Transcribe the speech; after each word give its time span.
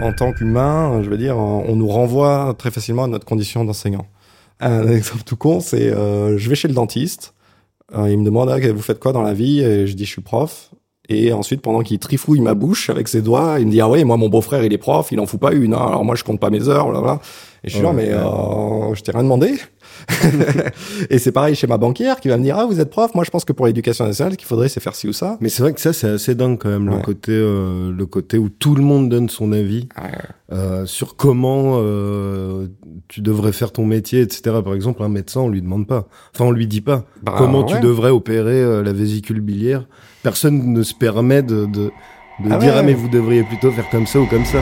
en 0.00 0.12
tant 0.12 0.32
qu'humain, 0.32 1.02
je 1.02 1.10
veux 1.10 1.18
dire, 1.18 1.36
on 1.36 1.76
nous 1.76 1.88
renvoie 1.88 2.54
très 2.58 2.70
facilement 2.70 3.04
à 3.04 3.08
notre 3.08 3.24
condition 3.24 3.64
d'enseignant. 3.64 4.06
Un 4.60 4.88
exemple 4.88 5.22
tout 5.24 5.36
con, 5.36 5.60
c'est 5.60 5.88
euh, 5.92 6.36
je 6.36 6.48
vais 6.48 6.56
chez 6.56 6.68
le 6.68 6.74
dentiste, 6.74 7.34
euh, 7.94 8.10
il 8.10 8.18
me 8.18 8.24
demande 8.24 8.50
ah, 8.50 8.58
vous 8.72 8.82
faites 8.82 8.98
quoi 8.98 9.12
dans 9.12 9.22
la 9.22 9.32
vie? 9.32 9.60
Et 9.60 9.86
je 9.86 9.94
dis 9.94 10.04
je 10.04 10.10
suis 10.10 10.22
prof. 10.22 10.70
Et 11.10 11.32
ensuite, 11.32 11.62
pendant 11.62 11.80
qu'il 11.80 11.98
trifouille 11.98 12.40
ma 12.40 12.54
bouche 12.54 12.90
avec 12.90 13.08
ses 13.08 13.22
doigts, 13.22 13.56
il 13.58 13.66
me 13.66 13.70
dit 13.70 13.80
ah 13.80 13.88
ouais, 13.88 14.04
moi 14.04 14.16
mon 14.16 14.28
beau-frère 14.28 14.62
il 14.64 14.72
est 14.72 14.78
prof, 14.78 15.10
il 15.10 15.20
en 15.20 15.26
fout 15.26 15.40
pas 15.40 15.52
une. 15.52 15.72
Hein. 15.72 15.86
alors 15.88 16.04
moi 16.04 16.14
je 16.14 16.24
compte 16.24 16.40
pas 16.40 16.50
mes 16.50 16.68
heures, 16.68 16.90
voilà. 16.90 17.20
Et 17.64 17.70
je 17.70 17.74
suis 17.74 17.82
là 17.82 17.92
mais 17.92 18.10
euh, 18.10 18.94
je 18.94 19.02
t'ai 19.02 19.12
rien 19.12 19.22
demandé. 19.22 19.54
et 21.10 21.18
c'est 21.18 21.32
pareil 21.32 21.54
chez 21.54 21.66
ma 21.66 21.76
banquière 21.76 22.20
qui 22.20 22.28
va 22.28 22.36
me 22.36 22.42
dire 22.42 22.56
ah 22.58 22.66
vous 22.66 22.80
êtes 22.80 22.90
prof 22.90 23.14
moi 23.14 23.24
je 23.24 23.30
pense 23.30 23.44
que 23.44 23.52
pour 23.52 23.66
l'éducation 23.66 24.06
nationale 24.06 24.32
ce 24.32 24.38
qu'il 24.38 24.46
faudrait 24.46 24.68
c'est 24.68 24.80
faire 24.80 24.94
ci 24.94 25.08
ou 25.08 25.12
ça 25.12 25.36
mais 25.40 25.48
c'est 25.48 25.62
vrai 25.62 25.72
que 25.72 25.80
ça 25.80 25.92
c'est 25.92 26.08
assez 26.08 26.34
dingue 26.34 26.58
quand 26.58 26.68
même 26.68 26.88
le 26.88 26.98
côté 26.98 27.32
euh, 27.32 27.92
le 27.92 28.06
côté 28.06 28.38
où 28.38 28.48
tout 28.48 28.74
le 28.74 28.82
monde 28.82 29.08
donne 29.08 29.28
son 29.28 29.52
avis 29.52 29.88
euh, 30.52 30.86
sur 30.86 31.16
comment 31.16 31.78
euh, 31.78 32.68
tu 33.08 33.20
devrais 33.20 33.52
faire 33.52 33.72
ton 33.72 33.84
métier 33.84 34.20
etc 34.20 34.40
par 34.64 34.74
exemple 34.74 35.02
un 35.02 35.08
médecin 35.08 35.40
on 35.40 35.48
lui 35.48 35.62
demande 35.62 35.86
pas 35.86 36.08
enfin 36.34 36.44
on 36.44 36.52
lui 36.52 36.66
dit 36.66 36.80
pas 36.80 37.04
bah, 37.22 37.34
comment 37.36 37.64
tu 37.64 37.78
devrais 37.80 38.10
opérer 38.10 38.62
euh, 38.62 38.82
la 38.82 38.92
vésicule 38.92 39.40
biliaire 39.40 39.86
personne 40.22 40.72
ne 40.72 40.82
se 40.82 40.94
permet 40.94 41.42
de 41.42 41.66
de, 41.66 41.92
de 42.40 42.50
ah 42.50 42.58
dire 42.58 42.74
ah 42.76 42.82
mais 42.82 42.94
vous 42.94 43.08
devriez 43.08 43.42
plutôt 43.42 43.70
faire 43.70 43.88
comme 43.90 44.06
ça 44.06 44.20
ou 44.20 44.26
comme 44.26 44.44
ça. 44.44 44.58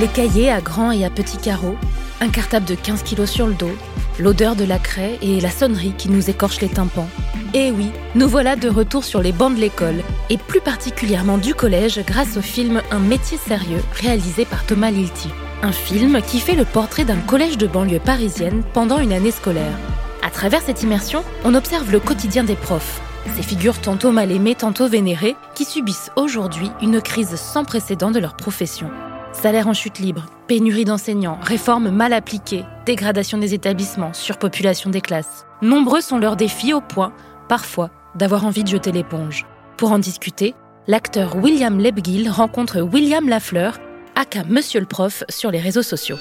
Les 0.00 0.08
cahiers 0.08 0.50
à 0.50 0.62
grands 0.62 0.92
et 0.92 1.04
à 1.04 1.10
petits 1.10 1.36
carreaux, 1.36 1.76
un 2.22 2.30
cartable 2.30 2.64
de 2.64 2.74
15 2.74 3.02
kilos 3.02 3.30
sur 3.30 3.46
le 3.46 3.52
dos, 3.52 3.76
l'odeur 4.18 4.56
de 4.56 4.64
la 4.64 4.78
craie 4.78 5.18
et 5.22 5.40
la 5.40 5.50
sonnerie 5.50 5.94
qui 5.96 6.08
nous 6.08 6.30
écorche 6.30 6.60
les 6.60 6.68
tympans. 6.68 7.08
Et 7.54 7.70
oui, 7.70 7.90
nous 8.14 8.28
voilà 8.28 8.56
de 8.56 8.68
retour 8.68 9.04
sur 9.04 9.22
les 9.22 9.32
bancs 9.32 9.54
de 9.54 9.60
l'école, 9.60 10.02
et 10.28 10.36
plus 10.36 10.60
particulièrement 10.60 11.38
du 11.38 11.54
collège 11.54 12.00
grâce 12.06 12.36
au 12.36 12.42
film 12.42 12.82
Un 12.90 13.00
métier 13.00 13.38
sérieux 13.38 13.82
réalisé 13.92 14.44
par 14.44 14.64
Thomas 14.64 14.90
Lilti. 14.90 15.28
Un 15.62 15.72
film 15.72 16.20
qui 16.22 16.40
fait 16.40 16.54
le 16.54 16.64
portrait 16.64 17.04
d'un 17.04 17.18
collège 17.18 17.58
de 17.58 17.66
banlieue 17.66 18.00
parisienne 18.00 18.62
pendant 18.72 18.98
une 18.98 19.12
année 19.12 19.30
scolaire. 19.30 19.76
À 20.22 20.30
travers 20.30 20.62
cette 20.62 20.82
immersion, 20.82 21.24
on 21.44 21.54
observe 21.54 21.90
le 21.90 22.00
quotidien 22.00 22.44
des 22.44 22.56
profs, 22.56 23.00
ces 23.36 23.42
figures 23.42 23.80
tantôt 23.80 24.12
mal 24.12 24.30
aimées, 24.30 24.54
tantôt 24.54 24.88
vénérées, 24.88 25.36
qui 25.54 25.64
subissent 25.64 26.10
aujourd'hui 26.16 26.70
une 26.82 27.00
crise 27.00 27.36
sans 27.36 27.64
précédent 27.64 28.10
de 28.10 28.18
leur 28.18 28.34
profession. 28.34 28.90
Salaire 29.32 29.68
en 29.68 29.74
chute 29.74 30.00
libre, 30.00 30.26
pénurie 30.48 30.84
d'enseignants, 30.84 31.38
réformes 31.40 31.90
mal 31.90 32.12
appliquées, 32.12 32.64
dégradation 32.84 33.38
des 33.38 33.54
établissements, 33.54 34.12
surpopulation 34.12 34.90
des 34.90 35.00
classes. 35.00 35.46
Nombreux 35.62 36.00
sont 36.00 36.18
leurs 36.18 36.36
défis 36.36 36.74
au 36.74 36.80
point, 36.80 37.12
parfois, 37.48 37.90
d'avoir 38.16 38.44
envie 38.44 38.64
de 38.64 38.68
jeter 38.68 38.90
l'éponge. 38.90 39.46
Pour 39.76 39.92
en 39.92 39.98
discuter, 39.98 40.54
l'acteur 40.88 41.36
William 41.36 41.78
Lebgill 41.78 42.28
rencontre 42.28 42.80
William 42.80 43.28
Lafleur, 43.28 43.78
aka 44.16 44.42
Monsieur 44.48 44.80
le 44.80 44.86
Prof, 44.86 45.22
sur 45.28 45.50
les 45.50 45.60
réseaux 45.60 45.82
sociaux. 45.82 46.18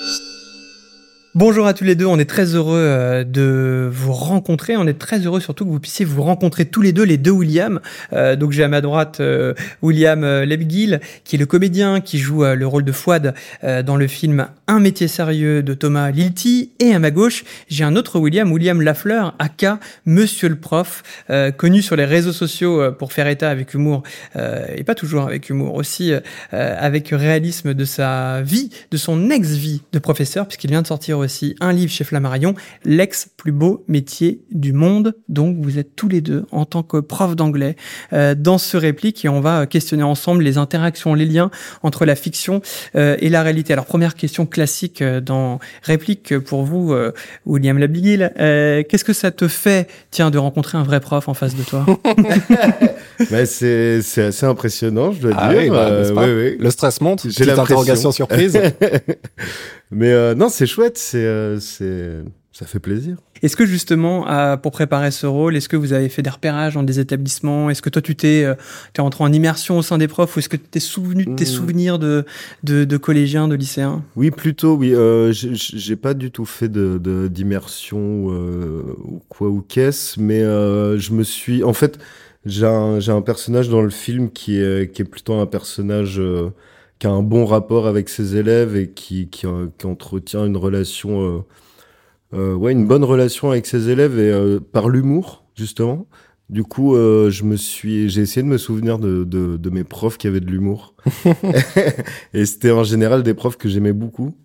Bonjour 1.36 1.68
à 1.68 1.76
tous 1.76 1.84
les 1.84 1.94
deux, 1.94 2.08
on 2.08 2.18
est 2.18 2.26
très 2.26 2.56
heureux 2.56 2.82
euh, 2.82 3.24
de 3.24 3.88
vous 3.94 4.14
rencontrer, 4.14 4.78
on 4.78 4.88
est 4.88 4.98
très 4.98 5.20
heureux 5.20 5.40
surtout 5.40 5.64
que 5.64 5.70
vous 5.70 5.80
puissiez 5.80 6.04
vous 6.04 6.24
rencontrer 6.24 6.66
tous 6.66 6.82
les 6.82 6.92
deux, 6.92 7.04
les 7.04 7.18
deux 7.18 7.30
William. 7.30 7.82
Euh, 8.14 8.36
donc 8.36 8.52
j'ai 8.52 8.64
à 8.64 8.68
ma 8.68 8.82
droite 8.82 9.20
euh, 9.20 9.54
William 9.84 10.22
Lebgill, 10.26 11.00
qui 11.26 11.36
est 11.36 11.40
le 11.40 11.46
comédien 11.46 12.02
qui 12.02 12.18
joue 12.18 12.44
le 12.44 12.66
rôle 12.66 12.84
de 12.84 12.92
Fouad 12.92 13.36
dans 13.62 13.96
le 13.96 14.08
film 14.08 14.48
Un 14.68 14.80
métier 14.80 15.08
sérieux 15.08 15.62
de 15.62 15.76
Thomas 15.76 16.10
Lilti, 16.10 16.72
et 16.80 16.96
à 16.96 17.00
ma 17.00 17.12
gauche 17.12 17.44
j'ai 17.68 17.84
un 17.84 17.96
autre 17.96 18.18
William, 18.18 18.52
William 18.52 18.82
Lafleur, 18.82 19.36
aka 19.38 19.80
Monsieur 20.08 20.50
le 20.50 20.56
Prof, 20.56 21.04
connu 21.58 21.84
sur 21.84 21.96
les 21.96 22.06
réseaux 22.06 22.34
sociaux 22.34 22.92
pour 22.94 23.14
faire 23.14 23.28
état 23.28 23.52
avec 23.52 23.76
humour, 23.76 24.02
et 24.36 24.84
pas 24.84 24.96
toujours 24.96 25.24
avec 25.24 25.48
humour, 25.50 25.76
aussi 25.76 26.12
avec 26.52 27.10
réalisme 27.10 27.76
de 27.76 27.86
sa 27.86 28.42
vie, 28.42 28.72
de 28.90 28.98
son 28.98 29.30
ex-vie 29.30 29.84
de 29.94 30.00
professeur, 30.00 30.48
puisqu'il 30.48 30.72
vient 30.72 30.82
de 30.82 30.88
sortir 30.88 31.19
aussi 31.20 31.56
un 31.60 31.74
livre 31.74 31.92
chez 31.92 32.04
Flammarion, 32.04 32.56
L'ex 32.86 33.30
plus 33.38 33.52
beau 33.52 33.84
métier 33.88 34.42
du 34.52 34.74
monde. 34.74 35.16
Donc 35.28 35.58
vous 35.60 35.78
êtes 35.78 35.96
tous 35.96 36.08
les 36.08 36.22
deux 36.22 36.46
en 36.52 36.66
tant 36.66 36.84
que 36.84 36.98
prof 36.98 37.36
d'anglais 37.36 37.76
euh, 38.14 38.36
dans 38.36 38.58
ce 38.58 38.78
réplique 38.78 39.24
et 39.26 39.30
on 39.30 39.42
va 39.42 39.66
questionner 39.66 40.04
ensemble 40.04 40.44
les 40.44 40.58
interactions, 40.58 41.14
les 41.14 41.26
liens 41.26 41.52
entre 41.84 42.06
la 42.06 42.16
fiction 42.16 42.62
euh, 42.96 43.16
et 43.20 43.30
la 43.30 43.44
réalité. 43.44 43.74
Alors 43.74 43.86
première 43.86 44.16
question 44.16 44.46
classique 44.46 45.02
euh, 45.02 45.22
dans 45.22 45.60
réplique 45.84 46.38
pour 46.40 46.64
vous, 46.64 46.96
William 47.46 47.78
Labiguil. 47.78 48.32
Qu'est-ce 48.36 49.04
que 49.04 49.14
ça 49.14 49.32
te 49.32 49.48
fait, 49.48 49.88
tiens, 50.12 50.32
de 50.32 50.38
rencontrer 50.38 50.78
un 50.78 50.84
vrai 50.84 51.00
prof 51.00 51.28
en 51.28 51.34
face 51.34 51.56
de 51.56 51.64
toi? 51.64 51.86
Bah, 53.32 53.46
c'est 53.46 54.02
c'est 54.02 54.24
assez 54.24 54.46
impressionnant, 54.46 55.12
je 55.12 55.20
dois 55.20 55.32
ah 55.36 55.54
dire. 55.54 55.74
Bah, 55.74 55.92
oui, 55.92 56.32
oui. 56.32 56.58
Le 56.58 56.70
stress 56.70 57.02
monte. 57.02 57.26
J'ai 57.30 57.44
l'interrogation 57.44 58.14
surprise. 58.14 58.58
Mais 59.92 60.12
euh, 60.12 60.36
non, 60.36 60.50
c'est 60.50 60.68
chouette, 60.68 60.98
c'est 60.98 61.26
euh, 61.26 61.60
c'est 61.60 62.24
ça 62.52 62.66
fait 62.66 62.80
plaisir. 62.80 63.16
Est-ce 63.42 63.56
que 63.56 63.66
justement, 63.66 64.26
pour 64.58 64.74
préparer 64.74 65.12
ce 65.12 65.26
rôle, 65.26 65.56
est-ce 65.56 65.70
que 65.70 65.78
vous 65.78 65.94
avez 65.94 66.10
fait 66.10 66.22
des 66.22 66.30
repérages 66.30 66.74
dans 66.74 66.84
des 66.84 67.00
établissements? 67.00 67.70
Est-ce 67.70 67.82
que 67.82 67.90
toi, 67.90 68.02
tu 68.02 68.16
t'es 68.16 68.44
euh, 68.44 68.56
es 68.98 69.02
rentré 69.02 69.24
en 69.24 69.32
immersion 69.32 69.78
au 69.78 69.82
sein 69.82 69.98
des 69.98 70.10
profs 70.10 70.36
ou 70.36 70.40
est-ce 70.40 70.50
que 70.50 70.58
tu 70.58 70.64
t'es 70.64 70.82
souvenu 70.82 71.26
de 71.26 71.36
tes 71.36 71.46
hmm. 71.46 71.48
souvenirs 71.48 72.00
de, 72.00 72.26
de, 72.64 72.84
de, 72.84 72.98
collégiens, 72.98 73.48
de 73.48 73.56
lycéens? 73.56 74.04
Oui, 74.18 74.30
plutôt, 74.32 74.76
oui. 74.76 74.94
Euh, 74.94 75.32
j'ai 75.32 75.96
pas 75.96 76.14
du 76.14 76.32
tout 76.32 76.44
fait 76.44 76.68
de 76.68 77.30
d'immersion 77.30 78.28
euh, 78.30 78.82
ou 79.06 79.22
quoi 79.30 79.48
ou 79.48 79.62
qu'est-ce, 79.62 80.20
mais 80.20 80.42
je 80.42 81.14
me 81.14 81.24
suis... 81.24 81.64
En 81.64 81.74
fait, 81.74 81.98
j'ai 82.46 82.66
un, 82.66 83.00
un 83.08 83.22
personnage 83.22 83.70
dans 83.70 83.82
le 83.82 83.90
film 83.90 84.32
qui 84.32 84.60
est, 84.60 84.92
qui 84.92 85.02
est 85.02 85.06
plutôt 85.06 85.36
un 85.36 85.46
personnage 85.46 86.22
qui 87.00 87.08
a 87.08 87.12
un 87.12 87.24
bon 87.24 87.46
rapport 87.46 87.88
avec 87.88 88.10
ses 88.10 88.36
élèves 88.36 88.76
et 88.76 88.90
qui, 88.90 89.30
qui, 89.30 89.48
euh, 89.48 89.68
qui 89.78 89.86
entretient 89.86 90.46
une 90.46 90.58
relation, 90.58 91.22
euh, 91.22 91.40
euh, 92.34 92.54
ouais, 92.54 92.74
une 92.74 92.86
bonne 92.86 93.06
relation 93.06 93.52
avec 93.52 93.66
ses 93.66 93.90
élèves 93.90 94.20
et 94.20 94.30
euh, 94.30 94.60
par 94.60 94.90
l'humour 94.90 95.46
justement. 95.56 96.08
Du 96.50 96.64
coup, 96.64 96.96
euh, 96.96 97.30
je 97.30 97.44
me 97.44 97.56
suis, 97.56 98.10
j'ai 98.10 98.22
essayé 98.22 98.44
de 98.44 98.48
me 98.48 98.58
souvenir 98.58 98.98
de, 98.98 99.24
de, 99.24 99.56
de 99.56 99.70
mes 99.70 99.84
profs 99.84 100.18
qui 100.18 100.28
avaient 100.28 100.40
de 100.40 100.50
l'humour. 100.50 100.94
et 102.34 102.46
c'était 102.46 102.72
en 102.72 102.84
général 102.84 103.24
des 103.24 103.34
profs 103.34 103.58
que 103.58 103.70
j'aimais 103.70 103.94
beaucoup. 103.94 104.36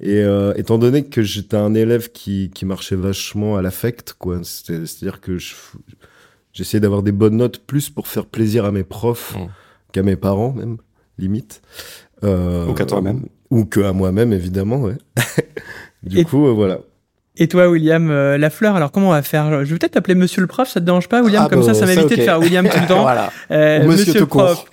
Et 0.00 0.20
étant 0.56 0.78
donné 0.78 1.04
que 1.04 1.22
j'étais 1.22 1.56
un 1.56 1.74
élève 1.74 2.10
qui, 2.10 2.50
qui 2.52 2.66
marchait 2.66 2.96
vachement 2.96 3.56
à 3.56 3.62
l'affect, 3.62 4.16
quoi, 4.18 4.40
c'est-à-dire 4.42 5.20
que 5.20 5.38
j'essayais 6.52 6.80
d'avoir 6.80 7.04
des 7.04 7.12
bonnes 7.12 7.36
notes 7.36 7.58
plus 7.60 7.88
pour 7.88 8.08
faire 8.08 8.26
plaisir 8.26 8.64
à 8.64 8.72
mes 8.72 8.82
profs 8.82 9.36
mmh. 9.36 9.46
qu'à 9.92 10.02
mes 10.02 10.16
parents 10.16 10.54
même 10.54 10.78
limite. 11.18 11.62
Euh, 12.24 12.66
ou 12.66 12.74
qu'à 12.74 12.86
toi-même. 12.86 13.22
Ou 13.50 13.64
que 13.64 13.80
à 13.80 13.92
moi-même, 13.92 14.32
évidemment, 14.32 14.80
ouais. 14.80 14.96
du 16.02 16.24
coup, 16.24 16.46
euh, 16.46 16.52
voilà. 16.52 16.78
Et 17.36 17.48
toi, 17.48 17.68
William 17.68 18.10
euh, 18.10 18.36
Lafleur, 18.36 18.76
alors 18.76 18.92
comment 18.92 19.08
on 19.08 19.12
va 19.12 19.22
faire? 19.22 19.64
Je 19.64 19.72
vais 19.72 19.78
peut-être 19.78 19.92
t'appeler 19.92 20.14
Monsieur 20.14 20.42
le 20.42 20.46
Prof, 20.46 20.68
ça 20.68 20.80
te 20.80 20.84
dérange 20.84 21.08
pas, 21.08 21.22
William 21.22 21.44
ah 21.46 21.48
Comme 21.48 21.62
ça, 21.62 21.72
ça 21.72 21.86
m'évite 21.86 22.04
okay. 22.04 22.16
de 22.16 22.22
faire 22.22 22.38
William 22.38 22.68
tout 22.68 22.78
le 22.78 22.86
temps. 22.86 23.02
voilà. 23.02 23.32
Euh, 23.50 23.86
monsieur, 23.86 24.12
monsieur 24.12 24.26
Prof. 24.26 24.64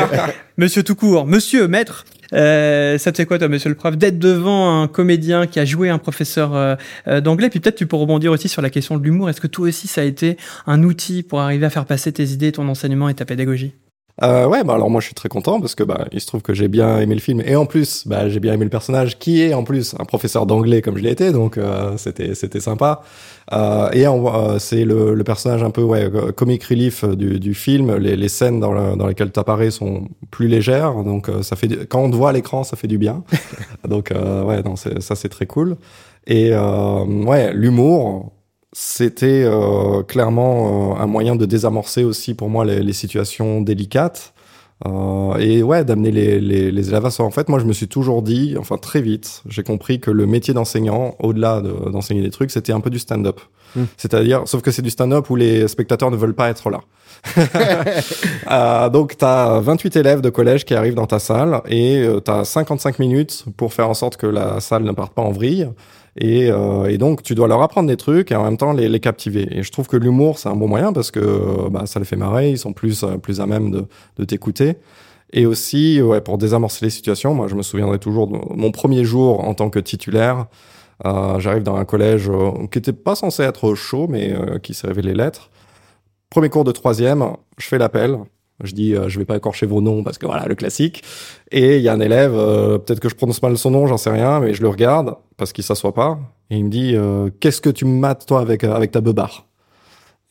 monsieur 0.58 0.82
tout 0.82 0.94
court. 0.94 1.26
Monsieur 1.26 1.68
Maître. 1.68 2.04
Euh, 2.34 2.98
ça 2.98 3.12
te 3.12 3.16
fait 3.16 3.26
quoi, 3.26 3.38
toi, 3.38 3.48
monsieur 3.48 3.68
le 3.68 3.74
prof, 3.74 3.96
d'être 3.96 4.18
devant 4.18 4.82
un 4.82 4.88
comédien 4.88 5.46
qui 5.46 5.60
a 5.60 5.66
joué 5.66 5.90
un 5.90 5.98
professeur 5.98 6.54
euh, 6.54 7.20
d'anglais? 7.20 7.50
Puis 7.50 7.60
peut-être 7.60 7.76
tu 7.76 7.86
peux 7.86 7.96
rebondir 7.96 8.32
aussi 8.32 8.48
sur 8.48 8.62
la 8.62 8.70
question 8.70 8.98
de 8.98 9.04
l'humour. 9.04 9.30
Est-ce 9.30 9.40
que 9.40 9.46
toi 9.46 9.68
aussi, 9.68 9.86
ça 9.86 10.02
a 10.02 10.04
été 10.04 10.36
un 10.66 10.82
outil 10.82 11.22
pour 11.22 11.40
arriver 11.40 11.66
à 11.66 11.70
faire 11.70 11.86
passer 11.86 12.12
tes 12.12 12.24
idées, 12.24 12.52
ton 12.52 12.68
enseignement 12.68 13.08
et 13.08 13.14
ta 13.14 13.24
pédagogie? 13.24 13.74
Euh, 14.22 14.46
ouais, 14.46 14.62
bah 14.62 14.74
alors 14.74 14.90
moi 14.90 15.00
je 15.00 15.06
suis 15.06 15.14
très 15.14 15.30
content 15.30 15.58
parce 15.58 15.74
que 15.74 15.82
bah 15.82 16.06
il 16.12 16.20
se 16.20 16.26
trouve 16.26 16.42
que 16.42 16.52
j'ai 16.52 16.68
bien 16.68 17.00
aimé 17.00 17.14
le 17.14 17.20
film 17.20 17.40
et 17.40 17.56
en 17.56 17.64
plus 17.64 18.06
bah 18.06 18.28
j'ai 18.28 18.40
bien 18.40 18.52
aimé 18.52 18.64
le 18.64 18.70
personnage 18.70 19.18
qui 19.18 19.40
est 19.40 19.54
en 19.54 19.64
plus 19.64 19.94
un 19.98 20.04
professeur 20.04 20.44
d'anglais 20.44 20.82
comme 20.82 20.98
je 20.98 21.02
l'ai 21.02 21.10
été 21.10 21.32
donc 21.32 21.56
euh, 21.56 21.96
c'était 21.96 22.34
c'était 22.34 22.60
sympa. 22.60 23.02
Euh, 23.52 23.90
et 23.92 24.06
euh, 24.06 24.58
c'est 24.58 24.84
le, 24.84 25.14
le, 25.14 25.24
personnage 25.24 25.62
un 25.62 25.70
peu 25.70 25.82
ouais 25.82 26.10
comic 26.36 26.62
relief 26.64 27.04
du, 27.04 27.40
du 27.40 27.54
film. 27.54 27.96
Les, 27.96 28.16
les 28.16 28.28
scènes 28.28 28.60
dans, 28.60 28.72
le, 28.72 28.96
dans 28.96 29.06
lesquelles 29.06 29.32
t'apparais 29.32 29.70
sont 29.70 30.08
plus 30.30 30.46
légères 30.46 30.94
donc 31.02 31.28
euh, 31.28 31.42
ça 31.42 31.56
fait 31.56 31.86
quand 31.86 32.02
on 32.02 32.10
te 32.10 32.16
voit 32.16 32.30
à 32.30 32.32
l'écran 32.32 32.64
ça 32.64 32.76
fait 32.76 32.88
du 32.88 32.98
bien. 32.98 33.24
Donc 33.88 34.12
euh, 34.12 34.44
ouais 34.44 34.62
non 34.62 34.76
ça 34.76 35.14
c'est 35.16 35.28
très 35.28 35.46
cool. 35.46 35.76
Et 36.26 36.52
ouais 36.54 37.52
l'humour 37.52 38.32
c'était 38.72 39.44
euh, 39.44 40.02
clairement 40.02 40.94
euh, 40.96 41.02
un 41.02 41.06
moyen 41.06 41.36
de 41.36 41.44
désamorcer 41.44 42.04
aussi 42.04 42.34
pour 42.34 42.48
moi 42.48 42.64
les, 42.64 42.82
les 42.82 42.92
situations 42.92 43.60
délicates. 43.60 44.32
Euh, 44.86 45.36
et 45.36 45.62
ouais, 45.62 45.84
d'amener 45.84 46.10
les, 46.10 46.40
les, 46.40 46.72
les, 46.72 46.88
élèves 46.88 47.06
à 47.06 47.10
ça. 47.10 47.22
En 47.22 47.30
fait, 47.30 47.48
moi, 47.48 47.60
je 47.60 47.64
me 47.64 47.72
suis 47.72 47.86
toujours 47.86 48.22
dit, 48.22 48.56
enfin 48.58 48.78
très 48.78 49.00
vite, 49.00 49.42
j'ai 49.46 49.62
compris 49.62 50.00
que 50.00 50.10
le 50.10 50.26
métier 50.26 50.54
d'enseignant, 50.54 51.14
au-delà 51.20 51.60
d'enseigner 51.60 52.22
des 52.22 52.30
trucs, 52.30 52.50
c'était 52.50 52.72
un 52.72 52.80
peu 52.80 52.90
du 52.90 52.98
stand-up. 52.98 53.40
Hmm. 53.76 53.84
C'est-à-dire, 53.96 54.42
sauf 54.46 54.60
que 54.60 54.70
c'est 54.70 54.82
du 54.82 54.90
stand-up 54.90 55.30
où 55.30 55.36
les 55.36 55.68
spectateurs 55.68 56.10
ne 56.10 56.16
veulent 56.16 56.34
pas 56.34 56.48
être 56.48 56.68
là. 56.68 56.80
euh, 58.50 58.88
donc, 58.88 59.16
tu 59.16 59.24
as 59.24 59.60
28 59.60 59.96
élèves 59.96 60.20
de 60.20 60.30
collège 60.30 60.64
qui 60.64 60.74
arrivent 60.74 60.94
dans 60.94 61.06
ta 61.06 61.18
salle 61.18 61.60
et 61.68 61.98
euh, 61.98 62.20
tu 62.20 62.30
as 62.30 62.44
55 62.44 62.98
minutes 62.98 63.44
pour 63.56 63.72
faire 63.72 63.88
en 63.88 63.94
sorte 63.94 64.16
que 64.16 64.26
la 64.26 64.60
salle 64.60 64.82
ne 64.82 64.92
parte 64.92 65.14
pas 65.14 65.22
en 65.22 65.30
vrille. 65.30 65.68
Et, 66.16 66.50
euh, 66.50 66.90
et, 66.90 66.98
donc, 66.98 67.22
tu 67.22 67.34
dois 67.34 67.48
leur 67.48 67.62
apprendre 67.62 67.88
des 67.88 67.96
trucs 67.96 68.32
et 68.32 68.36
en 68.36 68.44
même 68.44 68.58
temps 68.58 68.72
les, 68.72 69.00
captiver. 69.00 69.48
Et 69.50 69.62
je 69.62 69.72
trouve 69.72 69.88
que 69.88 69.96
l'humour, 69.96 70.38
c'est 70.38 70.48
un 70.48 70.56
bon 70.56 70.68
moyen 70.68 70.92
parce 70.92 71.10
que 71.10 71.68
bah, 71.70 71.86
ça 71.86 71.98
les 71.98 72.04
fait 72.04 72.16
marrer, 72.16 72.50
ils 72.50 72.58
sont 72.58 72.72
plus, 72.72 73.02
euh, 73.02 73.16
plus 73.16 73.40
à 73.40 73.46
même 73.46 73.70
de, 73.70 73.86
de 74.18 74.24
t'écouter. 74.24 74.76
Et 75.32 75.46
aussi, 75.46 76.00
ouais, 76.02 76.20
pour 76.20 76.36
désamorcer 76.36 76.84
les 76.84 76.90
situations, 76.90 77.34
moi, 77.34 77.48
je 77.48 77.54
me 77.54 77.62
souviendrai 77.62 77.98
toujours 77.98 78.26
de 78.26 78.38
mon 78.54 78.70
premier 78.70 79.04
jour 79.04 79.42
en 79.42 79.54
tant 79.54 79.70
que 79.70 79.78
titulaire. 79.78 80.46
Euh, 81.06 81.40
J'arrive 81.40 81.62
dans 81.62 81.76
un 81.76 81.84
collège 81.84 82.28
euh, 82.28 82.66
qui 82.70 82.78
était 82.78 82.92
pas 82.92 83.14
censé 83.14 83.42
être 83.42 83.74
chaud, 83.74 84.06
mais 84.08 84.32
euh, 84.32 84.58
qui 84.58 84.74
s'est 84.74 84.86
révélé 84.86 85.14
l'être. 85.14 85.50
Premier 86.30 86.48
cours 86.48 86.64
de 86.64 86.72
troisième, 86.72 87.24
je 87.58 87.66
fais 87.66 87.78
l'appel. 87.78 88.18
Je 88.62 88.72
dis, 88.72 88.94
euh, 88.94 89.08
je 89.08 89.18
vais 89.18 89.24
pas 89.24 89.36
écorcher 89.36 89.66
vos 89.66 89.80
noms 89.80 90.02
parce 90.02 90.18
que 90.18 90.26
voilà, 90.26 90.46
le 90.46 90.54
classique. 90.54 91.02
Et 91.50 91.76
il 91.76 91.82
y 91.82 91.88
a 91.88 91.92
un 91.92 92.00
élève, 92.00 92.32
euh, 92.34 92.78
peut-être 92.78 93.00
que 93.00 93.08
je 93.08 93.14
prononce 93.14 93.42
mal 93.42 93.56
son 93.58 93.70
nom, 93.70 93.86
j'en 93.86 93.96
sais 93.96 94.10
rien, 94.10 94.40
mais 94.40 94.54
je 94.54 94.62
le 94.62 94.68
regarde 94.68 95.16
parce 95.36 95.52
qu'il 95.52 95.64
s'assoit 95.64 95.94
pas. 95.94 96.18
Et 96.50 96.56
il 96.56 96.64
me 96.64 96.70
dit, 96.70 96.94
euh, 96.94 97.30
qu'est-ce 97.40 97.60
que 97.60 97.70
tu 97.70 97.84
me 97.84 97.98
mates 97.98 98.26
toi 98.26 98.40
avec 98.40 98.64
avec 98.64 98.90
ta 98.92 99.00
beubare? 99.00 99.46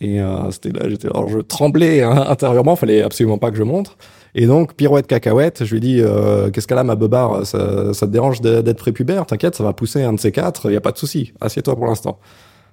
Et 0.03 0.19
c'était 0.49 0.71
là, 0.71 0.89
j'étais, 0.89 1.09
alors 1.09 1.29
je 1.29 1.37
tremblais 1.37 2.01
hein, 2.01 2.25
intérieurement, 2.27 2.75
fallait 2.75 3.03
absolument 3.03 3.37
pas 3.37 3.51
que 3.51 3.57
je 3.57 3.61
montre. 3.61 3.97
Et 4.33 4.47
donc 4.47 4.73
pirouette 4.73 5.05
cacahuète, 5.05 5.63
je 5.63 5.73
lui 5.75 5.79
dis, 5.79 6.01
qu'est-ce 6.51 6.65
qu'elle 6.65 6.79
a 6.79 6.83
ma 6.83 6.95
beubare? 6.95 7.45
Ça, 7.45 7.93
ça 7.93 8.07
te 8.07 8.11
dérange 8.11 8.41
d'être 8.41 8.77
prépubère? 8.77 9.27
T'inquiète, 9.27 9.53
ça 9.53 9.63
va 9.63 9.73
pousser 9.73 10.01
un 10.01 10.13
de 10.13 10.19
ces 10.19 10.31
quatre, 10.31 10.71
il 10.71 10.73
y 10.73 10.77
a 10.77 10.81
pas 10.81 10.91
de 10.91 10.97
souci. 10.97 11.33
Assieds-toi 11.39 11.75
pour 11.75 11.85
l'instant 11.85 12.17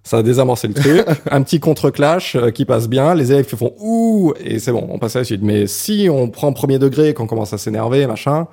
ça 0.09 0.17
a 0.17 0.23
désamorcé 0.23 0.69
le 0.69 0.75
truc, 0.75 1.05
un 1.31 1.43
petit 1.43 1.61
contre-clash 1.61 2.35
euh, 2.35 2.51
qui 2.51 2.65
passe 2.65 2.89
bien, 2.89 3.15
les 3.15 3.31
élèves 3.31 3.45
qui 3.45 3.57
font 3.57 3.75
ouh 3.79 4.33
et 4.43 4.59
c'est 4.59 4.73
bon, 4.73 4.87
on 4.89 4.99
passe 4.99 5.17
à 5.17 5.19
la 5.19 5.25
suite. 5.27 5.43
Mais 5.43 5.67
si 5.67 6.09
on 6.11 6.31
prend 6.31 6.51
premier 6.55 6.79
degré, 6.79 7.13
qu'on 7.13 7.27
commence 7.27 7.53
à 7.53 7.59
s'énerver, 7.59 8.07
machin, 8.07 8.47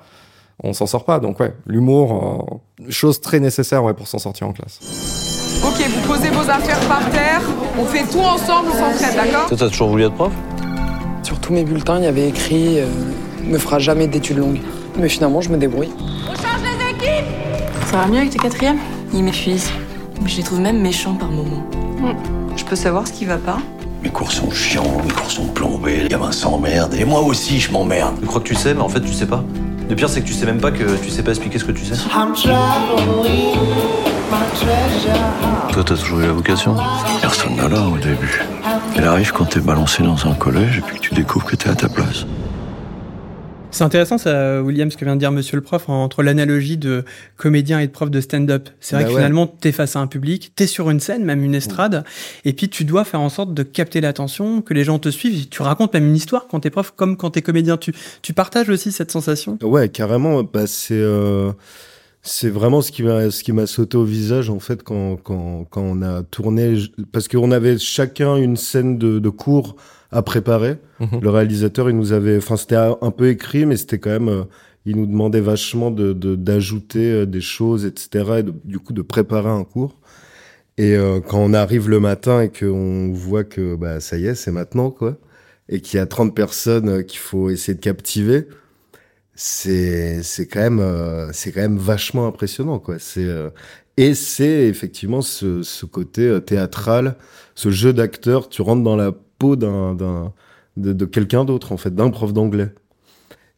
on 0.62 0.74
s'en 0.74 0.84
sort 0.84 1.06
pas. 1.06 1.18
Donc 1.18 1.40
ouais, 1.40 1.54
l'humour, 1.66 2.60
euh, 2.78 2.90
chose 2.90 3.22
très 3.22 3.40
nécessaire 3.40 3.82
ouais 3.82 3.94
pour 3.94 4.06
s'en 4.06 4.18
sortir 4.18 4.46
en 4.46 4.52
classe. 4.52 4.80
Ok, 5.66 5.82
vous 5.88 6.12
posez 6.12 6.28
vos 6.28 6.50
affaires 6.50 6.80
par 6.80 7.08
terre, 7.08 7.40
on 7.78 7.86
fait 7.86 8.04
tout 8.04 8.20
ensemble, 8.20 8.68
on 8.68 8.78
s'entraide, 8.78 9.16
d'accord? 9.16 9.48
Toi, 9.48 9.56
t'as 9.56 9.68
toujours 9.70 9.88
voulu 9.88 10.04
être 10.04 10.14
prof? 10.14 10.32
Sur 11.22 11.40
tous 11.40 11.54
mes 11.54 11.64
bulletins, 11.64 11.96
il 11.96 12.04
y 12.04 12.06
avait 12.06 12.28
écrit 12.28 12.80
euh, 12.80 12.86
ne 13.44 13.56
fera 13.56 13.78
jamais 13.78 14.06
d'études 14.08 14.38
longues. 14.38 14.60
Mais 14.98 15.08
finalement, 15.08 15.40
je 15.40 15.48
me 15.48 15.56
débrouille. 15.56 15.90
On 16.30 16.34
change 16.34 16.60
les 16.62 16.90
équipes 16.90 17.30
Ça 17.90 17.96
va 17.96 18.06
mieux 18.08 18.18
avec 18.18 18.30
tes 18.30 18.38
quatrièmes? 18.38 18.78
Ils 19.14 19.24
m'épuisent. 19.24 19.70
Je 20.26 20.36
les 20.38 20.42
trouve 20.42 20.60
même 20.60 20.80
méchants 20.80 21.14
par 21.14 21.30
moments. 21.30 21.64
Je 22.56 22.64
peux 22.64 22.76
savoir 22.76 23.06
ce 23.06 23.12
qui 23.12 23.24
va 23.24 23.36
pas? 23.36 23.58
Mes 24.02 24.10
cours 24.10 24.32
sont 24.32 24.50
chiants, 24.50 25.00
mes 25.04 25.12
cours 25.12 25.30
sont 25.30 25.46
plombés, 25.46 26.02
les 26.02 26.08
gamins 26.08 26.32
s'emmerdent, 26.32 26.94
et 26.94 27.04
moi 27.04 27.20
aussi 27.22 27.58
je 27.60 27.70
m'emmerde. 27.72 28.16
Tu 28.20 28.26
crois 28.26 28.40
que 28.40 28.48
tu 28.48 28.54
sais, 28.54 28.74
mais 28.74 28.80
en 28.80 28.88
fait 28.88 29.00
tu 29.00 29.12
sais 29.12 29.26
pas. 29.26 29.42
Le 29.88 29.94
pire 29.94 30.08
c'est 30.08 30.20
que 30.20 30.26
tu 30.26 30.34
sais 30.34 30.44
même 30.44 30.60
pas 30.60 30.72
que 30.72 30.96
tu 31.02 31.10
sais 31.10 31.22
pas 31.22 31.30
expliquer 31.30 31.58
ce 31.58 31.64
que 31.64 31.72
tu 31.72 31.84
sais. 31.84 31.94
Toi 35.72 35.84
t'as 35.84 35.96
toujours 35.96 36.20
eu 36.20 36.26
la 36.26 36.32
vocation? 36.32 36.76
Personne 37.20 37.56
n'a 37.56 37.68
là 37.68 37.82
au 37.82 37.96
début. 37.96 38.42
Elle 38.96 39.04
arrive 39.04 39.32
quand 39.32 39.44
t'es 39.46 39.60
balancé 39.60 40.02
dans 40.02 40.26
un 40.26 40.34
collège 40.34 40.78
et 40.78 40.80
puis 40.80 40.96
que 40.96 41.02
tu 41.02 41.14
découvres 41.14 41.46
que 41.46 41.56
t'es 41.56 41.70
à 41.70 41.74
ta 41.74 41.88
place. 41.88 42.26
C'est 43.72 43.84
intéressant, 43.84 44.16
ça, 44.16 44.62
William, 44.62 44.90
ce 44.90 44.96
que 44.96 45.04
vient 45.04 45.16
de 45.16 45.20
dire 45.20 45.32
monsieur 45.32 45.56
le 45.56 45.62
prof, 45.62 45.88
entre 45.88 46.22
l'analogie 46.22 46.78
de 46.78 47.04
comédien 47.36 47.78
et 47.78 47.86
de 47.86 47.92
prof 47.92 48.10
de 48.10 48.20
stand-up. 48.22 48.70
C'est 48.80 48.96
vrai 48.96 49.04
bah 49.04 49.10
que 49.10 49.14
ouais. 49.14 49.20
finalement, 49.20 49.46
t'es 49.46 49.70
face 49.70 49.96
à 49.96 50.00
un 50.00 50.06
public, 50.06 50.52
t'es 50.56 50.66
sur 50.66 50.88
une 50.88 51.00
scène, 51.00 51.24
même 51.24 51.44
une 51.44 51.54
estrade, 51.54 52.04
et 52.46 52.54
puis 52.54 52.70
tu 52.70 52.84
dois 52.84 53.04
faire 53.04 53.20
en 53.20 53.28
sorte 53.28 53.52
de 53.52 53.62
capter 53.62 54.00
l'attention, 54.00 54.62
que 54.62 54.72
les 54.72 54.84
gens 54.84 54.98
te 54.98 55.10
suivent. 55.10 55.48
Tu 55.48 55.60
racontes 55.60 55.92
même 55.92 56.06
une 56.06 56.16
histoire 56.16 56.46
quand 56.48 56.60
t'es 56.60 56.70
prof, 56.70 56.94
comme 56.96 57.18
quand 57.18 57.30
t'es 57.30 57.42
comédien. 57.42 57.76
Tu, 57.76 57.92
tu 58.22 58.32
partages 58.32 58.70
aussi 58.70 58.92
cette 58.92 59.10
sensation? 59.10 59.58
Ouais, 59.62 59.88
carrément. 59.90 60.42
Bah, 60.42 60.66
c'est... 60.66 60.94
Euh... 60.94 61.52
C'est 62.28 62.50
vraiment 62.50 62.82
ce 62.82 62.90
qui 62.90 63.04
m'a 63.04 63.30
ce 63.30 63.44
qui 63.44 63.52
m'a 63.52 63.68
sauté 63.68 63.96
au 63.96 64.02
visage 64.02 64.50
en 64.50 64.58
fait 64.58 64.82
quand 64.82 65.14
quand 65.22 65.64
quand 65.70 65.82
on 65.82 66.02
a 66.02 66.24
tourné 66.24 66.76
parce 67.12 67.28
qu'on 67.28 67.52
avait 67.52 67.78
chacun 67.78 68.34
une 68.34 68.56
scène 68.56 68.98
de, 68.98 69.20
de 69.20 69.28
cours 69.28 69.76
à 70.10 70.22
préparer. 70.22 70.76
Mmh. 71.00 71.18
Le 71.20 71.30
réalisateur, 71.30 71.90
il 71.90 71.96
nous 71.96 72.12
avait, 72.12 72.36
enfin, 72.38 72.56
c'était 72.56 72.76
un 72.76 73.10
peu 73.10 73.28
écrit, 73.28 73.66
mais 73.66 73.76
c'était 73.76 73.98
quand 73.98 74.10
même, 74.10 74.28
euh, 74.28 74.44
il 74.86 74.96
nous 74.96 75.06
demandait 75.06 75.40
vachement 75.40 75.90
de 75.90 76.12
d'ajouter 76.36 77.10
euh, 77.10 77.26
des 77.26 77.40
choses, 77.40 77.84
etc. 77.84 78.36
Et 78.38 78.42
de, 78.44 78.54
du 78.64 78.78
coup, 78.78 78.92
de 78.92 79.02
préparer 79.02 79.50
un 79.50 79.64
cours. 79.64 80.00
Et 80.78 80.94
euh, 80.96 81.20
quand 81.20 81.38
on 81.40 81.54
arrive 81.54 81.88
le 81.90 82.00
matin 82.00 82.42
et 82.42 82.50
qu'on 82.50 83.12
voit 83.12 83.44
que 83.44 83.76
bah 83.76 84.00
ça 84.00 84.18
y 84.18 84.26
est, 84.26 84.34
c'est 84.34 84.52
maintenant 84.52 84.90
quoi, 84.90 85.18
et 85.68 85.80
qu'il 85.80 85.98
y 85.98 86.00
a 86.00 86.06
30 86.06 86.34
personnes 86.34 87.04
qu'il 87.04 87.18
faut 87.18 87.50
essayer 87.50 87.74
de 87.74 87.80
captiver, 87.80 88.48
c'est 89.34 90.22
c'est 90.22 90.46
quand 90.46 90.60
même 90.60 90.80
euh, 90.80 91.30
c'est 91.32 91.52
quand 91.52 91.62
même 91.62 91.78
vachement 91.78 92.26
impressionnant 92.26 92.78
quoi. 92.78 92.98
C'est 92.98 93.26
et 93.96 94.14
c'est 94.14 94.68
effectivement 94.68 95.22
ce, 95.22 95.62
ce 95.62 95.86
côté 95.86 96.38
théâtral, 96.46 97.16
ce 97.54 97.70
jeu 97.70 97.92
d'acteur. 97.92 98.48
Tu 98.48 98.62
rentres 98.62 98.82
dans 98.82 98.96
la 98.96 99.12
peau 99.38 99.56
d'un, 99.56 99.94
d'un 99.94 100.32
de, 100.76 100.92
de 100.92 101.04
quelqu'un 101.04 101.44
d'autre 101.44 101.72
en 101.72 101.76
fait, 101.76 101.94
d'un 101.94 102.10
prof 102.10 102.32
d'anglais. 102.32 102.68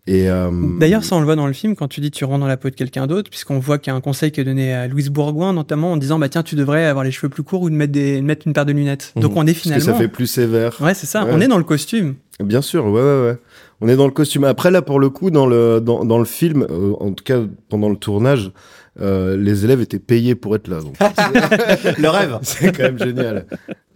Et 0.08 0.30
euh... 0.30 0.50
D'ailleurs, 0.80 1.04
ça 1.04 1.16
on 1.16 1.18
le 1.18 1.26
voit 1.26 1.36
dans 1.36 1.46
le 1.46 1.52
film 1.52 1.76
quand 1.76 1.86
tu 1.86 2.00
dis 2.00 2.10
tu 2.10 2.24
rentres 2.24 2.40
dans 2.40 2.46
la 2.46 2.56
peau 2.56 2.70
de 2.70 2.74
quelqu'un 2.74 3.06
d'autre, 3.06 3.28
puisqu'on 3.28 3.58
voit 3.58 3.76
qu'il 3.76 3.90
y 3.90 3.94
a 3.94 3.96
un 3.96 4.00
conseil 4.00 4.32
qui 4.32 4.40
est 4.40 4.44
donné 4.44 4.72
à 4.72 4.88
Louise 4.88 5.10
Bourgoin, 5.10 5.52
notamment 5.52 5.92
en 5.92 5.98
disant 5.98 6.18
bah 6.18 6.30
tiens 6.30 6.42
tu 6.42 6.54
devrais 6.54 6.86
avoir 6.86 7.04
les 7.04 7.10
cheveux 7.10 7.28
plus 7.28 7.42
courts 7.42 7.60
ou 7.60 7.68
de 7.68 7.74
mettre 7.74 7.92
des 7.92 8.16
de 8.16 8.24
mettre 8.24 8.46
une 8.46 8.54
paire 8.54 8.64
de 8.64 8.72
lunettes. 8.72 9.12
Mmh. 9.16 9.20
Donc 9.20 9.32
on 9.36 9.46
est 9.46 9.52
finalement. 9.52 9.84
Parce 9.84 9.98
que 9.98 10.02
ça 10.02 10.08
fait 10.08 10.08
plus 10.08 10.26
sévère. 10.26 10.80
Ouais, 10.80 10.94
c'est 10.94 11.06
ça. 11.06 11.26
Ouais. 11.26 11.30
On 11.34 11.40
est 11.42 11.48
dans 11.48 11.58
le 11.58 11.64
costume. 11.64 12.14
Bien 12.40 12.62
sûr, 12.62 12.86
ouais, 12.86 13.02
ouais, 13.02 13.22
ouais. 13.22 13.36
On 13.82 13.88
est 13.88 13.96
dans 13.96 14.06
le 14.06 14.12
costume. 14.12 14.44
Après 14.44 14.70
là, 14.70 14.80
pour 14.80 14.98
le 14.98 15.10
coup, 15.10 15.30
dans 15.30 15.46
le 15.46 15.80
dans, 15.80 16.06
dans 16.06 16.18
le 16.18 16.24
film, 16.24 16.66
euh, 16.70 16.94
en 17.00 17.12
tout 17.12 17.24
cas 17.24 17.40
pendant 17.68 17.90
le 17.90 17.96
tournage, 17.96 18.50
euh, 19.00 19.36
les 19.36 19.66
élèves 19.66 19.82
étaient 19.82 19.98
payés 19.98 20.34
pour 20.34 20.56
être 20.56 20.68
là. 20.68 20.80
Donc. 20.80 20.96
le 21.98 22.08
rêve. 22.08 22.38
C'est 22.40 22.74
quand 22.74 22.84
même 22.84 22.98
génial. 22.98 23.46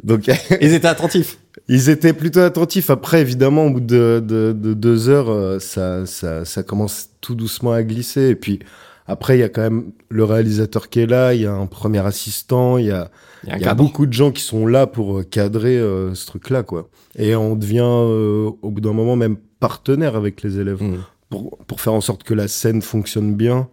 Donc 0.03 0.29
ils 0.61 0.75
étaient 0.75 0.89
attentifs. 0.89 1.39
Ils 1.69 1.91
étaient 1.91 2.15
plutôt 2.15 2.41
attentifs. 2.41 2.89
Après, 2.89 3.21
évidemment, 3.21 3.67
au 3.67 3.71
bout 3.71 3.81
de, 3.81 4.25
de, 4.27 4.53
de 4.53 4.73
deux 4.73 5.11
heures, 5.11 5.31
euh, 5.31 5.59
ça, 5.59 6.07
ça, 6.07 6.45
ça 6.45 6.63
commence 6.63 7.11
tout 7.21 7.35
doucement 7.35 7.73
à 7.73 7.83
glisser. 7.83 8.29
Et 8.29 8.35
puis 8.35 8.61
après, 9.07 9.37
il 9.37 9.41
y 9.41 9.45
a 9.45 9.49
quand 9.49 9.63
même 9.63 9.93
le 10.09 10.25
réalisateur 10.25 10.89
qui 10.89 11.01
est 11.01 11.07
là. 11.07 11.35
Il 11.35 11.43
y 11.43 11.47
a 11.47 11.53
un 11.53 11.67
premier 11.67 12.05
assistant. 12.05 12.79
Il 12.79 12.87
y 12.87 12.91
a, 12.91 13.11
il 13.45 13.51
y 13.51 13.53
a, 13.53 13.59
y 13.59 13.65
a 13.65 13.75
beaucoup 13.75 14.07
de 14.07 14.13
gens 14.13 14.31
qui 14.31 14.43
sont 14.43 14.67
là 14.67 14.87
pour 14.87 15.19
euh, 15.19 15.23
cadrer 15.25 15.77
euh, 15.77 16.15
ce 16.15 16.27
truc-là, 16.27 16.63
quoi. 16.63 16.89
Et 17.17 17.35
on 17.35 17.57
devient, 17.57 17.81
euh, 17.83 18.51
au 18.63 18.71
bout 18.71 18.81
d'un 18.81 18.93
moment, 18.93 19.17
même 19.17 19.37
partenaire 19.61 20.17
avec 20.17 20.43
les 20.43 20.59
élèves 20.59 20.83
mmh. 20.83 20.99
pour, 21.31 21.59
pour 21.67 21.81
faire 21.81 21.93
en 21.93 22.01
sorte 22.01 22.23
que 22.23 22.35
la 22.35 22.49
scène 22.49 22.81
fonctionne 22.81 23.35
bien, 23.35 23.69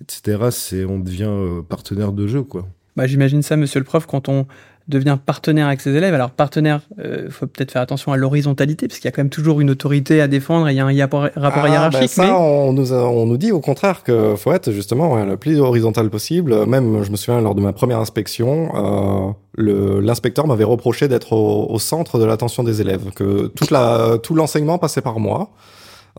etc. 0.00 0.48
C'est, 0.50 0.84
on 0.84 0.98
devient 1.00 1.62
partenaire 1.68 2.12
de 2.12 2.26
jeu, 2.26 2.42
quoi. 2.42 2.66
Bah, 2.96 3.06
j'imagine 3.06 3.42
ça, 3.42 3.56
monsieur 3.56 3.78
le 3.78 3.84
prof, 3.84 4.06
quand 4.06 4.28
on 4.28 4.46
devient 4.88 5.18
partenaire 5.24 5.66
avec 5.66 5.80
ses 5.80 5.94
élèves. 5.94 6.14
Alors 6.14 6.30
partenaire, 6.30 6.80
il 6.96 7.04
euh, 7.04 7.30
faut 7.30 7.46
peut-être 7.46 7.72
faire 7.72 7.82
attention 7.82 8.12
à 8.12 8.16
l'horizontalité, 8.16 8.88
parce 8.88 8.98
qu'il 8.98 9.06
y 9.06 9.12
a 9.12 9.12
quand 9.12 9.22
même 9.22 9.30
toujours 9.30 9.60
une 9.60 9.70
autorité 9.70 10.20
à 10.20 10.28
défendre 10.28 10.68
et 10.68 10.72
il 10.72 10.76
y 10.76 10.80
a 10.80 10.86
un 10.86 11.00
rapport, 11.00 11.28
rapport 11.36 11.64
ah, 11.64 11.68
hiérarchique. 11.68 12.00
Ben 12.00 12.08
ça, 12.08 12.24
mais... 12.24 12.32
on, 12.32 12.72
nous 12.72 12.92
a, 12.92 12.96
on 12.96 13.26
nous 13.26 13.36
dit 13.36 13.52
au 13.52 13.60
contraire 13.60 14.02
que 14.02 14.34
faut 14.36 14.52
être 14.52 14.72
justement 14.72 15.22
le 15.24 15.36
plus 15.36 15.60
horizontal 15.60 16.08
possible. 16.10 16.66
Même, 16.66 17.02
je 17.04 17.10
me 17.10 17.16
souviens, 17.16 17.40
lors 17.40 17.54
de 17.54 17.60
ma 17.60 17.72
première 17.72 17.98
inspection, 17.98 19.34
euh, 19.58 20.00
l'inspecteur 20.00 20.46
m'avait 20.46 20.64
reproché 20.64 21.08
d'être 21.08 21.32
au, 21.32 21.70
au, 21.70 21.78
centre 21.78 22.18
de 22.18 22.24
l'attention 22.24 22.62
des 22.62 22.80
élèves, 22.80 23.10
que 23.14 23.48
toute 23.48 23.70
la, 23.70 24.18
tout 24.22 24.34
l'enseignement 24.34 24.78
passait 24.78 25.02
par 25.02 25.20
moi. 25.20 25.50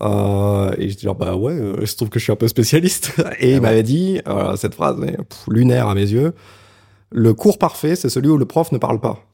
Euh, 0.01 0.71
et 0.77 0.89
je 0.89 0.97
dis 0.97 1.07
bah 1.19 1.35
ouais, 1.35 1.55
je 1.81 1.95
trouve 1.95 2.09
que 2.09 2.19
je 2.19 2.23
suis 2.23 2.31
un 2.31 2.38
peu 2.38 2.47
spécialiste. 2.47 3.13
Et 3.17 3.23
ah 3.23 3.33
il 3.41 3.53
ouais. 3.55 3.59
m'avait 3.59 3.83
dit 3.83 4.21
euh, 4.27 4.55
cette 4.55 4.75
phrase 4.75 4.95
pff, 4.97 5.47
lunaire 5.49 5.88
à 5.88 5.95
mes 5.95 6.09
yeux 6.09 6.33
le 7.11 7.33
cours 7.33 7.57
parfait, 7.57 7.95
c'est 7.95 8.09
celui 8.09 8.29
où 8.29 8.37
le 8.37 8.45
prof 8.45 8.71
ne 8.71 8.77
parle 8.77 8.99
pas. 8.99 9.25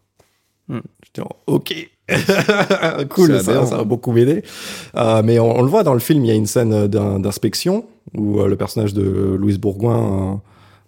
Hmm. 0.67 0.79
Je 1.03 1.21
dis, 1.21 1.27
ok, 1.47 1.73
cool, 3.09 3.39
ça, 3.41 3.65
ça, 3.65 3.79
a 3.79 3.83
beaucoup 3.83 4.11
m'aider. 4.11 4.43
Euh, 4.95 5.21
mais 5.23 5.39
on, 5.39 5.57
on, 5.57 5.61
le 5.61 5.69
voit 5.69 5.83
dans 5.83 5.93
le 5.93 5.99
film, 5.99 6.23
il 6.23 6.27
y 6.27 6.31
a 6.31 6.35
une 6.35 6.45
scène 6.45 6.87
d'inspection 6.87 7.85
où 8.15 8.39
euh, 8.39 8.47
le 8.47 8.55
personnage 8.55 8.93
de 8.93 9.03
Louise 9.39 9.59
Bourgoin 9.59 10.41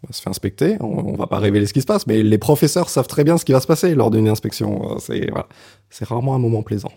euh, 0.07 0.11
se 0.11 0.21
fait 0.21 0.29
inspecter. 0.29 0.77
On, 0.79 1.13
on, 1.13 1.15
va 1.15 1.27
pas 1.27 1.39
révéler 1.39 1.65
ce 1.65 1.73
qui 1.73 1.81
se 1.81 1.85
passe, 1.85 2.07
mais 2.07 2.21
les 2.21 2.37
professeurs 2.37 2.89
savent 2.89 3.07
très 3.07 3.23
bien 3.23 3.37
ce 3.37 3.45
qui 3.45 3.51
va 3.51 3.59
se 3.59 3.67
passer 3.67 3.95
lors 3.95 4.11
d'une 4.11 4.27
inspection. 4.29 4.97
C'est 4.99 5.29
voilà. 5.29 5.47
rarement 6.01 6.35
un 6.35 6.39
moment 6.39 6.61
plaisant. 6.61 6.91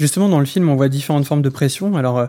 Justement, 0.00 0.30
dans 0.30 0.40
le 0.40 0.46
film, 0.46 0.66
on 0.70 0.76
voit 0.76 0.88
différentes 0.88 1.26
formes 1.26 1.42
de 1.42 1.50
pression. 1.50 1.94
Alors, 1.94 2.26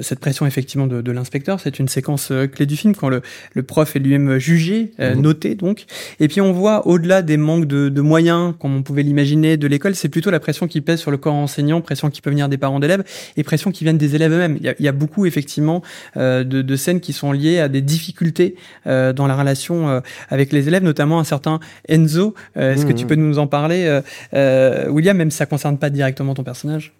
cette 0.00 0.20
pression, 0.20 0.46
effectivement, 0.46 0.86
de, 0.86 1.02
de 1.02 1.12
l'inspecteur, 1.12 1.60
c'est 1.60 1.78
une 1.78 1.86
séquence 1.86 2.32
clé 2.50 2.64
du 2.64 2.76
film 2.76 2.94
quand 2.96 3.10
le, 3.10 3.20
le 3.52 3.62
prof 3.62 3.94
est 3.94 3.98
lui-même 3.98 4.38
jugé, 4.38 4.92
mhm. 4.98 5.20
noté 5.20 5.54
donc. 5.54 5.84
Et 6.18 6.28
puis, 6.28 6.40
on 6.40 6.52
voit, 6.52 6.86
au-delà 6.86 7.20
des 7.20 7.36
manques 7.36 7.66
de, 7.66 7.90
de 7.90 8.00
moyens, 8.00 8.54
comme 8.58 8.74
on 8.74 8.82
pouvait 8.82 9.02
l'imaginer, 9.02 9.58
de 9.58 9.66
l'école, 9.66 9.94
c'est 9.94 10.08
plutôt 10.08 10.30
la 10.30 10.40
pression 10.40 10.66
qui 10.66 10.80
pèse 10.80 10.98
sur 10.98 11.10
le 11.10 11.18
corps 11.18 11.34
enseignant, 11.34 11.82
pression 11.82 12.08
qui 12.08 12.22
peut 12.22 12.30
venir 12.30 12.48
des 12.48 12.56
parents 12.56 12.80
d'élèves 12.80 13.04
et 13.36 13.44
pression 13.44 13.70
qui 13.70 13.84
viennent 13.84 13.98
des 13.98 14.14
élèves 14.14 14.32
eux-mêmes. 14.32 14.56
Il, 14.58 14.74
il 14.78 14.84
y 14.86 14.88
a, 14.88 14.92
beaucoup, 14.92 15.26
effectivement, 15.26 15.82
de, 16.16 16.42
de, 16.42 16.76
scènes 16.76 17.00
qui 17.00 17.12
sont 17.12 17.32
liées 17.32 17.58
à 17.58 17.68
des 17.68 17.82
difficultés 17.82 18.54
dans 18.86 19.26
la 19.26 19.36
relation 19.36 20.02
avec 20.30 20.52
les 20.52 20.68
élèves, 20.68 20.82
notamment 20.82 21.20
un 21.20 21.24
certain 21.24 21.60
Enzo. 21.86 22.34
Est-ce 22.56 22.86
que 22.86 22.92
tu 22.92 23.04
mhm. 23.04 23.08
peux 23.08 23.14
nous 23.16 23.38
en 23.38 23.46
parler, 23.46 24.00
William, 24.32 25.16
même 25.16 25.30
si 25.30 25.36
ça 25.36 25.46
concerne 25.46 25.76
pas 25.78 25.90
directement 25.90 26.34
ton 26.34 26.44
personnage? 26.44 26.92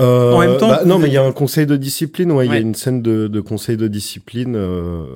Euh, 0.00 0.32
en 0.32 0.40
même 0.40 0.58
temps, 0.58 0.68
bah, 0.68 0.84
non, 0.84 0.98
mais 0.98 1.08
il 1.08 1.12
y 1.12 1.16
a 1.16 1.24
un 1.24 1.32
conseil 1.32 1.66
de 1.66 1.76
discipline. 1.76 2.32
Ouais, 2.32 2.46
il 2.46 2.52
y 2.52 2.56
a 2.56 2.58
une 2.58 2.74
scène 2.74 3.00
de, 3.02 3.28
de 3.28 3.40
conseil 3.40 3.76
de 3.76 3.86
discipline, 3.86 4.56
euh, 4.56 5.06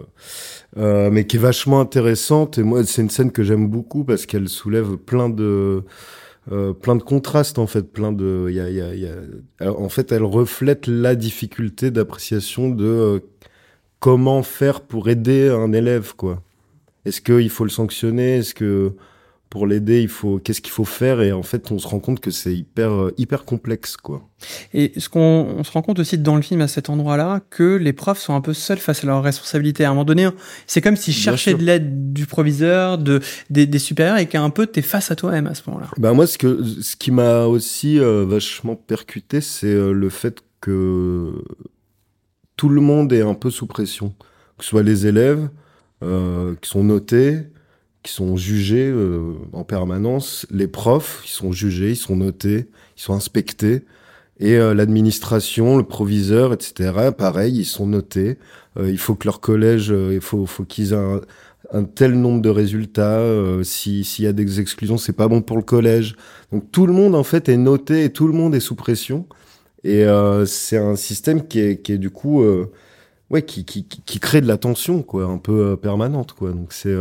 euh, 0.76 1.10
mais 1.10 1.26
qui 1.26 1.36
est 1.36 1.40
vachement 1.40 1.80
intéressante. 1.80 2.58
Et 2.58 2.62
moi, 2.62 2.84
c'est 2.84 3.02
une 3.02 3.10
scène 3.10 3.32
que 3.32 3.42
j'aime 3.42 3.68
beaucoup 3.68 4.04
parce 4.04 4.26
qu'elle 4.26 4.48
soulève 4.48 4.96
plein 4.96 5.28
de 5.28 5.82
euh, 6.52 6.72
plein 6.72 6.96
de 6.96 7.02
contrastes 7.02 7.58
en 7.58 7.66
fait, 7.66 7.92
plein 7.92 8.12
de. 8.12 8.46
Il 8.48 8.54
y 8.54 8.60
a, 8.60 8.70
y 8.70 8.80
a, 8.80 8.94
y 8.94 9.06
a... 9.06 9.72
en 9.72 9.88
fait, 9.88 10.12
elle 10.12 10.22
reflète 10.22 10.86
la 10.86 11.14
difficulté 11.14 11.90
d'appréciation 11.90 12.68
de 12.70 12.84
euh, 12.84 13.18
comment 14.00 14.42
faire 14.42 14.80
pour 14.80 15.08
aider 15.08 15.48
un 15.48 15.72
élève, 15.72 16.14
quoi. 16.16 16.40
Est-ce 17.04 17.20
qu'il 17.20 17.50
faut 17.50 17.64
le 17.64 17.70
sanctionner? 17.70 18.38
Est-ce 18.38 18.54
que 18.54 18.92
pour 19.50 19.66
l'aider, 19.66 20.02
il 20.02 20.08
faut 20.08 20.38
qu'est-ce 20.38 20.60
qu'il 20.60 20.72
faut 20.72 20.84
faire? 20.84 21.20
Et 21.20 21.32
en 21.32 21.42
fait, 21.42 21.70
on 21.72 21.78
se 21.78 21.88
rend 21.88 22.00
compte 22.00 22.20
que 22.20 22.30
c'est 22.30 22.54
hyper 22.54 22.92
euh, 22.92 23.14
hyper 23.16 23.44
complexe 23.44 23.96
quoi. 23.96 24.28
Et 24.74 24.92
ce 24.98 25.08
qu'on 25.08 25.20
on 25.20 25.64
se 25.64 25.72
rend 25.72 25.82
compte 25.82 25.98
aussi 25.98 26.18
dans 26.18 26.36
le 26.36 26.42
film 26.42 26.60
à 26.60 26.68
cet 26.68 26.90
endroit-là 26.90 27.40
que 27.50 27.76
les 27.76 27.92
profs 27.92 28.18
sont 28.18 28.34
un 28.34 28.40
peu 28.40 28.52
seuls 28.52 28.78
face 28.78 29.04
à 29.04 29.06
leurs 29.06 29.22
responsabilités. 29.22 29.84
À 29.84 29.88
un 29.88 29.92
moment 29.92 30.04
donné, 30.04 30.28
c'est 30.66 30.80
comme 30.80 30.96
s'ils 30.96 31.14
cherchaient 31.14 31.54
de 31.54 31.64
l'aide 31.64 32.12
du 32.12 32.26
proviseur, 32.26 32.98
de 32.98 33.20
des, 33.50 33.66
des 33.66 33.78
supérieurs 33.78 34.18
et 34.18 34.26
qu'un 34.26 34.50
peu 34.50 34.66
t'es 34.66 34.82
face 34.82 35.10
à 35.10 35.16
toi-même 35.16 35.46
à 35.46 35.54
ce 35.54 35.62
moment-là. 35.68 35.88
Ben 35.98 36.12
moi, 36.12 36.26
ce 36.26 36.36
que 36.36 36.62
ce 36.62 36.96
qui 36.96 37.10
m'a 37.10 37.44
aussi 37.44 37.98
euh, 37.98 38.24
vachement 38.26 38.76
percuté, 38.76 39.40
c'est 39.40 39.66
euh, 39.66 39.92
le 39.92 40.10
fait 40.10 40.42
que 40.60 41.42
tout 42.56 42.68
le 42.68 42.80
monde 42.80 43.12
est 43.12 43.22
un 43.22 43.34
peu 43.34 43.50
sous 43.50 43.66
pression, 43.66 44.14
que 44.58 44.64
ce 44.64 44.70
soit 44.70 44.82
les 44.82 45.06
élèves 45.06 45.48
qui 46.00 46.68
sont 46.70 46.84
notés 46.84 47.48
qui 48.02 48.12
sont 48.12 48.36
jugés 48.36 48.88
euh, 48.88 49.34
en 49.52 49.64
permanence, 49.64 50.46
les 50.50 50.68
profs, 50.68 51.22
ils 51.24 51.30
sont 51.30 51.52
jugés, 51.52 51.90
ils 51.90 51.96
sont 51.96 52.16
notés, 52.16 52.68
ils 52.96 53.02
sont 53.02 53.14
inspectés, 53.14 53.84
et 54.40 54.56
euh, 54.56 54.72
l'administration, 54.74 55.76
le 55.76 55.82
proviseur, 55.82 56.52
etc. 56.52 57.10
Pareil, 57.16 57.58
ils 57.58 57.64
sont 57.64 57.86
notés. 57.86 58.38
Euh, 58.78 58.88
il 58.88 58.98
faut 58.98 59.16
que 59.16 59.26
leur 59.26 59.40
collège, 59.40 59.88
il 59.88 60.20
faut, 60.20 60.46
faut 60.46 60.64
qu'ils 60.64 60.92
aient 60.92 61.20
un, 61.72 61.84
tel 61.84 62.14
nombre 62.14 62.40
de 62.40 62.48
résultats. 62.48 63.20
S'il 63.64 64.04
y 64.18 64.26
a 64.26 64.32
des 64.32 64.60
exclusions, 64.60 64.96
c'est 64.96 65.12
pas 65.12 65.28
bon 65.28 65.42
pour 65.42 65.56
le 65.56 65.64
collège. 65.64 66.14
Donc 66.52 66.70
tout 66.70 66.86
le 66.86 66.92
monde 66.92 67.14
en 67.14 67.24
fait 67.24 67.48
est 67.48 67.56
noté 67.56 68.04
et 68.04 68.12
tout 68.12 68.28
le 68.28 68.32
monde 68.32 68.54
est 68.54 68.60
sous 68.60 68.76
pression. 68.76 69.26
Et 69.84 70.04
c'est 70.46 70.78
un 70.78 70.96
système 70.96 71.46
qui 71.46 71.60
est, 71.60 71.82
qui 71.82 71.92
est 71.92 71.98
du 71.98 72.10
coup, 72.10 72.44
ouais, 73.30 73.42
qui, 73.42 73.64
qui, 73.64 73.84
qui 73.84 74.20
crée 74.20 74.40
de 74.40 74.46
la 74.46 74.56
tension 74.56 75.02
quoi, 75.02 75.24
un 75.24 75.38
peu 75.38 75.76
permanente 75.76 76.32
quoi. 76.32 76.52
Donc 76.52 76.72
c'est 76.72 76.94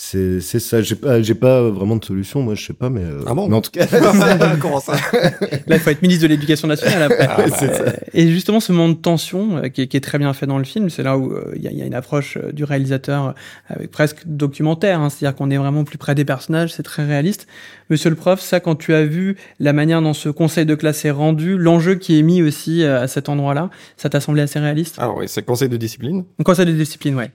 c'est 0.00 0.40
c'est 0.40 0.60
ça. 0.60 0.80
J'ai 0.80 0.94
pas 0.94 1.20
j'ai 1.22 1.34
pas 1.34 1.60
vraiment 1.70 1.96
de 1.96 2.04
solution 2.04 2.40
moi 2.40 2.54
je 2.54 2.64
sais 2.64 2.72
pas 2.72 2.88
mais 2.88 3.02
euh, 3.02 3.24
ah 3.26 3.34
bon 3.34 3.48
mais 3.48 3.56
en 3.56 3.60
tout 3.60 3.72
cas. 3.72 3.84
Comment 4.60 4.78
ça 4.78 4.92
là 4.92 5.74
il 5.74 5.80
faut 5.80 5.90
être 5.90 6.02
ministre 6.02 6.22
de 6.22 6.28
l'éducation 6.28 6.68
nationale 6.68 7.02
après. 7.02 7.26
Ah, 7.28 7.36
bah, 7.36 7.92
et 8.14 8.28
justement 8.28 8.60
ce 8.60 8.70
moment 8.70 8.90
de 8.90 8.94
tension 8.94 9.56
euh, 9.56 9.68
qui, 9.68 9.82
est, 9.82 9.86
qui, 9.88 9.96
est, 9.96 10.00
très 10.00 10.18
bien 10.18 10.32
fait 10.34 10.46
dans 10.46 10.58
le 10.58 10.62
film 10.62 10.88
c'est 10.88 11.02
là 11.02 11.18
où 11.18 11.32
euh, 11.32 11.52
il 11.56 11.62
y, 11.62 11.66
a, 11.66 11.72
y, 11.72 11.82
a, 11.82 11.84
une 11.84 11.94
approche 11.94 12.38
du 12.52 12.62
réalisateur 12.62 13.34
avec 13.68 13.90
presque 13.90 14.18
documentaire 14.24 15.00
hein, 15.00 15.10
c'est-à-dire 15.10 15.34
qu'on 15.34 15.50
est 15.50 15.56
vraiment 15.56 15.82
plus 15.82 15.98
près 15.98 16.14
des 16.14 16.24
personnages 16.24 16.72
c'est 16.72 16.84
très 16.84 17.04
réaliste. 17.04 17.48
Monsieur 17.90 18.10
le 18.10 18.16
prof 18.16 18.40
ça 18.40 18.60
quand 18.60 18.76
tu 18.76 18.94
as 18.94 19.04
vu 19.04 19.36
la 19.58 19.72
manière 19.72 20.00
dont 20.00 20.14
ce 20.14 20.28
conseil 20.28 20.64
de 20.64 20.76
classe 20.76 21.04
est 21.06 21.10
rendu 21.10 21.58
l'enjeu 21.58 21.96
qui 21.96 22.20
est 22.20 22.22
mis 22.22 22.40
aussi 22.40 22.84
à 22.84 23.08
cet 23.08 23.28
endroit 23.28 23.52
là 23.52 23.68
ça 23.96 24.08
t'a 24.08 24.20
semblé 24.20 24.42
assez 24.42 24.60
réaliste? 24.60 25.00
Alors 25.00 25.16
oui 25.16 25.24
c'est 25.26 25.44
conseil 25.44 25.68
de 25.68 25.76
discipline. 25.76 26.24
Conseil 26.44 26.66
de 26.66 26.72
discipline 26.72 27.16
ouais. 27.16 27.32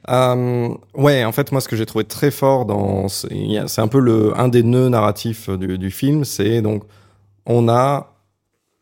Ouais 0.93 1.25
en 1.25 1.33
fait 1.33 1.51
moi 1.51 1.59
ce 1.59 1.67
que 1.67 1.75
j'ai 1.75 1.85
trouvé 1.85 2.05
très 2.05 2.31
fort 2.31 2.52
dans 2.65 3.07
c'est 3.07 3.81
un 3.81 3.87
peu 3.87 3.99
le 3.99 4.37
un 4.39 4.47
des 4.47 4.63
nœuds 4.63 4.89
narratifs 4.89 5.49
du, 5.49 5.77
du 5.77 5.91
film 5.91 6.23
c'est 6.25 6.61
donc 6.61 6.83
on 7.45 7.67
a 7.67 8.13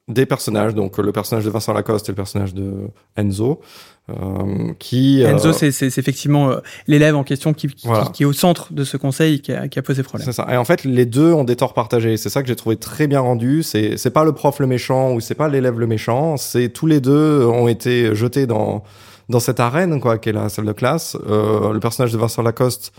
des 0.08 0.26
personnages 0.26 0.76
donc 0.76 0.98
le 0.98 1.12
personnage 1.12 1.46
de 1.46 1.50
Vincent 1.50 1.74
Lacoste 1.74 2.10
et 2.10 2.12
le 2.12 2.16
personnage 2.16 2.54
de 2.54 2.90
Enzo 3.16 3.62
euh, 4.10 4.74
qui 4.80 5.22
Enzo 5.22 5.50
euh, 5.50 5.72
c'est 5.72 5.98
effectivement 5.98 6.50
euh, 6.50 6.58
l'élève 6.88 7.16
en 7.16 7.24
question 7.24 7.54
qui, 7.54 7.68
qui, 7.68 7.88
qui, 8.14 8.24
est 8.24 8.26
au 8.26 8.34
centre 8.34 8.74
de 8.74 8.84
ce 8.84 8.98
conseil 8.98 9.42
qui 9.42 9.54
a, 9.54 9.68
qui 9.68 9.78
a 9.78 9.82
posé 9.84 10.02
problème. 10.02 10.26
C'est 10.26 10.34
ça. 10.34 10.48
Et 10.52 10.58
en 10.58 10.66
fait 10.66 10.84
les 10.84 11.06
deux 11.06 11.32
ont 11.34 11.44
des 11.44 11.56
torts 11.56 11.74
partagés. 11.74 12.18
C'est 12.18 12.30
ça 12.30 12.42
que 12.42 12.48
j'ai 12.48 12.56
trouvé 12.56 12.78
très 12.78 13.08
bien 13.08 13.20
rendu. 13.20 13.64
C'est 13.64 13.98
c'est 13.98 14.10
pas 14.10 14.24
le 14.24 14.34
prof 14.34 14.60
le 14.60 14.68
méchant 14.68 15.14
ou 15.14 15.20
c'est 15.20 15.36
pas 15.36 15.50
l'élève 15.50 15.80
le 15.80 15.88
méchant. 15.88 16.36
C'est 16.38 16.70
tous 16.70 16.88
les 16.88 17.00
deux 17.00 17.46
ont 17.46 17.68
été 17.68 18.16
jetés 18.16 18.48
dans 18.48 18.84
dans 19.30 19.40
cette 19.40 19.60
arène 19.60 20.02
quoi 20.02 20.18
qu'est 20.18 20.34
la 20.34 20.50
salle 20.50 20.66
de 20.66 20.74
classe. 20.74 21.16
Le 21.28 21.80
personnage 21.80 22.12
de 22.12 22.18
Vincent 22.18 22.42
Lacoste 22.42 22.92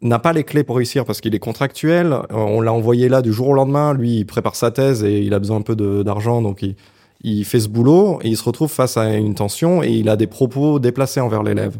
n'a 0.00 0.18
pas 0.18 0.32
les 0.32 0.44
clés 0.44 0.64
pour 0.64 0.76
réussir 0.76 1.04
parce 1.04 1.20
qu'il 1.20 1.34
est 1.34 1.40
contractuel. 1.40 2.12
Euh, 2.12 2.20
on 2.30 2.60
l'a 2.60 2.72
envoyé 2.72 3.08
là 3.08 3.22
du 3.22 3.32
jour 3.32 3.48
au 3.48 3.54
lendemain. 3.54 3.94
Lui, 3.94 4.18
il 4.18 4.24
prépare 4.26 4.56
sa 4.56 4.70
thèse 4.70 5.02
et 5.04 5.20
il 5.20 5.34
a 5.34 5.38
besoin 5.38 5.58
un 5.58 5.62
peu 5.62 5.74
d'argent, 6.04 6.42
donc 6.42 6.62
il, 6.62 6.76
il, 7.22 7.44
fait 7.44 7.60
ce 7.60 7.68
boulot 7.68 8.20
et 8.22 8.28
il 8.28 8.36
se 8.36 8.44
retrouve 8.44 8.70
face 8.70 8.96
à 8.96 9.12
une 9.14 9.34
tension 9.34 9.82
et 9.82 9.90
il 9.90 10.08
a 10.08 10.16
des 10.16 10.26
propos 10.26 10.78
déplacés 10.78 11.20
envers 11.20 11.42
l'élève. 11.42 11.76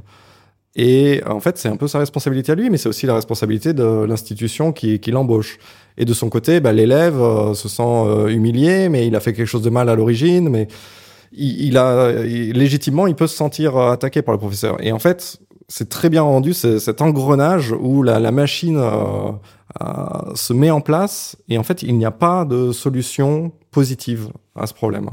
Et 0.76 1.22
en 1.26 1.40
fait, 1.40 1.58
c'est 1.58 1.68
un 1.68 1.76
peu 1.76 1.88
sa 1.88 1.98
responsabilité 1.98 2.52
à 2.52 2.54
lui, 2.54 2.70
mais 2.70 2.76
c'est 2.76 2.88
aussi 2.88 3.06
la 3.06 3.14
responsabilité 3.14 3.72
de 3.72 4.04
l'institution 4.04 4.72
qui, 4.72 5.00
qui 5.00 5.10
l'embauche. 5.10 5.58
Et 5.96 6.04
de 6.04 6.12
son 6.14 6.28
côté, 6.28 6.60
bah, 6.60 6.72
l'élève 6.72 7.20
euh, 7.20 7.54
se 7.54 7.68
sent 7.68 7.82
euh, 7.82 8.28
humilié, 8.28 8.88
mais 8.88 9.06
il 9.06 9.16
a 9.16 9.20
fait 9.20 9.32
quelque 9.32 9.46
chose 9.46 9.62
de 9.62 9.70
mal 9.70 9.88
à 9.88 9.96
l'origine, 9.96 10.48
mais 10.48 10.68
il, 11.32 11.62
il 11.62 11.78
a 11.78 12.12
légitimement, 12.12 13.06
il 13.06 13.16
peut 13.16 13.26
se 13.26 13.36
sentir 13.36 13.76
attaqué 13.76 14.22
par 14.22 14.32
le 14.32 14.38
professeur. 14.38 14.76
Et 14.84 14.92
en 14.92 14.98
fait, 14.98 15.40
c'est 15.68 15.90
très 15.90 16.08
bien 16.08 16.22
rendu, 16.22 16.54
cet 16.54 17.02
engrenage 17.02 17.72
où 17.78 18.02
la, 18.02 18.18
la 18.18 18.32
machine 18.32 18.78
euh, 18.78 19.30
euh, 19.82 20.34
se 20.34 20.54
met 20.54 20.70
en 20.70 20.80
place 20.80 21.36
et 21.50 21.58
en 21.58 21.62
fait 21.62 21.82
il 21.82 21.96
n'y 21.98 22.06
a 22.06 22.10
pas 22.10 22.46
de 22.46 22.72
solution 22.72 23.52
positive 23.70 24.30
à 24.56 24.66
ce 24.66 24.72
problème 24.72 25.10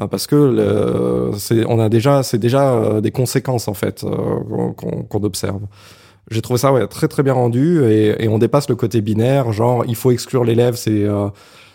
euh, 0.00 0.08
parce 0.08 0.26
que 0.26 1.30
c'est 1.38 1.64
on 1.66 1.78
a 1.78 1.88
déjà 1.88 2.24
c'est 2.24 2.38
déjà 2.38 2.72
euh, 2.72 3.00
des 3.00 3.12
conséquences 3.12 3.68
en 3.68 3.74
fait 3.74 4.04
qu'on 4.76 5.22
observe. 5.22 5.62
J'ai 6.32 6.42
trouvé 6.42 6.58
ça 6.58 6.72
ouais, 6.72 6.88
très 6.88 7.06
très 7.06 7.22
bien 7.22 7.34
rendu 7.34 7.84
et, 7.84 8.24
et, 8.24 8.28
on 8.28 8.38
dépasse 8.38 8.68
le 8.68 8.74
côté 8.74 9.00
binaire 9.00 9.52
genre 9.52 9.84
il 9.86 9.94
faut 9.94 10.10
exclure 10.10 10.42
l'élève 10.42 10.74
c'est 10.74 11.06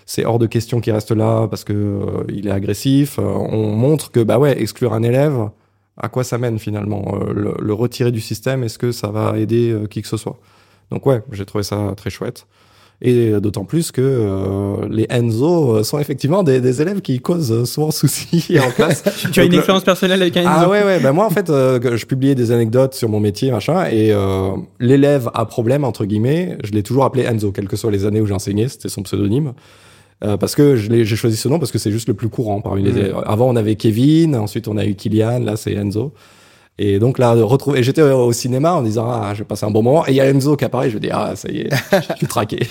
c'est 0.06 0.26
hors 0.26 0.38
de 0.38 0.48
question 0.48 0.82
qu'il 0.82 0.92
reste 0.92 1.12
là 1.12 1.48
parce 1.48 1.64
que 1.64 2.26
il 2.28 2.48
est 2.50 2.52
agressif. 2.52 3.20
on 3.20 3.72
montre 3.72 4.12
que 4.12 4.20
bah 4.20 4.38
ouais 4.38 4.62
exclure 4.62 4.94
un 4.94 5.04
élève 5.04 5.50
à 5.98 6.10
quoi 6.10 6.24
ça 6.24 6.38
mène 6.38 6.60
finalement 6.60 7.16
euh, 7.16 7.54
le, 7.60 7.74
retirer 7.74 8.12
du 8.12 8.22
système, 8.22 8.64
est-ce 8.64 8.78
que 8.78 8.92
ça 8.92 9.10
va 9.10 9.38
aider 9.38 9.72
euh, 9.72 9.88
qui 9.88 10.02
que 10.02 10.08
ce 10.08 10.18
soit? 10.18 10.38
Donc 10.90 11.06
ouais, 11.06 11.22
j'ai 11.32 11.46
trouvé 11.46 11.64
ça 11.64 11.94
très 11.96 12.10
chouette. 12.10 12.48
Et 13.04 13.32
d'autant 13.42 13.66
plus 13.66 13.92
que 13.92 14.00
euh, 14.00 14.88
les 14.88 15.08
Enzo 15.10 15.84
sont 15.84 15.98
effectivement 15.98 16.44
des, 16.44 16.62
des, 16.62 16.84
élèves 16.84 17.02
qui 17.02 17.20
causent 17.20 17.64
souvent 17.64 17.90
soucis 17.90 18.60
en 18.64 18.70
classe. 18.70 19.04
tu 19.32 19.40
as 19.40 19.44
une 19.44 19.56
expérience 19.56 19.84
personnelle 19.84 20.22
avec 20.22 20.38
un 20.38 20.42
Enzo? 20.42 20.52
Ah 20.52 20.70
ouais, 20.70 20.84
ouais. 20.84 21.00
Ben 21.00 21.12
moi, 21.12 21.26
en 21.26 21.32
fait, 21.32 21.48
je 21.48 22.06
publiais 22.06 22.36
des 22.36 22.52
anecdotes 22.52 22.94
sur 22.94 23.10
mon 23.10 23.20
métier, 23.20 23.50
machin, 23.50 23.86
et 23.86 24.14
l'élève 24.80 25.32
à 25.34 25.46
problème, 25.46 25.84
entre 25.84 26.06
guillemets, 26.06 26.60
je 26.64 26.74
l'ai 26.74 26.84
toujours 26.84 27.04
appelé 27.04 27.24
Enzo, 27.24 27.52
quelles 27.52 27.68
que 27.68 27.76
soient 27.76 27.90
les 27.90 28.06
années 28.06 28.22
où 28.22 28.28
j'enseignais, 28.28 28.68
c'était 28.68 28.90
son 28.90 29.02
pseudonyme. 29.02 29.54
Euh, 30.24 30.38
parce 30.38 30.56
que 30.56 30.76
j'ai 30.76 31.16
choisi 31.16 31.36
ce 31.36 31.48
nom 31.48 31.58
parce 31.58 31.72
que 31.72 31.80
c'est 31.80 31.92
juste 31.92 32.08
le 32.08 32.14
plus 32.14 32.30
courant 32.30 32.62
parmi 32.62 32.84
les. 32.84 32.92
Mmh. 32.92 33.24
Avant 33.26 33.50
on 33.50 33.56
avait 33.56 33.76
Kevin, 33.76 34.36
ensuite 34.36 34.68
on 34.68 34.78
a 34.78 34.86
eu 34.86 34.94
Kylian, 34.94 35.40
là 35.40 35.56
c'est 35.58 35.74
Enzo. 35.74 36.14
Et 36.84 36.98
donc 36.98 37.20
là, 37.20 37.34
retrouver, 37.34 37.80
et 37.80 37.84
j'étais 37.84 38.02
au 38.02 38.34
cinéma 38.34 38.74
en 38.74 38.82
disant 38.82 39.06
ah, 39.08 39.34
je 39.36 39.40
vais 39.40 39.46
passer 39.46 39.68
un 39.68 39.70
bon 39.70 39.84
moment. 39.84 40.08
Et 40.08 40.14
il 40.14 40.16
y 40.16 40.20
a 40.20 40.26
Enzo 40.26 40.58
qui 40.58 40.66
apparaît, 40.66 40.90
je 40.90 40.98
dis 40.98 41.10
ah 41.12 41.34
ça 41.36 41.48
y 41.48 41.60
est, 41.60 41.70
je 41.92 42.16
suis 42.18 42.26
traqué. 42.26 42.68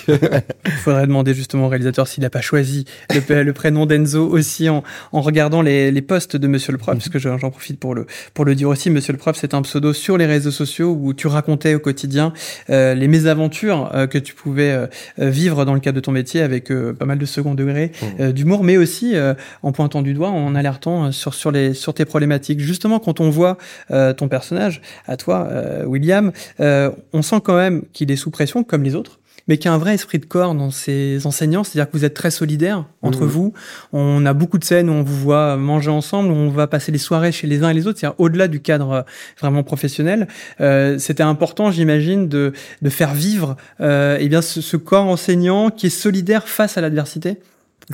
il 0.65 0.71
faudrait 0.71 1.07
demander 1.07 1.33
justement 1.33 1.67
au 1.67 1.69
réalisateur 1.69 2.09
s'il 2.09 2.21
n'a 2.23 2.29
pas 2.29 2.41
choisi 2.41 2.83
le, 3.09 3.43
le 3.43 3.53
prénom 3.53 3.85
d'Enzo 3.85 4.27
aussi 4.27 4.67
en, 4.67 4.83
en 5.13 5.21
regardant 5.21 5.61
les, 5.61 5.91
les 5.91 6.01
posts 6.01 6.35
de 6.35 6.45
Monsieur 6.47 6.73
le 6.73 6.77
Prof, 6.77 6.97
puisque 6.97 7.19
j'en 7.19 7.37
profite 7.49 7.79
pour 7.79 7.95
le 7.95 8.05
pour 8.33 8.43
le 8.43 8.53
dire 8.53 8.67
aussi. 8.67 8.89
Monsieur 8.89 9.13
le 9.13 9.17
Prof, 9.17 9.37
c'est 9.39 9.53
un 9.53 9.61
pseudo 9.61 9.93
sur 9.93 10.17
les 10.17 10.25
réseaux 10.25 10.51
sociaux 10.51 10.97
où 10.99 11.13
tu 11.13 11.27
racontais 11.27 11.73
au 11.75 11.79
quotidien 11.79 12.33
euh, 12.69 12.93
les 12.93 13.07
mésaventures 13.07 13.91
euh, 13.93 14.07
que 14.07 14.17
tu 14.17 14.33
pouvais 14.33 14.71
euh, 14.71 14.87
vivre 15.19 15.63
dans 15.63 15.73
le 15.73 15.79
cadre 15.79 15.95
de 15.95 16.01
ton 16.01 16.11
métier 16.11 16.41
avec 16.41 16.69
pas 16.99 17.05
mal 17.05 17.17
de 17.17 17.25
second 17.25 17.55
degré 17.55 17.93
mmh. 17.93 18.05
euh, 18.19 18.31
d'humour, 18.33 18.65
mais 18.65 18.75
aussi 18.75 19.15
en 19.63 19.71
pointant 19.71 20.01
du 20.01 20.13
doigt, 20.13 20.31
en 20.31 20.53
alertant 20.53 21.13
sur 21.13 21.33
sur 21.33 21.51
les 21.51 21.73
sur 21.73 21.93
tes 21.93 22.03
problématiques. 22.03 22.59
Justement, 22.59 22.99
quand 22.99 23.21
on 23.21 23.29
voit 23.29 23.57
euh, 23.91 24.00
ton 24.13 24.27
personnage, 24.27 24.81
à 25.07 25.15
toi, 25.17 25.47
euh, 25.51 25.85
William, 25.85 26.31
euh, 26.59 26.89
on 27.13 27.21
sent 27.21 27.41
quand 27.43 27.55
même 27.55 27.83
qu'il 27.93 28.11
est 28.11 28.15
sous 28.23 28.31
pression 28.31 28.63
comme 28.63 28.83
les 28.83 28.95
autres. 28.95 29.17
mais 29.47 29.57
qui 29.57 29.67
a 29.67 29.73
un 29.73 29.79
vrai 29.79 29.95
esprit 29.95 30.19
de 30.19 30.25
corps 30.25 30.53
dans 30.53 30.69
ses 30.69 31.25
enseignants, 31.25 31.63
c'est-à-dire 31.63 31.89
que 31.91 31.97
vous 31.97 32.05
êtes 32.05 32.13
très 32.13 32.29
solidaires 32.31 32.85
entre 33.01 33.21
Mhm. 33.23 33.27
vous. 33.35 33.53
On 33.91 34.23
a 34.27 34.33
beaucoup 34.33 34.59
de 34.59 34.63
scènes 34.63 34.87
où 34.87 34.93
on 34.93 35.03
vous 35.03 35.17
voit 35.17 35.57
manger 35.57 35.89
ensemble, 35.89 36.29
où 36.29 36.35
on 36.35 36.51
va 36.51 36.67
passer 36.67 36.91
les 36.91 36.99
soirées 36.99 37.31
chez 37.31 37.47
les 37.47 37.63
uns 37.63 37.69
et 37.69 37.73
les 37.73 37.85
autres, 37.87 37.97
c'est-à-dire 37.99 38.19
au-delà 38.19 38.47
du 38.47 38.59
cadre 38.61 38.91
euh, 38.91 39.01
vraiment 39.41 39.63
professionnel. 39.63 40.27
Euh, 40.61 40.99
C'était 40.99 41.23
important, 41.23 41.71
j'imagine, 41.71 42.29
de, 42.29 42.53
de 42.83 42.89
faire 42.89 43.13
vivre 43.15 43.57
euh, 43.81 44.15
eh 44.21 44.29
bien, 44.29 44.43
ce, 44.43 44.61
ce 44.61 44.77
corps 44.77 45.07
enseignant 45.07 45.71
qui 45.71 45.87
est 45.87 45.95
solidaire 46.05 46.47
face 46.47 46.77
à 46.77 46.81
l'adversité, 46.81 47.37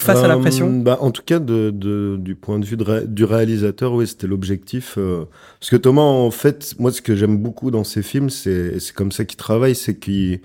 face 0.02 0.20
à 0.20 0.28
la 0.28 0.36
Euh, 0.36 0.40
pression. 0.42 0.72
bah, 0.80 0.98
En 1.02 1.12
tout 1.12 1.22
cas, 1.26 1.40
de, 1.40 1.70
de- 1.72 2.18
du 2.20 2.36
point 2.36 2.60
de 2.60 2.66
vue 2.66 2.78
de 2.78 2.84
ré- 2.84 3.08
du 3.08 3.24
réalisateur, 3.26 3.94
oui, 3.94 4.08
c'était 4.08 4.28
l'objectif. 4.28 4.96
euh, 4.98 5.26
parce 5.60 5.70
que 5.70 5.76
Thomas, 5.78 6.02
en 6.02 6.32
fait, 6.32 6.76
moi, 6.80 6.92
ce 6.92 7.02
que 7.02 7.16
j'aime 7.16 7.38
beaucoup 7.38 7.72
dans 7.72 7.84
ses 7.84 8.02
films, 8.04 8.30
c'est 8.30 8.78
comme 8.96 9.12
ça 9.12 9.26
qu'il 9.26 9.38
travaille, 9.38 9.76
c'est 9.76 9.98
qu'il 10.00 10.42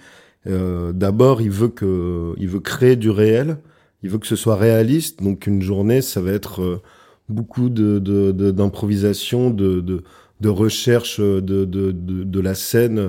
euh, 0.49 0.92
d'abord, 0.92 1.40
il 1.40 1.50
veut 1.50 1.68
que, 1.68 2.32
il 2.38 2.49
veut 2.49 2.61
créer 2.61 2.97
du 2.97 3.11
réel, 3.11 3.59
il 4.02 4.11
veut 4.11 4.18
que 4.18 4.26
ce 4.26 4.37
soit 4.37 4.56
réaliste. 4.56 5.23
Donc, 5.23 5.47
une 5.47 5.62
journée, 5.62 6.02
ça 6.02 6.21
va 6.21 6.32
être 6.32 6.61
euh, 6.62 6.80
beaucoup 7.28 7.68
de 7.68 7.99
de- 8.00 8.32
de- 8.32 8.50
d'improvisation, 8.50 9.50
de, 9.50 9.80
de, 9.80 10.02
de 10.40 10.49
recherche 10.49 11.21
de, 11.21 11.40
de, 11.40 11.64
de, 11.64 12.25
de 12.25 12.40
la 12.40 12.54
scène. 12.54 13.00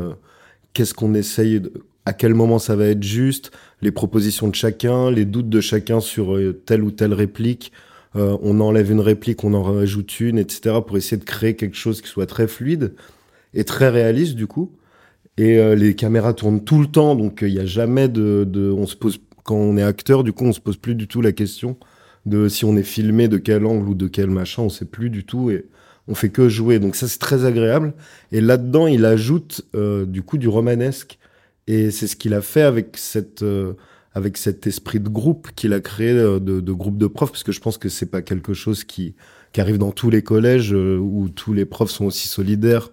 Qu'est-ce 0.73 0.93
qu'on 0.93 1.13
essaye, 1.15 1.61
à 2.05 2.13
quel 2.13 2.33
moment 2.35 2.59
ça 2.59 2.75
va 2.75 2.85
être 2.85 3.01
juste, 3.03 3.51
les 3.83 3.91
propositions 3.91 4.47
de 4.47 4.55
chacun, 4.55 5.11
les 5.11 5.25
doutes 5.25 5.49
de 5.49 5.61
chacun 5.61 5.99
sur 5.99 6.35
euh, 6.35 6.53
telle 6.65 6.83
ou 6.83 6.91
telle 6.91 7.13
réplique. 7.13 7.71
Euh, 8.15 8.37
on 8.41 8.59
enlève 8.59 8.91
une 8.91 8.99
réplique, 8.99 9.43
on 9.43 9.53
en 9.53 9.63
rajoute 9.63 10.19
une, 10.19 10.37
etc. 10.37 10.77
pour 10.85 10.97
essayer 10.97 11.17
de 11.17 11.23
créer 11.23 11.55
quelque 11.55 11.75
chose 11.75 12.01
qui 12.01 12.07
soit 12.07 12.27
très 12.27 12.47
fluide 12.47 12.93
et 13.53 13.63
très 13.63 13.89
réaliste 13.89 14.35
du 14.35 14.47
coup. 14.47 14.71
Et 15.37 15.57
euh, 15.57 15.75
les 15.75 15.95
caméras 15.95 16.33
tournent 16.33 16.63
tout 16.63 16.79
le 16.79 16.87
temps, 16.87 17.15
donc 17.15 17.41
euh, 17.41 17.47
il 17.47 17.53
y 17.53 17.59
a 17.59 17.65
jamais 17.65 18.07
de, 18.07 18.45
de, 18.47 18.71
on 18.71 18.85
se 18.85 18.95
pose 18.95 19.19
quand 19.43 19.55
on 19.55 19.77
est 19.77 19.83
acteur, 19.83 20.23
du 20.23 20.31
coup, 20.31 20.45
on 20.45 20.53
se 20.53 20.61
pose 20.61 20.77
plus 20.77 20.95
du 20.95 21.07
tout 21.07 21.21
la 21.21 21.31
question 21.31 21.77
de 22.25 22.47
si 22.47 22.63
on 22.63 22.77
est 22.77 22.83
filmé 22.83 23.27
de 23.27 23.37
quel 23.37 23.65
angle 23.65 23.89
ou 23.89 23.95
de 23.95 24.07
quel 24.07 24.29
machin, 24.29 24.61
on 24.63 24.69
sait 24.69 24.85
plus 24.85 25.09
du 25.09 25.25
tout 25.25 25.49
et 25.49 25.65
on 26.07 26.15
fait 26.15 26.29
que 26.29 26.47
jouer. 26.49 26.79
Donc 26.79 26.95
ça 26.95 27.07
c'est 27.07 27.19
très 27.19 27.45
agréable. 27.45 27.93
Et 28.31 28.41
là-dedans, 28.41 28.87
il 28.87 29.05
ajoute 29.05 29.65
euh, 29.75 30.05
du 30.05 30.21
coup 30.21 30.37
du 30.37 30.47
romanesque 30.47 31.17
et 31.67 31.91
c'est 31.91 32.07
ce 32.07 32.15
qu'il 32.15 32.33
a 32.33 32.41
fait 32.41 32.61
avec 32.61 32.97
cette 32.97 33.43
euh, 33.43 33.73
avec 34.13 34.37
cet 34.37 34.67
esprit 34.67 34.99
de 34.99 35.09
groupe 35.09 35.49
qu'il 35.55 35.73
a 35.73 35.79
créé 35.79 36.11
euh, 36.11 36.39
de, 36.39 36.59
de 36.61 36.71
groupe 36.73 36.97
de 36.97 37.07
profs 37.07 37.31
parce 37.31 37.43
que 37.43 37.51
je 37.51 37.59
pense 37.61 37.77
que 37.77 37.89
c'est 37.89 38.05
pas 38.11 38.21
quelque 38.21 38.53
chose 38.53 38.83
qui 38.83 39.15
qui 39.53 39.61
arrive 39.61 39.77
dans 39.77 39.91
tous 39.91 40.09
les 40.09 40.21
collèges 40.23 40.73
euh, 40.73 40.97
où 40.97 41.29
tous 41.29 41.53
les 41.53 41.65
profs 41.65 41.91
sont 41.91 42.05
aussi 42.05 42.27
solidaires 42.27 42.89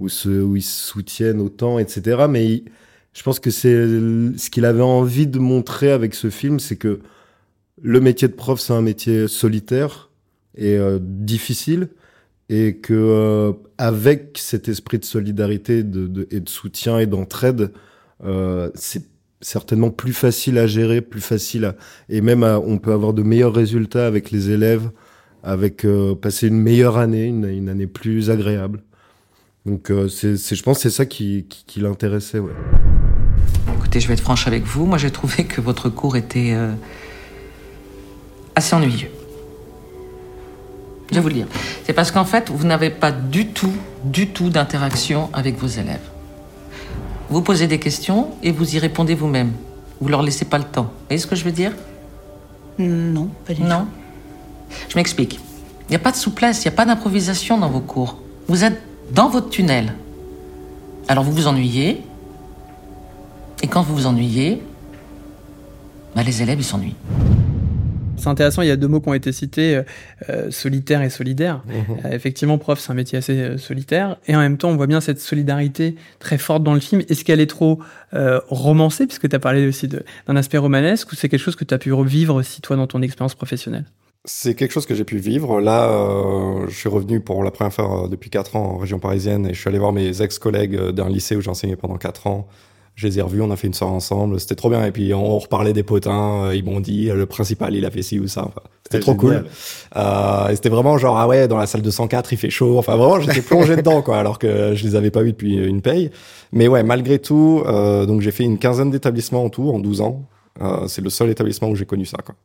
où 0.00 0.08
se 0.08 0.28
où 0.42 0.56
ils 0.56 0.62
se 0.62 0.86
soutiennent 0.88 1.40
autant 1.40 1.78
etc 1.78 2.26
mais 2.28 2.46
il- 2.46 2.64
je 3.12 3.22
pense 3.22 3.38
que 3.40 3.50
c'est 3.50 3.86
ce 4.36 4.50
qu'il 4.50 4.64
avait 4.64 4.82
envie 4.82 5.28
de 5.28 5.38
montrer 5.38 5.92
avec 5.92 6.14
ce 6.14 6.30
film 6.30 6.58
c'est 6.60 6.76
que 6.76 7.00
le 7.82 8.00
métier 8.00 8.28
de 8.28 8.32
prof 8.34 8.60
c'est 8.60 8.72
un 8.72 8.82
métier 8.82 9.28
solitaire 9.28 10.10
et 10.56 10.78
difficile 11.00 11.88
et 12.48 12.76
que 12.76 12.92
euh, 12.94 13.52
avec 13.78 14.36
cet 14.38 14.68
esprit 14.68 14.98
de 14.98 15.04
solidarité 15.04 15.82
de- 15.82 16.26
et 16.30 16.40
de 16.40 16.48
soutien 16.48 16.98
et 16.98 17.06
d'entraide 17.06 17.72
euh, 18.24 18.70
c'est 18.74 19.04
certainement 19.40 19.90
plus 19.90 20.12
facile 20.12 20.58
à 20.58 20.66
gérer, 20.66 21.00
plus 21.00 21.20
facile 21.20 21.64
à 21.64 21.74
et 22.08 22.20
même 22.20 22.42
à- 22.44 22.58
on 22.58 22.78
peut 22.78 22.92
avoir 22.92 23.12
de 23.12 23.22
meilleurs 23.22 23.54
résultats 23.54 24.06
avec 24.06 24.30
les 24.30 24.50
élèves, 24.50 24.90
avec 25.42 25.84
euh, 25.84 26.14
passer 26.14 26.48
une 26.48 26.60
meilleure 26.60 26.96
année, 26.96 27.24
une, 27.24 27.68
année 27.68 27.86
plus 27.86 28.30
agréable. 28.30 28.82
Donc 29.66 29.90
euh, 29.90 30.08
c'est, 30.08 30.36
je 30.36 30.62
pense 30.62 30.80
c'est 30.80 30.90
ça 30.90 31.06
qui, 31.06 31.46
l'intéressait. 31.76 32.38
Ouais. 32.38 32.52
Écoutez, 33.76 34.00
je 34.00 34.08
vais 34.08 34.14
être 34.14 34.20
franche 34.20 34.46
avec 34.46 34.64
vous. 34.64 34.86
Moi, 34.86 34.98
j'ai 34.98 35.10
trouvé 35.10 35.44
que 35.44 35.60
votre 35.60 35.88
cours 35.88 36.16
était 36.16 36.54
assez 38.54 38.74
ennuyeux. 38.74 39.10
Je 41.10 41.16
vais 41.16 41.20
vous 41.20 41.28
le 41.28 41.34
dire. 41.34 41.46
C'est 41.84 41.92
parce 41.92 42.10
qu'en 42.10 42.24
fait, 42.24 42.50
vous 42.50 42.66
n'avez 42.66 42.90
pas 42.90 43.12
du 43.12 43.48
tout, 43.48 43.72
du 44.04 44.28
tout 44.28 44.48
d'interaction 44.50 45.30
avec 45.32 45.58
vos 45.58 45.66
élèves. 45.66 46.00
Vous 47.34 47.42
posez 47.42 47.66
des 47.66 47.80
questions 47.80 48.28
et 48.44 48.52
vous 48.52 48.76
y 48.76 48.78
répondez 48.78 49.16
vous-même. 49.16 49.54
Vous 50.00 50.06
leur 50.06 50.22
laissez 50.22 50.44
pas 50.44 50.56
le 50.56 50.62
temps. 50.62 50.84
Vous 50.84 51.06
voyez 51.08 51.18
ce 51.18 51.26
que 51.26 51.34
je 51.34 51.42
veux 51.42 51.50
dire? 51.50 51.72
Non, 52.78 53.28
pas 53.44 53.54
du 53.54 53.60
tout. 53.60 53.66
Non. 53.66 53.88
Je 54.88 54.94
m'explique. 54.94 55.40
Il 55.88 55.90
n'y 55.90 55.96
a 55.96 55.98
pas 55.98 56.12
de 56.12 56.16
souplesse, 56.16 56.64
il 56.64 56.68
n'y 56.68 56.74
a 56.74 56.76
pas 56.76 56.86
d'improvisation 56.86 57.58
dans 57.58 57.68
vos 57.68 57.80
cours. 57.80 58.18
Vous 58.46 58.62
êtes 58.62 58.80
dans 59.10 59.28
votre 59.28 59.50
tunnel. 59.50 59.94
Alors 61.08 61.24
vous 61.24 61.32
vous 61.32 61.48
ennuyez. 61.48 62.04
Et 63.64 63.66
quand 63.66 63.82
vous 63.82 63.96
vous 63.96 64.06
ennuyez, 64.06 64.62
bah, 66.14 66.22
les 66.22 66.40
élèves, 66.40 66.60
ils 66.60 66.64
s'ennuient. 66.64 66.94
C'est 68.16 68.28
intéressant, 68.28 68.62
il 68.62 68.68
y 68.68 68.70
a 68.70 68.76
deux 68.76 68.88
mots 68.88 69.00
qui 69.00 69.08
ont 69.08 69.14
été 69.14 69.32
cités, 69.32 69.76
euh, 69.76 69.82
euh, 70.30 70.50
solitaire 70.50 71.02
et 71.02 71.10
solidaire. 71.10 71.62
Mhm. 71.66 71.96
Euh, 72.04 72.12
effectivement, 72.12 72.58
prof, 72.58 72.78
c'est 72.78 72.90
un 72.90 72.94
métier 72.94 73.18
assez 73.18 73.38
euh, 73.38 73.58
solitaire. 73.58 74.16
Et 74.26 74.36
en 74.36 74.40
même 74.40 74.56
temps, 74.56 74.70
on 74.70 74.76
voit 74.76 74.86
bien 74.86 75.00
cette 75.00 75.20
solidarité 75.20 75.96
très 76.18 76.38
forte 76.38 76.62
dans 76.62 76.74
le 76.74 76.80
film. 76.80 77.02
Est-ce 77.08 77.24
qu'elle 77.24 77.40
est 77.40 77.50
trop 77.50 77.80
romancée, 78.48 79.06
puisque 79.06 79.28
tu 79.28 79.34
as 79.34 79.40
parlé 79.40 79.66
aussi 79.66 79.88
d'un 79.88 80.36
aspect 80.36 80.58
romanesque, 80.58 81.10
ou 81.12 81.16
c'est 81.16 81.28
quelque 81.28 81.40
chose 81.40 81.56
que 81.56 81.64
tu 81.64 81.74
as 81.74 81.78
pu 81.78 81.92
revivre 81.92 82.36
aussi, 82.36 82.60
toi, 82.60 82.76
dans 82.76 82.86
ton 82.86 83.02
expérience 83.02 83.34
professionnelle? 83.34 83.86
C'est 84.26 84.54
quelque 84.54 84.72
chose 84.72 84.86
que 84.86 84.94
j'ai 84.94 85.04
pu 85.04 85.18
vivre. 85.18 85.60
Là, 85.60 85.90
euh, 85.90 86.66
je 86.68 86.74
suis 86.74 86.88
revenu 86.88 87.20
pour 87.20 87.44
la 87.44 87.50
première 87.50 87.74
fois 87.74 88.04
euh, 88.04 88.08
depuis 88.08 88.30
quatre 88.30 88.56
ans 88.56 88.64
en 88.64 88.78
région 88.78 88.98
parisienne 88.98 89.44
et 89.44 89.52
je 89.52 89.60
suis 89.60 89.68
allé 89.68 89.78
voir 89.78 89.92
mes 89.92 90.22
ex-collègues 90.22 90.90
d'un 90.90 91.10
lycée 91.10 91.36
où 91.36 91.42
j'ai 91.42 91.50
enseigné 91.50 91.76
pendant 91.76 91.98
quatre 91.98 92.26
ans. 92.26 92.48
Je 92.94 93.08
les 93.08 93.18
ai 93.18 93.22
revus, 93.22 93.42
on 93.42 93.50
a 93.50 93.56
fait 93.56 93.66
une 93.66 93.74
soirée 93.74 93.92
ensemble, 93.92 94.38
c'était 94.38 94.54
trop 94.54 94.70
bien. 94.70 94.84
Et 94.84 94.92
puis 94.92 95.12
on 95.14 95.38
reparlait 95.38 95.72
des 95.72 95.82
potins, 95.82 96.44
euh, 96.44 96.54
ils 96.54 96.64
m'ont 96.64 96.80
dit 96.80 97.10
euh, 97.10 97.16
le 97.16 97.26
principal 97.26 97.74
il 97.74 97.84
a 97.84 97.90
fait 97.90 98.02
ci 98.02 98.20
ou 98.20 98.28
ça. 98.28 98.42
Enfin, 98.42 98.60
c'était 98.84 99.00
trop 99.00 99.18
génial. 99.18 99.42
cool. 99.42 99.50
Euh, 99.96 100.48
et 100.48 100.56
c'était 100.56 100.68
vraiment 100.68 100.96
genre 100.96 101.18
ah 101.18 101.26
ouais 101.26 101.48
dans 101.48 101.58
la 101.58 101.66
salle 101.66 101.82
de 101.82 101.90
104 101.90 102.32
il 102.32 102.36
fait 102.36 102.50
chaud. 102.50 102.78
Enfin 102.78 102.94
vraiment 102.96 103.20
j'étais 103.20 103.40
plongé 103.42 103.76
dedans 103.76 104.00
quoi 104.02 104.18
alors 104.18 104.38
que 104.38 104.74
je 104.74 104.84
les 104.84 104.94
avais 104.94 105.10
pas 105.10 105.22
vus 105.22 105.32
depuis 105.32 105.56
une 105.56 105.82
paye. 105.82 106.10
Mais 106.52 106.68
ouais 106.68 106.84
malgré 106.84 107.18
tout 107.18 107.62
euh, 107.66 108.06
donc 108.06 108.20
j'ai 108.20 108.30
fait 108.30 108.44
une 108.44 108.58
quinzaine 108.58 108.90
d'établissements 108.90 109.44
en 109.44 109.50
tout 109.50 109.70
en 109.70 109.80
12 109.80 110.00
ans. 110.00 110.22
Euh, 110.62 110.86
c'est 110.86 111.02
le 111.02 111.10
seul 111.10 111.30
établissement 111.30 111.68
où 111.68 111.74
j'ai 111.74 111.86
connu 111.86 112.06
ça 112.06 112.18
quoi. 112.24 112.36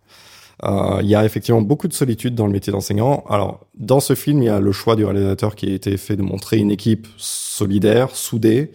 Euh, 0.65 0.99
il 1.01 1.07
y 1.07 1.15
a 1.15 1.23
effectivement 1.25 1.62
beaucoup 1.62 1.88
de 1.88 1.93
solitude 1.93 2.35
dans 2.35 2.45
le 2.45 2.51
métier 2.51 2.71
d'enseignant. 2.71 3.23
Alors, 3.29 3.65
dans 3.77 3.99
ce 3.99 4.13
film, 4.13 4.41
il 4.41 4.45
y 4.45 4.49
a 4.49 4.59
le 4.59 4.71
choix 4.71 4.95
du 4.95 5.05
réalisateur 5.05 5.55
qui 5.55 5.71
a 5.71 5.73
été 5.73 5.95
fait 5.97 6.15
de 6.15 6.21
montrer 6.21 6.57
une 6.57 6.71
équipe 6.71 7.07
solidaire, 7.17 8.15
soudée. 8.15 8.71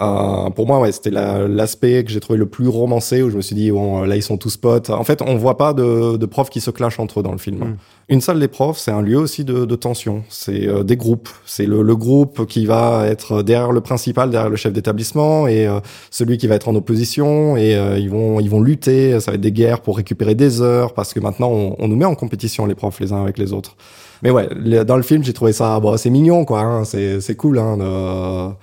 Euh, 0.00 0.50
pour 0.50 0.66
moi, 0.66 0.78
ouais, 0.80 0.92
c'était 0.92 1.10
la- 1.10 1.48
l'aspect 1.48 2.04
que 2.04 2.10
j'ai 2.10 2.20
trouvé 2.20 2.38
le 2.38 2.46
plus 2.46 2.68
romancé 2.68 3.22
où 3.22 3.30
je 3.30 3.36
me 3.36 3.40
suis 3.42 3.56
dit, 3.56 3.70
bon, 3.72 4.02
là, 4.02 4.14
ils 4.16 4.22
sont 4.22 4.36
tous 4.36 4.56
potes. 4.56 4.90
En 4.90 5.02
fait, 5.02 5.22
on 5.22 5.36
voit 5.36 5.56
pas 5.58 5.72
de, 5.72 6.16
de 6.16 6.26
profs 6.26 6.50
qui 6.50 6.60
se 6.60 6.70
clashent 6.70 7.00
entre 7.00 7.20
eux 7.20 7.22
dans 7.24 7.32
le 7.32 7.38
film. 7.38 7.58
Mm. 7.58 7.76
Une 8.10 8.20
salle 8.20 8.38
des 8.38 8.48
profs, 8.48 8.78
c'est 8.78 8.90
un 8.92 9.02
lieu 9.02 9.18
aussi 9.18 9.44
de, 9.44 9.64
de 9.64 9.74
tension. 9.76 10.22
C'est 10.28 10.68
euh, 10.68 10.82
des 10.84 10.96
groupes. 10.96 11.28
C'est 11.46 11.66
le, 11.66 11.82
le 11.82 11.96
groupe 11.96 12.46
qui 12.46 12.64
va 12.64 13.06
être 13.06 13.42
derrière 13.42 13.72
le 13.72 13.80
principal, 13.80 14.30
derrière 14.30 14.48
le 14.50 14.56
chef 14.56 14.72
d'établissement, 14.72 15.46
et 15.48 15.66
euh, 15.66 15.80
celui 16.10 16.38
qui 16.38 16.46
va 16.46 16.54
être 16.54 16.68
en 16.68 16.74
opposition. 16.76 17.56
Et 17.56 17.74
euh, 17.74 17.98
ils 17.98 18.08
vont, 18.08 18.38
ils 18.40 18.48
vont 18.48 18.60
lutter. 18.60 19.18
Ça 19.20 19.32
va 19.32 19.34
être 19.34 19.40
des 19.40 19.52
guerres 19.52 19.80
pour 19.80 19.96
récupérer 19.96 20.34
des 20.36 20.62
heures, 20.62 20.94
parce 20.94 21.12
que 21.12 21.20
maintenant, 21.20 21.50
on, 21.50 21.74
on 21.78 21.88
nous 21.88 21.96
met 21.96 22.04
en 22.04 22.14
compétition 22.14 22.66
les 22.66 22.74
profs 22.76 23.00
les 23.00 23.12
uns 23.12 23.22
avec 23.22 23.36
les 23.36 23.52
autres. 23.52 23.76
Mais 24.22 24.30
ouais, 24.30 24.48
le- 24.54 24.84
dans 24.84 24.96
le 24.96 25.02
film, 25.02 25.22
j'ai 25.24 25.32
trouvé 25.32 25.52
ça, 25.52 25.78
bon, 25.80 25.96
c'est 25.96 26.10
mignon, 26.10 26.44
quoi. 26.44 26.60
hein. 26.60 26.84
C'est, 26.84 27.20
c'est 27.20 27.34
cool, 27.36 27.58
hein, 27.58 27.76
de, 27.76 28.54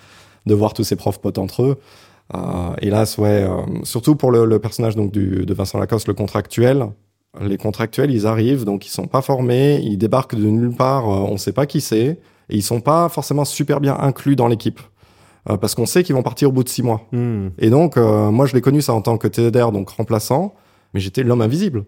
de 0.46 0.54
voir 0.54 0.74
tous 0.74 0.84
ces 0.84 0.96
profs 0.96 1.20
potes 1.20 1.38
entre 1.38 1.64
eux. 1.64 1.78
Euh, 2.34 2.74
hélas, 2.82 3.18
ouais, 3.18 3.44
euh, 3.44 3.62
surtout 3.84 4.16
pour 4.16 4.32
le, 4.32 4.46
le 4.46 4.60
personnage 4.60 4.96
donc 4.96 5.12
du, 5.12 5.46
de 5.46 5.54
Vincent 5.54 5.78
Lacoste, 5.78 6.08
le 6.08 6.14
contractuel. 6.14 6.88
Les 7.42 7.58
contractuels, 7.58 8.12
ils 8.12 8.28
arrivent, 8.28 8.64
donc 8.64 8.86
ils 8.86 8.92
sont 8.92 9.08
pas 9.08 9.22
formés, 9.22 9.80
ils 9.84 9.98
débarquent 9.98 10.36
de 10.36 10.46
nulle 10.46 10.74
part, 10.74 11.10
euh, 11.10 11.28
on 11.30 11.38
sait 11.38 11.52
pas 11.52 11.66
qui 11.66 11.82
c'est, 11.82 12.08
et 12.50 12.56
ils 12.56 12.64
sont 12.64 12.80
pas 12.80 13.10
forcément 13.10 13.46
super 13.46 13.82
bien 13.82 13.98
inclus 14.00 14.36
dans 14.36 14.48
l'équipe. 14.48 14.80
Euh, 15.50 15.58
parce 15.58 15.76
qu'on 15.76 15.86
sait 15.86 16.04
qu'ils 16.04 16.16
vont 16.16 16.24
partir 16.24 16.50
au 16.50 16.52
bout 16.52 16.64
de 16.64 16.70
six 16.70 16.82
mois. 16.82 17.02
Hmm. 17.12 17.50
Et 17.60 17.70
donc, 17.70 17.98
euh, 17.98 18.32
moi, 18.32 18.46
je 18.46 18.54
l'ai 18.54 18.62
connu 18.62 18.82
ça 18.82 18.94
en 18.94 19.02
tant 19.02 19.18
que 19.18 19.28
TDR, 19.28 19.72
donc 19.72 19.90
remplaçant, 19.90 20.56
mais 20.94 21.00
j'étais 21.00 21.24
l'homme 21.24 21.42
invisible. 21.42 21.86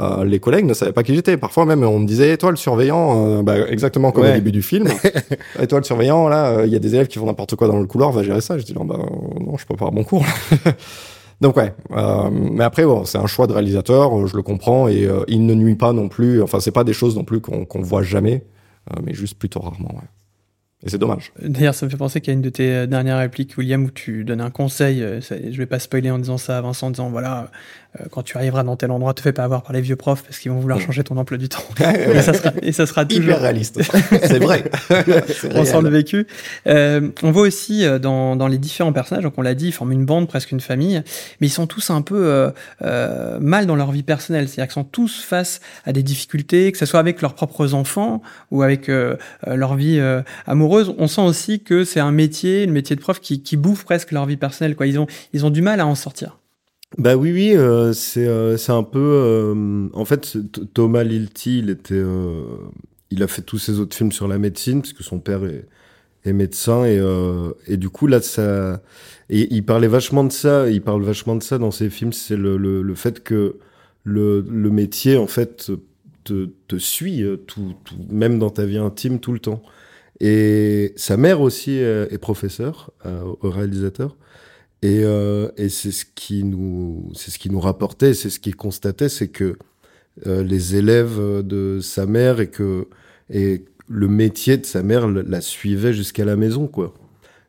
Euh, 0.00 0.24
les 0.24 0.40
collègues 0.40 0.64
ne 0.64 0.72
savaient 0.74 0.92
pas 0.92 1.02
qui 1.02 1.14
j'étais. 1.14 1.36
Parfois 1.36 1.66
même, 1.66 1.82
on 1.84 1.98
me 1.98 2.06
disait, 2.06 2.36
toi, 2.38 2.50
le 2.50 2.56
surveillant, 2.56 3.38
euh, 3.38 3.42
bah, 3.42 3.68
exactement 3.68 4.12
comme 4.12 4.24
Ouais. 4.24 4.30
au 4.30 4.34
début 4.34 4.52
du 4.52 4.62
film. 4.62 4.88
Et 5.60 5.66
toi, 5.66 5.78
le 5.78 5.84
surveillant, 5.84 6.28
là, 6.28 6.50
euh, 6.58 6.66
il 6.66 6.72
y 6.72 6.76
a 6.76 6.78
des 6.78 6.94
élèves 6.94 7.06
qui 7.08 7.18
font 7.18 7.26
n'importe 7.26 7.54
quoi 7.56 7.68
dans 7.68 7.78
le 7.78 7.86
couloir, 7.86 8.10
va 8.12 8.22
gérer 8.22 8.40
ça. 8.40 8.56
Je 8.56 8.64
dis, 8.64 8.72
non, 8.72 8.84
bah, 8.84 8.98
non, 8.98 9.56
je 9.58 9.66
peux 9.66 9.74
pas 9.76 9.84
avoir 9.86 9.92
mon 9.92 10.04
cours. 10.04 10.24
Donc 11.40 11.56
ouais, 11.56 11.72
euh, 11.92 12.28
mais 12.30 12.64
après 12.64 12.84
bon, 12.84 13.06
c'est 13.06 13.16
un 13.16 13.26
choix 13.26 13.46
de 13.46 13.54
réalisateur, 13.54 14.26
je 14.26 14.36
le 14.36 14.42
comprends 14.42 14.88
et 14.88 15.06
euh, 15.06 15.20
il 15.26 15.46
ne 15.46 15.54
nuit 15.54 15.74
pas 15.74 15.94
non 15.94 16.08
plus. 16.08 16.42
Enfin, 16.42 16.60
c'est 16.60 16.70
pas 16.70 16.84
des 16.84 16.92
choses 16.92 17.16
non 17.16 17.24
plus 17.24 17.40
qu'on 17.40 17.64
qu'on 17.64 17.80
voit 17.80 18.02
jamais, 18.02 18.44
euh, 18.90 19.00
mais 19.02 19.14
juste 19.14 19.38
plutôt 19.38 19.60
rarement. 19.60 19.88
Ouais. 19.94 20.08
Et 20.84 20.90
c'est 20.90 20.98
dommage. 20.98 21.32
D'ailleurs, 21.42 21.74
ça 21.74 21.86
me 21.86 21.90
fait 21.90 21.96
penser 21.96 22.20
qu'il 22.20 22.28
y 22.32 22.34
a 22.34 22.36
une 22.36 22.42
de 22.42 22.50
tes 22.50 22.86
dernières 22.86 23.18
répliques, 23.18 23.54
William, 23.56 23.84
où 23.84 23.90
tu 23.90 24.24
donnes 24.24 24.40
un 24.42 24.50
conseil. 24.50 25.02
euh, 25.02 25.22
ça- 25.22 25.36
Je 25.50 25.56
vais 25.56 25.64
pas 25.66 25.78
spoiler 25.78 26.10
en 26.10 26.18
disant 26.18 26.36
ça 26.38 26.58
à 26.58 26.60
Vincent, 26.60 26.88
en 26.88 26.90
disant 26.90 27.08
voilà, 27.10 27.50
quand 28.10 28.22
tu 28.22 28.36
arriveras 28.36 28.62
dans 28.62 28.76
tel 28.76 28.90
endroit, 28.90 29.14
te 29.14 29.20
fais 29.20 29.32
pas 29.32 29.44
avoir 29.44 29.62
par 29.62 29.72
les 29.72 29.80
vieux 29.80 29.96
profs 29.96 30.22
parce 30.22 30.38
qu'ils 30.38 30.50
vont 30.50 30.60
vouloir 30.60 30.80
changer 30.80 31.02
ton 31.02 31.16
emploi 31.16 31.38
du 31.38 31.48
temps. 31.48 31.62
et, 31.80 32.22
ça 32.22 32.32
sera, 32.32 32.52
et 32.62 32.72
ça 32.72 32.86
sera 32.86 33.04
toujours 33.04 33.24
hyper 33.24 33.40
réaliste. 33.40 33.82
c'est 34.10 34.38
vrai. 34.38 34.64
on 35.54 35.64
sent 35.64 35.82
le 35.82 35.88
vécu. 35.88 36.26
Euh, 36.66 37.10
on 37.22 37.30
voit 37.30 37.42
aussi 37.42 37.84
euh, 37.84 37.98
dans, 37.98 38.36
dans 38.36 38.48
les 38.48 38.58
différents 38.58 38.92
personnages, 38.92 39.24
donc 39.24 39.34
on 39.36 39.42
l'a 39.42 39.54
dit, 39.54 39.68
ils 39.68 39.72
forment 39.72 39.92
une 39.92 40.04
bande, 40.04 40.28
presque 40.28 40.52
une 40.52 40.60
famille, 40.60 41.02
mais 41.40 41.46
ils 41.46 41.50
sont 41.50 41.66
tous 41.66 41.90
un 41.90 42.02
peu 42.02 42.26
euh, 42.26 42.50
euh 42.82 43.38
mal 43.40 43.66
dans 43.66 43.76
leur 43.76 43.90
vie 43.90 44.02
personnelle. 44.02 44.48
C'est-à-dire 44.48 44.72
qu'ils 44.72 44.82
sont 44.82 44.84
tous 44.84 45.22
face 45.22 45.60
à 45.84 45.92
des 45.92 46.02
difficultés, 46.02 46.72
que 46.72 46.78
ce 46.78 46.86
soit 46.86 47.00
avec 47.00 47.22
leurs 47.22 47.34
propres 47.34 47.74
enfants 47.74 48.22
ou 48.50 48.62
avec 48.62 48.90
leur 49.46 49.74
vie 49.74 50.00
amoureuse. 50.46 50.94
On 50.98 51.06
sent 51.06 51.22
aussi 51.22 51.60
que 51.60 51.84
c'est 51.84 52.00
un 52.00 52.12
métier, 52.12 52.66
le 52.66 52.72
métier 52.72 52.96
de 52.96 53.00
prof, 53.00 53.20
qui, 53.20 53.42
qui 53.42 53.56
bouffe 53.56 53.84
presque 53.84 54.12
leur 54.12 54.26
vie 54.26 54.36
personnelle. 54.36 54.76
Quoi. 54.76 54.86
Ils 54.86 54.98
ont, 54.98 55.06
ils 55.32 55.46
ont 55.46 55.50
du 55.50 55.62
mal 55.62 55.80
à 55.80 55.86
en 55.86 55.94
sortir. 55.94 56.39
Bah 56.98 57.16
oui, 57.16 57.32
oui, 57.32 57.52
euh, 57.56 57.92
c'est 57.92 58.26
euh, 58.26 58.56
c'est 58.56 58.72
un 58.72 58.82
peu. 58.82 58.98
Euh, 59.00 59.88
en 59.92 60.04
fait, 60.04 60.36
Thomas 60.74 61.04
Lilti, 61.04 61.60
il 61.60 61.70
était, 61.70 62.02
il 63.10 63.22
a 63.22 63.28
fait 63.28 63.42
tous 63.42 63.58
ses 63.58 63.78
autres 63.80 63.96
films 63.96 64.12
sur 64.12 64.28
la 64.28 64.38
médecine 64.38 64.80
parce 64.82 64.92
que 64.92 65.02
son 65.04 65.20
père 65.20 65.44
est, 65.44 65.66
est 66.24 66.32
médecin 66.32 66.84
et 66.86 67.00
et 67.68 67.76
du 67.76 67.90
coup 67.90 68.06
là 68.06 68.20
ça 68.22 68.82
et 69.30 69.48
il 69.54 69.64
parlait 69.64 69.88
vachement 69.88 70.24
de 70.24 70.32
ça. 70.32 70.68
Il 70.70 70.82
parle 70.82 71.02
vachement 71.04 71.36
de 71.36 71.42
ça 71.42 71.58
dans 71.58 71.70
ses 71.72 71.90
films. 71.90 72.12
C'est 72.12 72.36
le, 72.36 72.56
le, 72.56 72.82
le 72.82 72.94
fait 72.94 73.22
que 73.24 73.56
le 74.04 74.44
le 74.48 74.70
métier 74.70 75.16
en 75.16 75.26
fait 75.28 75.72
te 76.24 76.50
te 76.68 76.76
suit 76.78 77.24
tout, 77.46 77.74
tout 77.84 77.96
même 78.10 78.38
dans 78.38 78.50
ta 78.50 78.66
vie 78.66 78.78
intime 78.78 79.20
tout 79.20 79.32
le 79.32 79.40
temps. 79.40 79.62
Et 80.20 80.92
sa 80.96 81.16
mère 81.16 81.40
aussi 81.42 81.72
est 81.78 82.18
professeure 82.18 82.92
au 83.42 83.50
réalisateur. 83.50 84.16
Et, 84.82 85.02
euh, 85.04 85.50
et 85.56 85.68
c'est 85.68 85.90
ce 85.92 86.04
qui 86.14 86.42
nous, 86.44 87.10
c'est 87.14 87.30
ce 87.30 87.38
qui 87.38 87.50
nous 87.50 87.60
rapportait, 87.60 88.14
c'est 88.14 88.30
ce 88.30 88.40
qu'il 88.40 88.56
constatait, 88.56 89.08
c'est 89.10 89.28
que 89.28 89.58
euh, 90.26 90.42
les 90.42 90.76
élèves 90.76 91.20
de 91.44 91.80
sa 91.82 92.06
mère 92.06 92.40
et 92.40 92.50
que 92.50 92.88
et 93.30 93.64
le 93.88 94.08
métier 94.08 94.56
de 94.58 94.66
sa 94.66 94.82
mère 94.82 95.08
la 95.08 95.40
suivait 95.42 95.92
jusqu'à 95.94 96.24
la 96.24 96.36
maison, 96.36 96.68
quoi. 96.68 96.94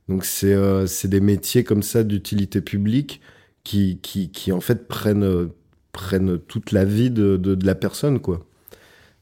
Donc 0.09 0.25
c'est 0.25 0.53
euh, 0.53 0.87
des 1.05 1.21
métiers 1.21 1.63
comme 1.63 1.83
ça 1.83 2.03
d'utilité 2.03 2.61
publique 2.61 3.21
qui, 3.63 3.99
qui 4.01 4.31
qui 4.31 4.51
en 4.51 4.61
fait 4.61 4.87
prennent 4.87 5.49
prennent 5.93 6.39
toute 6.39 6.71
la 6.73 6.85
vie 6.85 7.11
de 7.11 7.37
de, 7.37 7.55
de 7.55 7.65
la 7.65 7.75
personne, 7.75 8.19
quoi. 8.21 8.45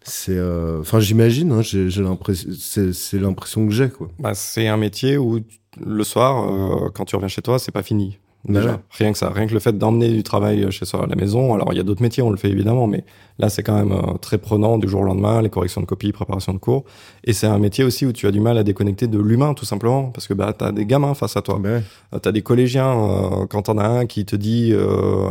C'est, 0.04 0.38
euh, 0.38 0.80
enfin, 0.82 1.00
j'imagine. 1.00 1.52
Hein, 1.52 1.62
j'ai, 1.62 1.90
l'impression, 2.02 2.50
c'est, 2.54 3.20
l'impression 3.20 3.68
que 3.68 3.74
j'ai, 3.74 3.90
quoi. 3.90 4.10
Bah, 4.20 4.34
c'est 4.34 4.68
un 4.68 4.78
métier 4.78 5.18
où 5.18 5.40
le 5.80 6.04
soir, 6.04 6.50
euh, 6.50 6.90
quand 6.94 7.06
tu 7.06 7.16
reviens 7.16 7.28
chez 7.28 7.42
toi, 7.42 7.60
c'est 7.60 7.72
pas 7.72 7.84
fini. 7.84 8.18
Déjà, 8.46 8.80
rien 8.92 9.12
que 9.12 9.18
ça, 9.18 9.30
rien 9.32 9.48
que 9.48 9.54
le 9.54 9.60
fait 9.60 9.78
d'emmener 9.78 10.10
du 10.10 10.24
travail 10.24 10.72
chez 10.72 10.86
soi 10.86 11.04
à 11.04 11.08
la 11.08 11.18
maison. 11.18 11.54
Alors, 11.54 11.74
il 11.74 11.76
y 11.76 11.80
a 11.80 11.84
d'autres 11.84 12.02
métiers, 12.02 12.24
on 12.24 12.30
le 12.30 12.38
fait 12.38 12.50
évidemment, 12.50 12.88
mais 12.88 13.04
là, 13.38 13.50
c'est 13.50 13.64
quand 13.64 13.76
même 13.76 13.92
euh, 13.92 14.14
très 14.14 14.38
prenant 14.38 14.78
du 14.78 14.88
jour 14.88 15.02
au 15.02 15.04
lendemain, 15.04 15.42
les 15.42 15.50
corrections 15.50 15.82
de 15.82 15.86
copies, 15.86 16.14
préparation 16.14 16.54
de 16.54 16.58
cours. 16.58 16.86
Et 17.26 17.34
c'est 17.34 17.48
un 17.48 17.60
métier 17.60 17.84
aussi 17.84 18.06
où 18.06 18.14
tu 18.14 18.28
as 18.28 18.32
du 18.32 18.40
mal 18.40 18.58
à 18.58 18.64
déconnecter 18.64 19.08
de 19.08 19.20
l'humain, 19.20 19.54
tout 19.54 19.66
simplement, 19.66 20.06
parce 20.06 20.26
que 20.26 20.34
bah, 20.34 20.54
t'as 20.58 20.72
des 20.72 20.86
gamins 20.86 21.16
face 21.16 21.36
à 21.36 21.42
toi. 21.42 21.60
Ouais. 21.60 21.84
T'as 22.22 22.32
des 22.32 22.42
collégiens. 22.42 22.98
Euh, 22.98 23.46
quand 23.46 23.64
t'en 23.64 23.78
as 23.78 23.88
un 23.88 24.06
qui 24.06 24.24
te 24.24 24.38
dit 24.38 24.74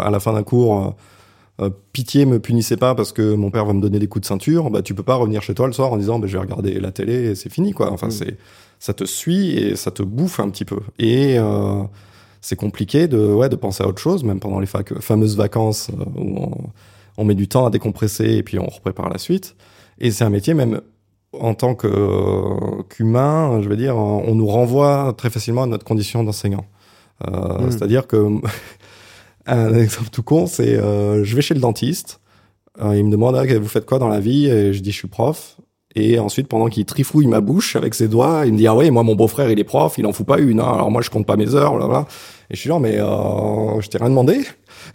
à 0.01 0.11
la 0.11 0.21
fin 0.21 0.35
d'un 0.35 0.43
cours 0.43 0.95
euh, 1.61 1.71
pitié 1.93 2.25
me 2.25 2.39
punissez 2.39 2.77
pas 2.77 2.95
parce 2.95 3.13
que 3.13 3.35
mon 3.35 3.51
père 3.51 3.65
va 3.65 3.73
me 3.73 3.81
donner 3.81 3.99
des 3.99 4.07
coups 4.07 4.23
de 4.23 4.27
ceinture, 4.27 4.71
bah 4.71 4.81
tu 4.81 4.95
peux 4.95 5.03
pas 5.03 5.17
revenir 5.17 5.43
chez 5.43 5.55
toi 5.55 5.67
le 5.67 5.73
soir 5.73 5.93
en 5.93 5.97
disant 5.97 6.21
bah, 6.21 6.29
je 6.29 6.35
vais 6.35 6.43
regarder 6.43 6.79
la 6.79 6.93
télé 6.93 7.31
et 7.31 7.35
c'est 7.35 7.51
fini 7.51 7.73
quoi. 7.73 7.91
Enfin 7.93 8.09
mm. 8.09 8.13
c'est 8.13 8.37
ça 8.79 8.95
te 8.95 9.05
suit 9.05 9.59
et 9.59 9.75
ça 9.75 9.91
te 9.91 10.05
bouffe 10.05 10.39
un 10.39 10.51
petit 10.51 10.65
peu 10.65 10.79
et 11.01 11.37
euh, 11.37 11.83
c'est 12.41 12.55
compliqué 12.55 13.09
de 13.09 13.19
ouais 13.19 13.49
de 13.49 13.57
penser 13.57 13.83
à 13.83 13.89
autre 13.89 14.01
chose 14.01 14.23
même 14.23 14.39
pendant 14.39 14.61
les 14.61 14.69
fameuses 14.69 15.37
vacances 15.37 15.91
euh, 15.91 16.05
où 16.17 16.39
on, 16.39 16.71
on, 17.17 17.25
met 17.25 17.35
du 17.35 17.49
temps 17.49 17.67
à 17.67 17.71
décompresser 17.71 18.37
et 18.37 18.45
puis 18.45 18.61
on 18.61 18.67
reprépare 18.67 19.09
la 19.09 19.19
suite 19.19 19.57
et 19.99 20.13
c'est 20.13 20.23
un 20.23 20.31
métier 20.31 20.55
même 20.55 20.81
en 21.33 21.55
tant 21.55 21.75
que 21.75 22.83
qu'humain, 22.89 23.61
je 23.61 23.69
veux 23.69 23.77
dire, 23.77 23.97
on 23.99 24.35
nous 24.35 24.47
renvoie 24.47 25.13
très 25.19 25.29
facilement 25.29 25.65
à 25.65 25.67
notre 25.67 25.85
condition 25.85 26.25
d'enseignant. 26.25 26.65
Mm. 27.27 27.71
C'est-à-dire 27.71 28.07
que 28.07 28.41
un 29.49 29.75
exemple 29.75 30.11
tout 30.11 30.23
con, 30.23 30.47
c'est 30.47 30.77
euh, 30.77 31.25
je 31.25 31.37
vais 31.37 31.43
chez 31.43 31.55
le 31.55 31.61
dentiste, 31.61 32.21
euh, 32.83 32.97
il 32.97 33.05
me 33.05 33.11
demande 33.11 33.37
ah, 33.37 33.45
vous 33.59 33.69
faites 33.69 33.87
quoi 33.87 33.99
dans 33.99 34.09
la 34.09 34.21
vie? 34.21 34.47
Et 34.47 34.73
je 34.73 34.81
dis 34.81 34.93
je 34.93 34.97
suis 34.97 35.09
prof. 35.09 35.57
Et 35.95 36.19
ensuite, 36.19 36.49
pendant 36.49 36.69
qu'il 36.69 36.85
trifouille 36.85 37.27
ma 37.27 37.41
bouche 37.41 37.75
avec 37.75 37.95
ses 37.95 38.09
doigts, 38.09 38.43
il 38.45 38.53
me 38.53 38.59
dit 38.59 38.67
ah 38.67 38.75
ouais 38.75 38.91
moi 38.91 39.03
mon 39.03 39.17
beau-frère 39.17 39.51
il 39.51 39.59
est 39.59 39.65
prof, 39.65 39.97
il 39.99 40.07
en 40.07 40.13
fout 40.13 40.27
pas 40.27 40.39
une. 40.39 40.61
Hein. 40.61 40.71
alors 40.75 40.91
moi 40.91 41.03
je 41.03 41.11
compte 41.11 41.27
pas 41.27 41.37
mes 41.37 41.55
heures, 41.55 41.77
bla 41.77 42.07
Et 42.51 42.55
je 42.55 42.61
suis 42.61 42.69
genre 42.69 42.79
mais 42.79 43.01
euh, 43.01 43.81
je 43.81 43.89
t'ai 43.89 43.99
rien 43.99 44.11
demandé. 44.11 44.43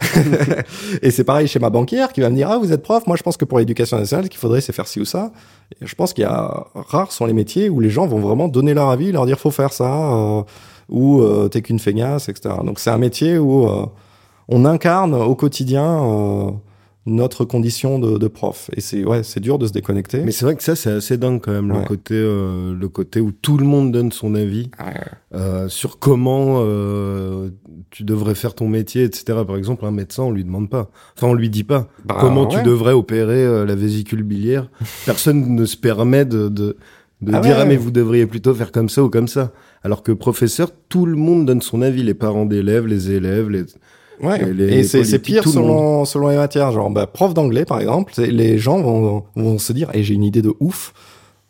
et 1.02 1.10
c'est 1.10 1.24
pareil 1.24 1.46
chez 1.46 1.58
ma 1.58 1.68
banquière 1.68 2.12
qui 2.12 2.20
va 2.20 2.30
me 2.30 2.36
dire 2.36 2.48
ah 2.48 2.58
vous 2.58 2.72
êtes 2.72 2.82
prof, 2.82 3.06
moi 3.06 3.16
je 3.16 3.22
pense 3.22 3.36
que 3.36 3.44
pour 3.44 3.58
l'éducation 3.58 3.98
nationale 3.98 4.26
ce 4.26 4.30
qu'il 4.30 4.38
faudrait 4.38 4.60
c'est 4.60 4.72
faire 4.72 4.86
ci 4.86 5.00
ou 5.00 5.04
ça. 5.04 5.32
Et 5.80 5.86
je 5.86 5.94
pense 5.94 6.14
qu'il 6.14 6.22
y 6.22 6.26
a 6.26 6.68
rares 6.74 7.12
sont 7.12 7.26
les 7.26 7.32
métiers 7.32 7.68
où 7.68 7.80
les 7.80 7.90
gens 7.90 8.06
vont 8.06 8.20
vraiment 8.20 8.48
donner 8.48 8.72
leur 8.72 8.88
avis, 8.88 9.12
leur 9.12 9.26
dire 9.26 9.38
faut 9.38 9.50
faire 9.50 9.72
ça 9.72 10.12
euh, 10.12 10.42
ou 10.88 11.20
euh, 11.20 11.48
t'es 11.48 11.60
qu'une 11.60 11.80
feignasse, 11.80 12.28
etc. 12.28 12.54
Donc 12.64 12.78
c'est 12.78 12.90
un 12.90 12.98
métier 12.98 13.36
où 13.36 13.66
euh, 13.66 13.86
on 14.48 14.64
incarne 14.64 15.14
au 15.14 15.34
quotidien 15.34 15.84
euh, 15.84 16.50
notre 17.06 17.44
condition 17.44 17.98
de, 17.98 18.18
de, 18.18 18.28
prof. 18.28 18.70
Et 18.74 18.80
c'est 18.80 19.04
ouais, 19.04 19.22
c'est 19.22 19.40
dur 19.40 19.58
de 19.58 19.66
se 19.66 19.72
déconnecter. 19.72 20.22
Mais 20.24 20.32
c'est 20.32 20.44
vrai 20.44 20.56
que 20.56 20.62
ça, 20.62 20.74
c'est 20.74 20.90
assez 20.90 21.18
dingue 21.18 21.40
quand 21.40 21.52
même, 21.52 21.70
le 21.70 21.84
côté, 21.84 22.14
euh, 22.14 22.74
le 22.74 22.88
côté 22.88 23.20
où 23.20 23.30
tout 23.30 23.58
le 23.58 23.66
monde 23.66 23.92
donne 23.92 24.10
son 24.10 24.34
avis 24.34 24.70
euh, 25.34 25.68
sur 25.68 25.98
comment 25.98 26.60
euh, 26.60 27.50
tu 27.90 28.04
devrais 28.04 28.34
faire 28.34 28.54
ton 28.54 28.68
métier, 28.68 29.04
etc. 29.04 29.38
Par 29.46 29.56
exemple, 29.56 29.84
un 29.84 29.90
médecin, 29.90 30.22
on 30.22 30.30
lui 30.30 30.44
demande 30.44 30.70
pas. 30.70 30.90
Enfin, 31.16 31.26
on 31.26 31.34
lui 31.34 31.50
dit 31.50 31.64
pas 31.64 31.88
bah, 32.04 32.16
comment 32.20 32.46
tu 32.46 32.62
devrais 32.62 32.92
opérer 32.92 33.44
euh, 33.44 33.66
la 33.66 33.74
vésicule 33.74 34.22
biliaire. 34.22 34.70
Personne 35.04 35.54
ne 35.54 35.64
se 35.66 35.76
permet 35.76 36.24
de, 36.24 36.48
de, 36.48 36.76
de 37.20 37.34
ah 37.34 37.40
dire 37.40 37.56
ah 37.58 37.66
mais 37.66 37.76
vous 37.76 37.90
devriez 37.90 38.26
plutôt 38.26 38.54
faire 38.54 38.72
comme 38.72 38.88
ça 38.88 39.02
ou 39.04 39.10
comme 39.10 39.28
ça. 39.28 39.52
Alors 39.82 40.02
que 40.02 40.12
professeur, 40.12 40.70
tout 40.88 41.04
le 41.04 41.16
monde 41.16 41.44
donne 41.44 41.60
son 41.60 41.82
avis, 41.82 42.02
les 42.02 42.14
parents 42.14 42.46
d'élèves, 42.46 42.86
les 42.86 43.10
élèves, 43.10 43.50
les 43.50 43.64
Ouais. 44.22 44.40
Et, 44.58 44.84
c'est 44.84 45.18
pire 45.18 45.48
selon, 45.48 46.04
selon 46.04 46.28
les 46.28 46.36
matières. 46.36 46.72
Genre, 46.72 46.90
bah, 46.90 47.06
prof 47.06 47.34
d'anglais, 47.34 47.64
par 47.64 47.80
exemple, 47.80 48.12
les 48.20 48.58
gens 48.58 48.80
vont, 48.80 49.24
vont 49.36 49.58
se 49.58 49.72
dire, 49.72 49.90
et 49.94 50.02
j'ai 50.02 50.14
une 50.14 50.24
idée 50.24 50.42
de 50.42 50.54
ouf, 50.60 50.92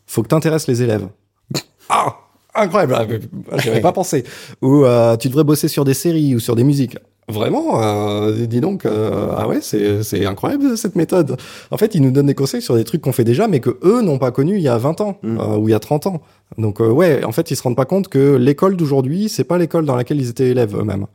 faut 0.06 0.22
que 0.22 0.28
t'intéresses 0.28 0.66
les 0.66 0.82
élèves. 0.82 1.08
ah! 1.88 2.16
Incroyable, 2.56 3.18
j'avais 3.56 3.80
pas 3.80 3.90
pensé. 3.90 4.22
Ou 4.62 4.84
euh, 4.84 5.16
tu 5.16 5.28
devrais 5.28 5.42
bosser 5.42 5.66
sur 5.66 5.84
des 5.84 5.92
séries 5.92 6.36
ou 6.36 6.38
sur 6.38 6.54
des 6.54 6.62
musiques. 6.62 6.96
Vraiment, 7.26 7.82
euh, 7.82 8.44
dis 8.46 8.60
donc, 8.60 8.84
euh, 8.84 9.32
ah 9.34 9.48
ouais, 9.48 9.60
c'est 9.62 10.26
incroyable 10.26 10.76
cette 10.76 10.94
méthode. 10.94 11.38
En 11.70 11.78
fait, 11.78 11.94
ils 11.94 12.02
nous 12.02 12.10
donnent 12.10 12.26
des 12.26 12.34
conseils 12.34 12.60
sur 12.60 12.74
des 12.74 12.84
trucs 12.84 13.00
qu'on 13.00 13.12
fait 13.12 13.24
déjà, 13.24 13.48
mais 13.48 13.60
que 13.60 13.78
eux 13.82 14.02
n'ont 14.02 14.18
pas 14.18 14.30
connus 14.30 14.56
il 14.56 14.62
y 14.62 14.68
a 14.68 14.76
20 14.76 15.00
ans 15.00 15.18
mm. 15.22 15.38
euh, 15.40 15.56
ou 15.56 15.68
il 15.68 15.72
y 15.72 15.74
a 15.74 15.78
30 15.78 16.06
ans. 16.06 16.20
Donc 16.58 16.80
ouais, 16.80 17.24
en 17.24 17.32
fait, 17.32 17.50
ils 17.50 17.56
se 17.56 17.62
rendent 17.62 17.76
pas 17.76 17.86
compte 17.86 18.08
que 18.08 18.36
l'école 18.36 18.76
d'aujourd'hui, 18.76 19.30
c'est 19.30 19.44
pas 19.44 19.56
l'école 19.56 19.86
dans 19.86 19.96
laquelle 19.96 20.20
ils 20.20 20.28
étaient 20.28 20.50
élèves 20.50 20.76
eux-mêmes. 20.78 21.06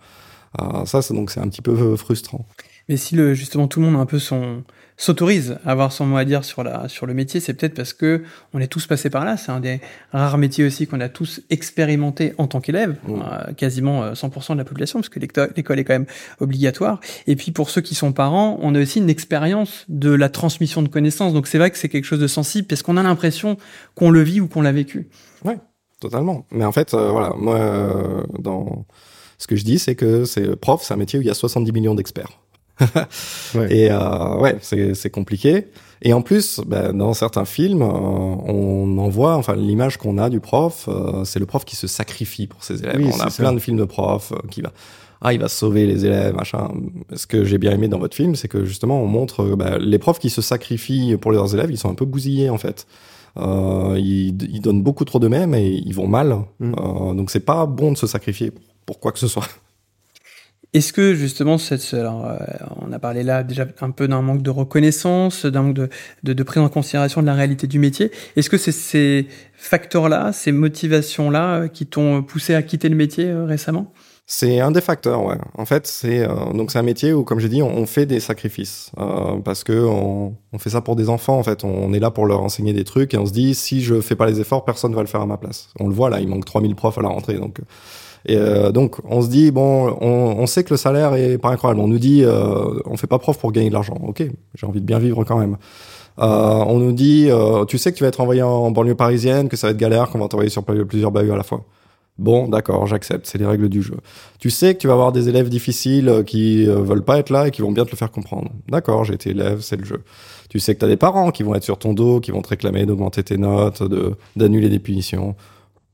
Euh, 0.60 0.86
ça, 0.86 1.02
c'est 1.02 1.14
donc 1.14 1.32
c'est 1.32 1.40
un 1.40 1.48
petit 1.48 1.62
peu 1.62 1.72
euh, 1.72 1.96
frustrant. 1.96 2.46
Mais 2.88 2.98
si 2.98 3.16
le, 3.16 3.36
justement 3.36 3.68
tout 3.68 3.80
le 3.80 3.86
monde 3.86 3.96
a 3.98 4.00
un 4.00 4.06
peu 4.08 4.18
son 4.18 4.64
s'autorise 4.98 5.58
à 5.64 5.72
avoir 5.72 5.94
son 5.94 6.06
mot 6.08 6.18
à 6.18 6.26
dire 6.26 6.44
sur 6.44 6.64
la 6.64 6.90
sur 6.90 7.06
le 7.06 7.14
métier, 7.14 7.40
c'est 7.40 7.54
peut-être 7.54 7.76
parce 7.76 7.94
que 7.94 8.24
on 8.54 8.60
est 8.60 8.68
tous 8.68 8.88
passés 8.88 9.12
par 9.12 9.24
là. 9.24 9.38
C'est 9.38 9.52
un 9.52 9.60
des 9.60 9.80
rares 10.12 10.40
métiers 10.40 10.66
aussi 10.66 10.88
qu'on 10.88 11.00
a 11.00 11.08
tous 11.08 11.42
expérimenté 11.52 12.34
en 12.38 12.48
tant 12.48 12.62
qu'élève, 12.62 12.98
mmh. 13.08 13.14
euh, 13.14 13.54
quasiment 13.54 14.12
100% 14.12 14.54
de 14.54 14.58
la 14.58 14.66
population, 14.66 15.00
parce 15.00 15.10
que 15.10 15.20
l'école 15.20 15.80
est 15.80 15.84
quand 15.84 15.94
même 15.94 16.08
obligatoire. 16.40 17.00
Et 17.28 17.36
puis 17.36 17.52
pour 17.52 17.70
ceux 17.70 17.82
qui 17.82 17.96
sont 17.96 18.12
parents, 18.12 18.58
on 18.62 18.74
a 18.76 18.82
aussi 18.82 19.00
une 19.00 19.10
expérience 19.10 19.86
de 19.88 20.12
la 20.12 20.28
transmission 20.28 20.82
de 20.82 20.90
connaissances. 20.90 21.34
Donc 21.34 21.48
c'est 21.48 21.60
vrai 21.60 21.70
que 21.70 21.78
c'est 21.78 21.90
quelque 21.90 22.06
chose 22.06 22.20
de 22.20 22.28
sensible, 22.28 22.68
parce 22.68 22.82
qu'on 22.82 22.98
a 22.98 23.04
l'impression 23.04 23.58
qu'on 23.96 24.10
le 24.10 24.22
vit 24.22 24.42
ou 24.42 24.48
qu'on 24.48 24.62
l'a 24.62 24.74
vécu. 24.74 25.08
Ouais, 25.46 25.60
totalement. 26.02 26.46
Mais 26.52 26.66
en 26.66 26.72
fait, 26.72 26.94
voilà, 26.94 27.34
moi 27.38 28.26
dans 28.40 28.86
ce 29.40 29.48
que 29.48 29.56
je 29.56 29.64
dis, 29.64 29.80
c'est 29.80 29.96
que 29.96 30.26
c'est 30.26 30.56
prof, 30.56 30.84
c'est 30.84 30.94
un 30.94 30.98
métier 30.98 31.18
où 31.18 31.22
il 31.24 31.28
y 31.28 31.32
a 31.32 31.34
70 31.34 31.72
millions 31.72 31.96
d'experts. 31.96 32.40
ouais. 33.56 33.76
Et 33.76 33.92
euh, 33.92 34.38
ouais, 34.38 34.58
c'est 34.62 35.10
compliqué. 35.10 35.66
Et 36.02 36.14
en 36.14 36.22
plus, 36.22 36.62
ben, 36.66 36.94
dans 36.94 37.14
certains 37.14 37.46
films, 37.46 37.82
euh, 37.82 37.86
on 37.86 38.98
en 38.98 39.10
voit, 39.10 39.36
enfin 39.36 39.56
l'image 39.56 39.98
qu'on 39.98 40.18
a 40.18 40.30
du 40.30 40.40
prof, 40.40 40.88
euh, 40.88 41.26
c'est 41.26 41.40
le 41.40 41.46
prof 41.46 41.66
qui 41.66 41.76
se 41.76 41.88
sacrifie 41.88 42.48
pour 42.48 42.64
ses 42.64 42.84
élèves. 42.84 43.02
on 43.14 43.20
a 43.20 43.30
plein 43.30 43.52
de 43.52 43.60
films 43.60 43.78
de 43.78 43.84
profs 43.84 44.32
euh, 44.32 44.38
qui 44.50 44.62
va, 44.62 44.72
ah 45.22 45.34
il 45.34 45.40
va 45.40 45.50
sauver 45.50 45.86
les 45.86 46.06
élèves, 46.06 46.34
machin. 46.34 46.72
Ce 47.14 47.28
que 47.28 47.44
j'ai 47.44 47.58
bien 47.58 47.72
aimé 47.72 47.90
dans 47.90 48.00
votre 48.00 48.16
film, 48.16 48.36
c'est 48.36 48.48
que 48.48 48.64
justement 48.64 49.02
on 49.02 49.08
montre 49.08 49.56
ben, 49.58 49.78
les 49.78 50.00
profs 50.00 50.20
qui 50.20 50.30
se 50.30 50.42
sacrifient 50.42 51.18
pour 51.18 51.32
leurs 51.32 51.54
élèves, 51.54 51.70
ils 51.70 51.78
sont 51.78 51.90
un 51.90 51.96
peu 51.96 52.06
bousillés 52.06 52.50
en 52.50 52.58
fait. 52.58 52.88
Ils, 53.38 54.36
ils, 54.52 54.60
donnent 54.60 54.82
beaucoup 54.82 55.06
trop 55.06 55.20
d'eux-mêmes 55.20 55.54
et 55.54 55.68
ils 55.68 55.94
vont 55.94 56.08
mal. 56.08 56.40
Mm. 56.60 56.74
donc 57.16 57.30
c'est 57.30 57.40
pas 57.40 57.66
bon 57.66 57.94
de 57.94 57.98
se 57.98 58.08
sacrifier 58.08 58.52
pour 58.90 59.00
quoi 59.00 59.12
que 59.12 59.20
ce 59.20 59.28
soit. 59.28 59.48
Est-ce 60.74 60.92
que 60.94 61.14
justement, 61.14 61.60
cette, 61.60 61.94
alors, 61.94 62.26
euh, 62.26 62.38
on 62.82 62.92
a 62.92 62.98
parlé 62.98 63.22
là 63.22 63.44
déjà 63.44 63.68
un 63.82 63.92
peu 63.92 64.08
d'un 64.08 64.24
manque 64.24 64.42
de 64.42 64.50
reconnaissance, 64.50 65.46
d'un 65.46 65.62
manque 65.62 65.76
de, 65.76 65.90
de, 66.24 66.34
de, 66.34 66.44
prise 66.44 66.64
en 66.64 66.70
considération 66.70 67.22
de 67.22 67.28
la 67.28 67.36
réalité 67.36 67.68
du 67.68 67.78
métier. 67.78 68.10
Est-ce 68.36 68.50
que 68.50 68.58
c'est 68.58 68.72
ces 68.72 69.28
facteurs-là, 69.54 70.32
ces 70.34 70.52
motivations-là, 70.52 71.46
euh, 71.54 71.68
qui 71.68 71.86
t'ont 71.86 72.24
poussé 72.24 72.56
à 72.56 72.64
quitter 72.64 72.90
le 72.90 72.96
métier 72.96 73.26
euh, 73.26 73.46
récemment? 73.46 73.94
C'est 74.32 74.60
un 74.60 74.70
des 74.70 74.82
facteurs, 74.82 75.26
ouais. 75.26 75.40
En 75.58 75.66
fait, 75.66 75.88
c'est 75.88 76.20
euh, 76.20 76.54
donc 76.54 76.70
c'est 76.70 76.78
un 76.78 76.84
métier 76.84 77.14
où, 77.14 77.24
comme 77.24 77.40
j'ai 77.40 77.50
dit, 77.50 77.64
on, 77.64 77.88
fait 77.88 78.06
des 78.06 78.20
sacrifices 78.20 78.92
euh, 79.00 79.40
parce 79.44 79.64
que 79.64 79.74
on, 79.74 80.36
on, 80.54 80.60
fait 80.60 80.70
ça 80.70 80.82
pour 80.82 80.96
des 80.96 81.10
enfants. 81.10 81.40
En 81.40 81.42
fait, 81.42 81.64
on, 81.64 81.92
est 81.94 82.00
là 82.00 82.12
pour 82.12 82.28
leur 82.28 82.44
enseigner 82.44 82.72
des 82.72 82.84
trucs 82.84 83.16
et 83.16 83.18
on 83.18 83.26
se 83.26 83.32
dit 83.32 83.56
si 83.56 83.82
je 83.82 84.02
fais 84.02 84.16
pas 84.16 84.28
les 84.28 84.40
efforts, 84.40 84.66
personne 84.66 84.94
va 84.94 85.02
le 85.02 85.08
faire 85.08 85.22
à 85.22 85.26
ma 85.26 85.38
place. 85.38 85.70
On 85.80 85.88
le 85.88 85.96
voit 85.96 86.12
là, 86.12 86.20
il 86.20 86.28
manque 86.28 86.46
3000 86.46 86.76
profs 86.76 87.00
à 87.00 87.02
la 87.02 87.10
rentrée, 87.10 87.40
donc 87.40 87.58
et 88.26 88.36
euh, 88.36 88.72
donc 88.72 88.98
on 89.06 89.22
se 89.22 89.30
dit 89.30 89.52
bon, 89.52 89.96
on, 90.02 90.46
sait 90.46 90.64
que 90.64 90.72
le 90.72 90.78
salaire 90.78 91.16
est 91.16 91.38
pas 91.38 91.50
incroyable. 91.50 91.80
On 91.80 91.88
nous 91.88 92.00
dit 92.00 92.24
euh, 92.24 92.80
on 92.86 92.98
fait 92.98 93.08
pas 93.08 93.20
prof 93.20 93.38
pour 93.38 93.52
gagner 93.52 93.70
de 93.70 93.74
l'argent. 93.74 93.98
Ok, 94.06 94.24
j'ai 94.56 94.68
envie 94.68 94.82
de 94.82 94.86
bien 94.86 95.00
vivre 95.00 95.24
quand 95.24 95.38
même. 95.38 95.58
Euh, 96.20 96.64
on 96.68 96.80
nous 96.80 96.92
dit 96.92 97.30
tu 97.68 97.78
sais 97.78 97.92
que 97.92 97.98
tu 97.98 98.04
vas 98.04 98.10
être 98.10 98.22
envoyé 98.22 98.42
en 98.42 98.72
banlieue 98.72 98.96
parisienne, 98.96 99.50
que 99.50 99.58
ça 99.58 99.68
va 99.68 99.72
être 99.72 99.78
galère, 99.78 100.10
qu'on 100.10 100.20
va 100.20 100.28
t'envoyer 100.28 100.50
sur 100.50 100.64
plusieurs 100.64 101.12
bahuts 101.12 101.32
à 101.32 101.38
la 101.38 101.44
fois. 101.44 101.66
Bon, 102.20 102.50
d'accord, 102.50 102.86
j'accepte, 102.86 103.28
c'est 103.28 103.38
les 103.38 103.46
règles 103.46 103.70
du 103.70 103.82
jeu. 103.82 103.96
Tu 104.40 104.50
sais 104.50 104.76
que 104.76 104.80
tu 104.80 104.88
vas 104.88 104.94
avoir 104.94 105.14
des 105.14 105.30
élèves 105.30 105.48
difficiles 105.48 106.10
euh, 106.10 106.22
qui 106.22 106.68
euh, 106.68 106.82
veulent 106.82 107.06
pas 107.06 107.18
être 107.18 107.30
là 107.30 107.48
et 107.48 107.52
qui 107.52 107.62
vont 107.62 107.72
bien 107.72 107.86
te 107.86 107.92
le 107.92 107.96
faire 107.96 108.12
comprendre. 108.12 108.52
D'accord, 108.68 109.06
j'ai 109.06 109.14
été 109.14 109.30
élève, 109.30 109.62
c'est 109.62 109.78
le 109.78 109.86
jeu. 109.86 110.04
Tu 110.50 110.60
sais 110.60 110.76
que 110.76 110.82
tu 110.82 110.86
des 110.86 110.98
parents 110.98 111.32
qui 111.32 111.44
vont 111.44 111.56
être 111.56 111.64
sur 111.64 111.80
ton 111.80 111.94
dos, 111.94 112.20
qui 112.20 112.32
vont 112.32 112.42
te 112.42 112.50
réclamer 112.50 112.86
d'augmenter 112.86 113.24
tes 113.24 113.38
notes, 113.38 113.84
de 113.84 114.16
d'annuler 114.36 114.68
des 114.68 114.80
punitions. 114.80 115.38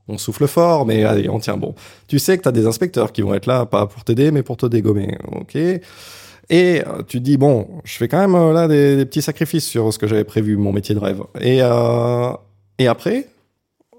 On 0.07 0.17
souffle 0.17 0.47
fort, 0.47 0.85
mais 0.85 1.03
allez, 1.03 1.29
on 1.29 1.39
tient 1.39 1.57
bon. 1.57 1.73
Tu 2.07 2.19
sais 2.19 2.37
que 2.37 2.43
tu 2.43 2.49
as 2.49 2.51
des 2.51 2.67
inspecteurs 2.67 3.11
qui 3.11 3.21
vont 3.21 3.33
être 3.33 3.47
là, 3.47 3.65
pas 3.65 3.87
pour 3.87 4.03
t'aider, 4.03 4.31
mais 4.31 4.43
pour 4.43 4.57
te 4.57 4.65
dégommer. 4.65 5.17
Ok? 5.31 5.55
Et 5.55 5.81
euh, 6.49 7.01
tu 7.07 7.17
te 7.17 7.23
dis, 7.23 7.37
bon, 7.37 7.67
je 7.83 7.97
fais 7.97 8.07
quand 8.07 8.19
même 8.19 8.53
là 8.53 8.67
des, 8.67 9.03
petits 9.05 9.23
sacrifices 9.23 9.65
sur 9.65 9.91
ce 9.91 9.97
que 9.97 10.05
j'avais 10.07 10.23
prévu, 10.23 10.57
mon 10.57 10.71
métier 10.71 10.93
de 10.93 10.99
rêve. 10.99 11.21
Et, 11.41 11.59
euh, 11.61 12.31
et 12.77 12.87
après, 12.87 13.27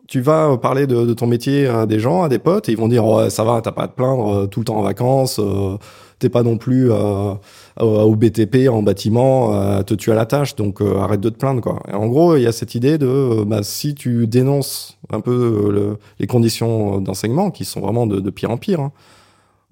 tu 0.07 0.21
vas 0.21 0.57
parler 0.59 0.87
de, 0.87 1.13
ton 1.15 1.27
métier 1.27 1.67
à 1.67 1.87
des 1.87 1.99
gens, 1.99 2.23
à 2.23 2.29
des 2.29 2.39
potes, 2.39 2.69
et 2.69 2.73
ils 2.73 2.79
vont 2.79 2.89
dire 2.89 3.05
ouais, 3.05 3.31
ça 3.31 3.45
va, 3.45 3.61
t'as 3.61 3.73
pas 3.73 3.85
à 3.85 3.89
te 3.89 3.95
plaindre, 3.95 4.35
euh, 4.35 4.47
tout 4.47 4.61
le 4.61 4.65
temps 4.65 4.77
en 4.77 4.83
vacances, 4.83 5.39
euh, 5.41 5.77
t'es 6.19 6.29
pas 6.29 6.43
non 6.43 6.57
plus 6.59 6.91
euh, 6.93 7.35
au 7.81 8.17
BTP 8.17 8.69
en 8.71 8.83
bâtiment 8.83 9.53
à 9.53 9.85
te 9.85 9.95
tuer 9.95 10.13
à 10.13 10.15
la 10.15 10.27
tâche, 10.27 10.57
donc 10.57 10.81
arrête 10.81 11.21
de 11.21 11.29
te 11.29 11.37
plaindre 11.37 11.61
quoi. 11.61 11.83
En 11.93 12.07
gros, 12.07 12.37
il 12.37 12.43
y 12.43 12.47
a 12.47 12.53
cette 12.53 12.75
idée 12.75 12.99
de 12.99 13.45
bah, 13.45 13.63
si 13.63 13.95
tu 13.95 14.27
dénonces 14.27 14.99
un 15.11 15.21
peu 15.21 15.99
les 16.19 16.27
conditions 16.27 17.01
d'enseignement 17.01 17.51
qui 17.51 17.65
sont 17.65 17.81
vraiment 17.81 18.07
de, 18.07 18.31
pire 18.31 18.51
en 18.51 18.57
pire, 18.57 18.81
hein, 18.81 18.93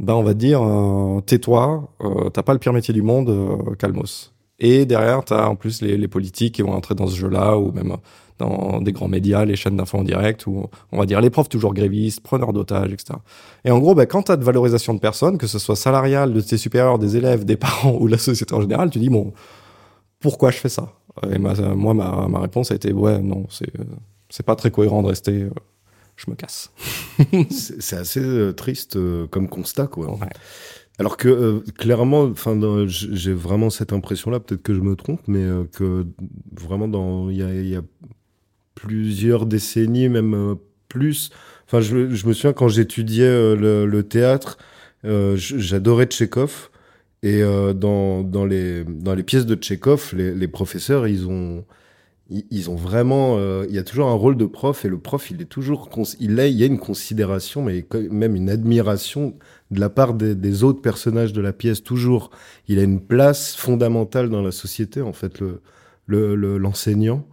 bah, 0.00 0.14
on 0.16 0.22
va 0.22 0.34
te 0.34 0.38
dire 0.38 0.60
tais-toi, 1.26 1.88
t'as 2.32 2.42
pas 2.42 2.52
le 2.52 2.58
pire 2.58 2.72
métier 2.72 2.92
du 2.92 3.02
monde, 3.02 3.34
calmos. 3.78 4.32
Et 4.60 4.84
derrière, 4.86 5.24
t'as 5.24 5.46
en 5.46 5.56
plus 5.56 5.82
les, 5.82 5.96
les 5.96 6.08
politiques 6.08 6.54
qui 6.56 6.62
vont 6.62 6.72
entrer 6.72 6.94
dans 6.94 7.06
ce 7.06 7.16
jeu-là, 7.16 7.58
ou 7.58 7.72
même 7.72 7.96
dans 8.38 8.80
des 8.80 8.92
grands 8.92 9.08
médias, 9.08 9.44
les 9.44 9.56
chaînes 9.56 9.76
d'infos 9.76 9.98
en 9.98 10.02
direct, 10.02 10.46
où 10.46 10.66
on 10.92 10.98
va 10.98 11.06
dire 11.06 11.20
les 11.20 11.30
profs 11.30 11.48
toujours 11.48 11.72
grévistes, 11.72 12.20
preneurs 12.20 12.52
d'otages, 12.52 12.92
etc. 12.92 13.14
Et 13.64 13.70
en 13.70 13.78
gros, 13.78 13.94
bah, 13.94 14.06
quand 14.06 14.24
tu 14.24 14.32
as 14.32 14.36
de 14.36 14.44
valorisation 14.44 14.94
de 14.94 14.98
personnes, 14.98 15.38
que 15.38 15.46
ce 15.46 15.58
soit 15.58 15.76
salariale, 15.76 16.32
de 16.32 16.40
tes 16.40 16.56
supérieurs, 16.56 16.98
des 16.98 17.16
élèves, 17.16 17.44
des 17.44 17.56
parents 17.56 17.96
ou 18.00 18.06
la 18.06 18.18
société 18.18 18.54
en 18.54 18.60
général, 18.60 18.90
tu 18.90 18.98
dis, 18.98 19.08
bon, 19.08 19.32
pourquoi 20.20 20.50
je 20.50 20.58
fais 20.58 20.68
ça? 20.68 20.92
Et 21.30 21.38
moi, 21.38 21.54
ma, 21.94 22.26
ma, 22.28 22.40
réponse 22.40 22.72
a 22.72 22.74
été, 22.74 22.92
ouais, 22.92 23.20
non, 23.20 23.46
c'est 24.30 24.42
pas 24.46 24.56
très 24.56 24.70
cohérent 24.70 25.02
de 25.02 25.08
rester... 25.08 25.42
Euh, 25.42 25.50
je 26.16 26.30
me 26.30 26.36
casse. 26.36 26.70
c'est 27.50 27.96
assez 27.96 28.20
euh, 28.20 28.52
triste 28.52 28.94
euh, 28.94 29.26
comme 29.26 29.48
constat, 29.48 29.88
quoi. 29.88 30.16
Alors 31.00 31.16
que 31.16 31.58
clairement, 31.72 32.22
enfin, 32.22 32.56
j'ai 32.86 33.32
vraiment 33.32 33.68
cette 33.68 33.92
impression-là. 33.92 34.38
Peut-être 34.38 34.62
que 34.62 34.74
je 34.74 34.80
me 34.80 34.94
trompe, 34.94 35.20
mais 35.26 35.44
que 35.72 36.06
vraiment 36.52 36.86
dans 36.86 37.30
il 37.30 37.38
y 37.38 37.42
a, 37.42 37.52
y 37.52 37.74
a, 37.74 37.82
plusieurs 38.74 39.46
décennies, 39.46 40.08
même 40.08 40.34
euh, 40.34 40.54
plus. 40.88 41.30
Enfin, 41.66 41.80
je, 41.80 41.96
me 41.96 42.32
souviens 42.32 42.52
quand 42.52 42.68
j'étudiais 42.68 43.24
euh, 43.24 43.56
le, 43.56 43.86
le, 43.86 44.02
théâtre, 44.02 44.58
euh, 45.04 45.36
j'adorais 45.36 46.06
Tchekhov. 46.06 46.70
Et 47.22 47.40
dans, 47.40 48.22
dans, 48.22 48.44
les, 48.44 48.84
dans 48.84 49.14
les 49.14 49.22
pièces 49.22 49.46
de 49.46 49.54
Tchekhov, 49.54 50.12
les, 50.14 50.46
professeurs, 50.46 51.08
ils 51.08 51.26
ont, 51.26 51.64
ils, 52.28 52.68
ont 52.68 52.74
vraiment. 52.74 53.38
il 53.62 53.74
y 53.74 53.78
a 53.78 53.82
toujours 53.82 54.10
un 54.10 54.14
rôle 54.14 54.36
de 54.36 54.44
prof 54.44 54.84
et 54.84 54.90
le 54.90 54.98
prof, 54.98 55.30
il 55.30 55.40
est 55.40 55.46
toujours. 55.46 55.88
Il, 56.20 56.38
a, 56.38 56.46
il 56.46 56.54
y 56.54 56.62
a 56.62 56.66
une 56.66 56.78
considération, 56.78 57.62
mais 57.62 57.86
même 58.10 58.36
une 58.36 58.50
admiration 58.50 59.38
de 59.70 59.80
la 59.80 59.88
part 59.88 60.12
des, 60.12 60.64
autres 60.64 60.82
personnages 60.82 61.32
de 61.32 61.40
la 61.40 61.54
pièce, 61.54 61.82
toujours. 61.82 62.30
Il 62.68 62.78
a 62.78 62.82
une 62.82 63.00
place 63.00 63.56
fondamentale 63.56 64.28
dans 64.28 64.42
la 64.42 64.52
société, 64.52 65.00
en 65.00 65.14
fait, 65.14 65.40
l'enseignant. 65.40 66.34
Le, 66.34 66.58
l'enseignant 66.58 67.26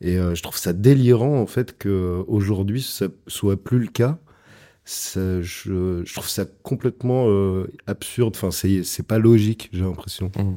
et 0.00 0.18
euh, 0.18 0.34
je 0.34 0.42
trouve 0.42 0.58
ça 0.58 0.72
délirant 0.72 1.40
en 1.40 1.46
fait 1.46 1.76
que 1.76 2.24
aujourd'hui 2.28 2.82
ça 2.82 3.06
soit 3.26 3.62
plus 3.62 3.78
le 3.78 3.88
cas. 3.88 4.18
je, 4.84 5.40
je, 5.42 6.14
trouve 6.14 6.28
ça 6.28 6.44
complètement 6.62 7.28
euh, 7.28 7.66
absurde. 7.86 8.34
Enfin, 8.36 8.50
c'est 8.50 9.06
pas 9.06 9.18
logique, 9.18 9.68
j'ai 9.72 9.82
l'impression. 9.82 10.30
Mmh. 10.36 10.56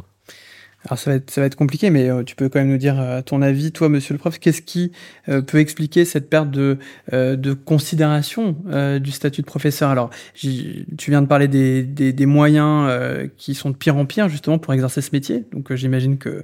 Alors 0.85 0.97
ça 0.97 1.11
va 1.11 1.17
être, 1.17 1.29
ça 1.29 1.41
va 1.41 1.47
être 1.47 1.55
compliqué, 1.55 1.89
mais 1.89 2.09
euh, 2.09 2.23
tu 2.23 2.35
peux 2.35 2.47
quand 2.47 2.59
même 2.59 2.69
nous 2.69 2.77
dire 2.77 2.99
euh, 2.99 3.21
ton 3.21 3.41
avis, 3.41 3.73
toi, 3.73 3.89
monsieur 3.89 4.13
le 4.13 4.17
prof, 4.17 4.39
qu'est-ce 4.39 4.61
qui 4.61 4.93
euh, 5.27 5.41
peut 5.41 5.57
expliquer 5.59 6.05
cette 6.05 6.29
perte 6.29 6.51
de, 6.51 6.77
de 7.11 7.53
considération 7.53 8.55
du 9.01 9.11
statut 9.11 9.41
de 9.41 9.45
professeur? 9.45 9.89
Alors, 9.89 10.09
tu 10.33 10.85
viens 11.07 11.21
de 11.21 11.27
parler 11.27 11.47
des, 11.47 11.83
des, 11.83 12.13
des 12.13 12.25
moyens 12.25 12.89
qui 13.37 13.55
sont 13.55 13.71
de 13.71 13.75
pire 13.75 13.97
en 13.97 14.05
pire, 14.05 14.29
justement, 14.29 14.57
pour 14.57 14.73
exercer 14.73 15.01
ce 15.01 15.09
métier. 15.11 15.45
Donc 15.51 15.73
j'imagine 15.73 16.17
que 16.17 16.43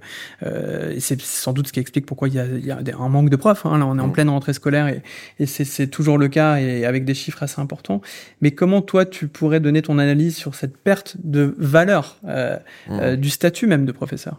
c'est 1.00 1.22
sans 1.22 1.54
doute 1.54 1.68
ce 1.68 1.74
qui 1.74 1.80
explique 1.80 2.06
pourquoi 2.06 2.28
il 2.28 2.36
y 2.36 2.40
a, 2.40 2.46
y 2.46 2.72
a 2.72 2.98
un 2.98 3.10
manque 3.10 3.30
de 3.30 3.36
profs. 3.36 3.66
Hein. 3.66 3.78
Là, 3.78 3.86
on 3.86 3.98
est 3.98 4.02
en 4.02 4.08
mmh. 4.08 4.14
pleine 4.14 4.30
rentrée 4.30 4.54
scolaire 4.54 4.88
et, 4.88 5.02
et 5.40 5.46
c'est 5.46 5.88
toujours 5.88 6.18
le 6.18 6.28
cas 6.28 6.58
et 6.58 6.86
avec 6.86 7.06
des 7.06 7.14
chiffres 7.14 7.44
assez 7.44 7.62
importants. 7.62 8.02
Mais 8.42 8.52
comment, 8.52 8.82
toi, 8.82 9.06
tu 9.06 9.28
pourrais 9.28 9.60
donner 9.60 9.82
ton 9.82 9.98
analyse 9.98 10.36
sur 10.36 10.56
cette 10.56 10.78
perte 10.78 11.16
de 11.24 11.56
valeur 11.58 12.20
mmh. 12.24 13.16
du 13.16 13.30
statut 13.30 13.68
même 13.68 13.86
de 13.86 13.92
professeur? 13.92 14.35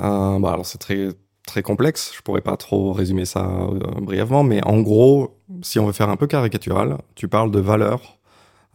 Euh, 0.00 0.38
bah 0.38 0.52
alors 0.52 0.66
c'est 0.66 0.78
très 0.78 1.10
très 1.48 1.62
complexe. 1.62 2.12
Je 2.14 2.22
pourrais 2.22 2.42
pas 2.42 2.56
trop 2.56 2.92
résumer 2.92 3.24
ça 3.24 3.44
euh, 3.44 3.78
brièvement, 4.00 4.44
mais 4.44 4.64
en 4.64 4.80
gros, 4.80 5.40
si 5.62 5.80
on 5.80 5.86
veut 5.86 5.92
faire 5.92 6.10
un 6.10 6.16
peu 6.16 6.28
caricatural, 6.28 6.98
tu 7.16 7.26
parles 7.26 7.50
de 7.50 7.58
valeur. 7.58 8.18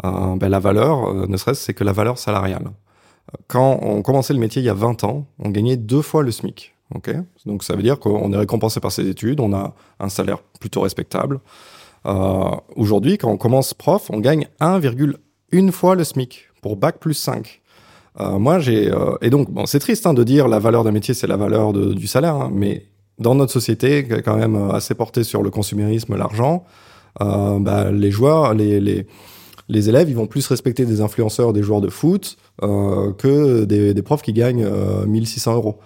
Euh, 0.03 0.35
ben 0.35 0.49
la 0.49 0.59
valeur, 0.59 1.07
euh, 1.07 1.27
ne 1.27 1.37
serait-ce, 1.37 1.61
c'est 1.61 1.73
que 1.73 1.85
la 1.85 1.93
valeur 1.93 2.17
salariale. 2.17 2.71
Quand 3.47 3.79
on 3.81 4.01
commençait 4.01 4.33
le 4.33 4.39
métier 4.39 4.61
il 4.61 4.65
y 4.65 4.69
a 4.69 4.73
20 4.73 5.05
ans, 5.05 5.27
on 5.39 5.49
gagnait 5.49 5.77
deux 5.77 6.01
fois 6.01 6.23
le 6.23 6.31
SMIC. 6.31 6.73
Okay 6.95 7.19
Donc 7.45 7.63
ça 7.63 7.75
veut 7.75 7.83
dire 7.83 7.99
qu'on 7.99 8.33
est 8.33 8.37
récompensé 8.37 8.79
par 8.79 8.91
ses 8.91 9.07
études, 9.07 9.39
on 9.39 9.53
a 9.53 9.73
un 9.99 10.09
salaire 10.09 10.39
plutôt 10.59 10.81
respectable. 10.81 11.39
Aujourd'hui, 12.75 13.17
quand 13.17 13.31
on 13.31 13.37
commence 13.37 13.73
prof, 13.73 14.09
on 14.11 14.19
gagne 14.19 14.47
1,1 14.59 15.71
fois 15.71 15.95
le 15.95 16.03
SMIC 16.03 16.49
pour 16.61 16.75
bac 16.75 16.99
plus 16.99 17.13
5. 17.13 17.61
Euh, 18.19 18.37
moi, 18.37 18.59
j'ai 18.59 18.91
euh, 18.91 19.15
et 19.21 19.29
donc 19.29 19.51
bon, 19.51 19.65
c'est 19.65 19.79
triste 19.79 20.05
hein, 20.05 20.13
de 20.13 20.23
dire 20.23 20.47
la 20.47 20.59
valeur 20.59 20.83
d'un 20.83 20.91
métier, 20.91 21.13
c'est 21.13 21.27
la 21.27 21.37
valeur 21.37 21.73
du 21.73 22.07
salaire, 22.07 22.35
hein, 22.35 22.51
mais 22.53 22.87
dans 23.19 23.35
notre 23.35 23.51
société, 23.51 24.07
quand 24.23 24.37
même 24.37 24.55
euh, 24.55 24.71
assez 24.71 24.95
portée 24.95 25.23
sur 25.23 25.41
le 25.41 25.49
consumérisme, 25.49 26.15
l'argent, 26.15 26.65
bah, 27.19 27.91
les 27.91 28.09
joueurs, 28.09 28.53
les, 28.55 28.79
les, 28.79 29.05
les 29.69 29.89
élèves, 29.89 30.09
ils 30.09 30.15
vont 30.15 30.25
plus 30.25 30.47
respecter 30.47 30.85
des 30.85 30.99
influenceurs, 30.99 31.53
des 31.53 31.61
joueurs 31.61 31.81
de 31.81 31.89
foot, 31.89 32.37
que 32.59 33.65
des, 33.65 33.93
des, 33.93 34.01
profs 34.01 34.23
qui 34.23 34.33
gagnent 34.33 34.67
1600 35.05 35.55
euros. 35.55 35.79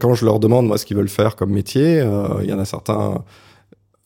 Quand 0.00 0.14
je 0.14 0.24
leur 0.24 0.40
demande 0.40 0.66
moi 0.66 0.76
ce 0.76 0.84
qu'ils 0.84 0.96
veulent 0.96 1.08
faire 1.08 1.36
comme 1.36 1.52
métier, 1.52 2.04
il 2.42 2.50
y 2.50 2.52
en 2.52 2.58
a 2.58 2.64
certains 2.64 3.22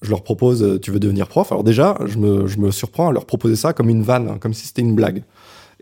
je 0.02 0.10
leur 0.10 0.22
propose, 0.22 0.78
tu 0.82 0.90
veux 0.90 1.00
devenir 1.00 1.28
prof? 1.28 1.50
Alors 1.50 1.64
déjà, 1.64 1.96
je 2.04 2.18
me, 2.18 2.46
je 2.46 2.58
me 2.58 2.70
surprends 2.70 3.08
à 3.08 3.12
leur 3.12 3.24
proposer 3.24 3.56
ça 3.56 3.72
comme 3.72 3.88
une 3.88 4.02
vanne, 4.02 4.28
hein, 4.28 4.36
comme 4.38 4.52
si 4.52 4.66
c'était 4.66 4.82
une 4.82 4.94
blague. 4.94 5.24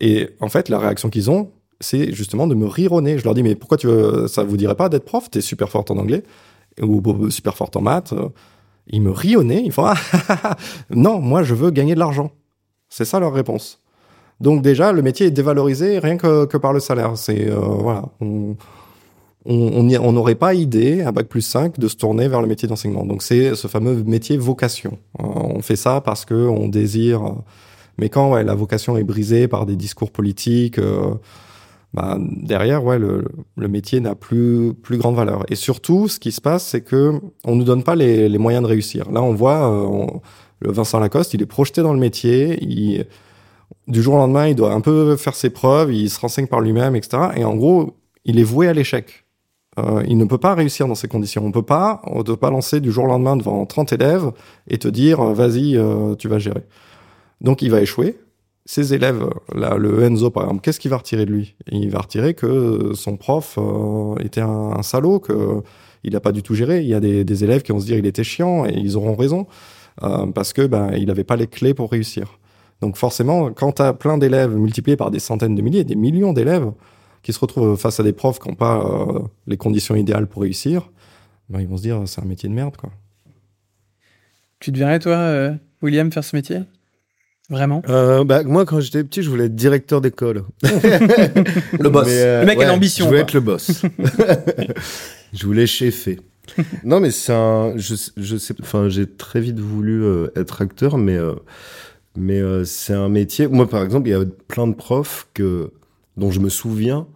Et 0.03 0.29
en 0.41 0.49
fait, 0.49 0.69
la 0.69 0.79
réaction 0.79 1.09
qu'ils 1.09 1.31
ont, 1.31 1.51
c'est 1.81 2.13
justement 2.13 2.47
de 2.47 2.55
me 2.55 2.67
rironner. 2.67 3.19
Je 3.19 3.25
leur 3.25 3.35
dis, 3.35 3.43
mais 3.43 3.55
pourquoi 3.55 3.79
tu 3.79 3.87
veux, 3.87 4.29
ça 4.29 4.43
vous 4.43 4.57
dirait 4.59 4.75
pas 4.75 4.89
d'être 4.91 5.05
prof? 5.05 5.31
T'es 5.31 5.41
super 5.41 5.71
forte 5.71 5.91
en 5.91 5.97
anglais 5.97 6.25
ou 6.81 7.31
super 7.31 7.57
forte 7.57 7.77
en 7.77 7.81
maths. 7.81 8.13
Ils 8.89 9.01
me 9.01 9.11
rient 9.11 9.37
Ils 9.65 9.73
font, 9.73 9.87
ah, 9.87 9.95
non, 10.91 11.21
moi, 11.21 11.45
je 11.45 11.55
veux 11.55 11.71
gagner 11.71 11.95
de 11.95 12.01
l'argent. 12.01 12.33
C'est 12.89 13.05
ça 13.05 13.21
leur 13.21 13.33
réponse. 13.33 13.79
Donc 14.41 14.61
déjà, 14.61 14.93
le 14.93 15.03
métier 15.03 15.27
est 15.27 15.31
dévalorisé 15.31 16.01
rien 16.01 16.17
que, 16.17 16.57
par 16.57 16.73
le 16.73 16.81
salaire. 16.81 17.17
C'est 17.17 17.49
euh, 17.49 17.61
voilà, 17.61 18.05
on 18.21 18.57
on 19.45 20.13
n'aurait 20.13 20.37
pas 20.37 20.55
idée 20.55 21.03
à 21.03 21.11
bac 21.11 21.27
plus 21.27 21.43
5 21.43 21.79
de 21.79 21.89
se 21.89 21.97
tourner 21.97 22.29
vers 22.29 22.43
le 22.43 22.47
métier 22.47 22.69
d'enseignement. 22.69 23.05
Donc 23.05 23.23
c'est 23.23 23.55
ce 23.57 23.67
fameux 23.67 24.03
métier 24.05 24.37
vocation. 24.37 24.99
Euh, 25.21 25.25
on 25.25 25.63
fait 25.63 25.77
ça 25.77 26.01
parce 26.01 26.25
que 26.25 26.35
on 26.35 26.69
désire 26.69 27.35
mais 27.99 28.09
quand 28.09 28.33
ouais, 28.33 28.45
la 28.45 28.55
vocation 28.55 28.97
est 28.97 29.05
brisée 29.05 29.49
par 29.49 29.67
des 29.67 29.77
discours 29.77 30.11
politiques, 30.11 30.79
euh, 30.79 31.15
bah, 31.95 32.17
derrière, 32.21 32.85
ouais, 32.85 32.99
le, 32.99 33.25
métier 33.57 34.01
n'a 34.01 34.15
plus 34.15 34.73
plus 34.75 34.97
grande 34.97 35.17
valeur. 35.17 35.45
Et 35.49 35.57
surtout, 35.57 36.09
ce 36.09 36.19
qui 36.19 36.33
se 36.33 36.41
passe, 36.41 36.67
c'est 36.67 36.81
que 36.81 37.21
on 37.45 37.55
nous 37.55 37.65
donne 37.65 37.83
pas 37.85 37.95
les, 37.95 38.39
moyens 38.39 38.63
de 38.63 38.69
réussir. 38.69 39.11
Là, 39.11 39.23
on 39.23 39.35
voit 39.35 39.71
euh, 39.71 40.07
le 40.61 40.73
Vincent 40.73 40.99
Lacoste, 40.99 41.35
il 41.35 41.43
est 41.43 41.47
projeté 41.47 41.83
dans 41.83 41.93
le 41.93 42.01
métier. 42.01 43.07
Du 43.89 44.03
jour 44.03 44.15
au 44.15 44.19
lendemain, 44.19 44.49
il 44.49 44.55
doit 44.55 44.73
un 44.73 44.81
peu 44.81 45.17
faire 45.17 45.35
ses 45.35 45.51
preuves, 45.51 45.93
il 45.93 46.09
se 46.09 46.21
renseigne 46.21 46.47
par 46.47 46.61
lui-même, 46.61 46.97
etc. 46.97 47.31
Et 47.37 47.45
en 47.45 47.55
gros, 47.57 47.97
il 48.25 48.39
est 48.39 48.45
voué 48.45 48.69
à 48.69 48.73
l'échec. 48.73 49.25
Euh, 49.79 50.03
il 50.07 50.19
ne 50.19 50.25
peut 50.27 50.39
pas 50.39 50.55
réussir 50.55 50.87
dans 50.87 50.95
ces 50.95 51.09
conditions. 51.09 51.45
On 51.45 51.53
peut 51.53 51.63
pas, 51.63 52.03
on 52.05 52.23
peut 52.23 52.37
pas 52.37 52.51
lancer 52.51 52.81
du 52.81 52.93
jour 52.93 53.05
au 53.05 53.09
lendemain 53.09 53.37
devant 53.37 53.65
30 53.67 53.93
élèves 53.93 54.31
et 54.69 54.79
te 54.79 54.89
dire, 54.89 55.23
vas-y, 55.23 55.79
tu 56.19 56.29
vas 56.29 56.39
gérer. 56.39 56.65
Donc 57.43 57.61
il 57.61 57.71
va 57.71 57.83
échouer. 57.83 58.19
ces 58.65 58.95
élèves, 58.95 59.29
là, 59.55 59.77
le 59.77 60.05
Enzo 60.05 60.31
par 60.31 60.45
exemple, 60.45 60.63
qu'est-ce 60.63 60.81
qu'il 60.81 60.91
va 60.91 60.99
retirer 60.99 61.27
de 61.27 61.33
lui? 61.33 61.57
Il 61.71 61.91
va 61.91 61.99
retirer 61.99 62.35
que 62.35 62.93
son 62.95 63.17
prof 63.17 63.59
euh, 63.59 64.15
était 64.25 64.41
un, 64.41 64.83
salaud, 64.83 65.19
que 65.19 65.61
il 66.05 66.13
n'a 66.15 66.21
pas 66.21 66.33
du 66.33 66.43
tout 66.43 66.55
géré. 66.55 66.81
Il 66.81 66.89
y 66.89 66.95
a 66.95 67.01
des, 67.01 67.45
élèves 67.45 67.63
qui 67.63 67.73
vont 67.73 67.81
se 67.81 67.87
dire 67.87 67.99
il 67.99 68.07
était 68.07 68.25
chiant 68.25 68.65
et 68.65 68.73
ils 68.75 68.97
auront 68.97 69.17
raison 69.17 69.47
euh, 70.03 70.27
parce 70.27 70.53
que 70.53 70.67
ben 70.67 70.93
il 70.97 71.07
n'avait 71.07 71.25
pas 71.25 71.37
les 71.37 71.49
clés 71.49 71.75
pour 71.75 71.91
réussir. 71.91 72.39
Donc 72.81 72.97
forcément, 72.97 73.53
quand 73.53 73.73
tu 73.73 73.83
as 73.83 73.93
plein 73.93 74.19
d'élèves 74.19 74.57
multipliés 74.57 74.97
par 74.97 75.11
des 75.11 75.21
centaines 75.21 75.55
de 75.55 75.63
milliers, 75.63 75.85
des 75.85 75.97
millions 75.97 76.33
d'élèves 76.33 76.71
qui 77.23 77.33
se 77.33 77.39
retrouvent 77.39 77.77
face 77.77 78.01
à 78.01 78.03
des 78.03 78.13
profs 78.13 78.39
qui 78.41 78.49
n'ont 78.49 78.57
pas 78.57 78.85
euh, 78.85 79.21
les 79.47 79.57
conditions 79.57 79.95
idéales 79.97 80.29
pour 80.29 80.43
réussir, 80.43 80.91
ben, 81.49 81.61
ils 81.61 81.69
vont 81.69 81.77
se 81.77 81.83
dire 81.83 82.03
c'est 82.07 82.21
un 82.21 82.25
métier 82.25 82.49
de 82.49 82.55
merde 82.55 82.77
quoi. 82.77 82.91
Tu 84.61 84.71
te 84.71 84.79
verrais 84.79 85.01
toi, 85.01 85.57
William, 85.83 86.13
faire 86.13 86.23
ce 86.23 86.37
métier? 86.37 86.61
Vraiment? 87.53 87.83
Euh, 87.91 88.25
bah, 88.25 88.43
Moi, 88.45 88.65
quand 88.65 88.81
j'étais 88.81 89.05
petit, 89.05 89.23
je 89.23 89.29
voulais 89.29 89.45
être 89.45 89.55
directeur 89.55 90.01
d'école. 90.01 90.45
le 90.63 91.89
boss. 91.91 92.07
Mais, 92.07 92.23
euh, 92.23 92.41
le 92.41 92.47
mec 92.47 92.59
ouais, 92.59 92.65
a 92.65 92.69
l'ambition. 92.69 93.05
Je 93.05 93.11
voulais 93.11 93.21
être 93.21 93.35
le 93.35 93.41
boss. 93.41 93.83
je 95.35 95.47
voulais 95.47 95.67
cheffer. 95.67 96.19
non, 96.83 96.99
mais 96.99 97.11
c'est 97.11 97.35
un. 97.35 97.75
Je, 97.77 97.95
je 98.17 98.37
sais. 98.39 98.55
Enfin, 98.63 98.89
j'ai 98.89 99.07
très 99.07 99.43
vite 99.43 99.59
voulu 99.59 100.03
euh, 100.03 100.29
être 100.35 100.63
acteur, 100.63 100.97
mais 100.97 101.19
euh, 101.19 101.35
mais 102.17 102.41
euh, 102.41 102.65
c'est 102.65 102.95
un 102.95 103.11
métier. 103.11 103.47
Moi, 103.49 103.69
par 103.69 103.83
exemple, 103.83 104.09
il 104.09 104.13
y 104.13 104.15
a 104.15 104.25
plein 104.49 104.67
de 104.67 104.75
profs 104.75 105.29
que 105.35 105.73
dont 106.17 106.31
je 106.31 106.41
me 106.41 106.49
souviens 106.49 107.07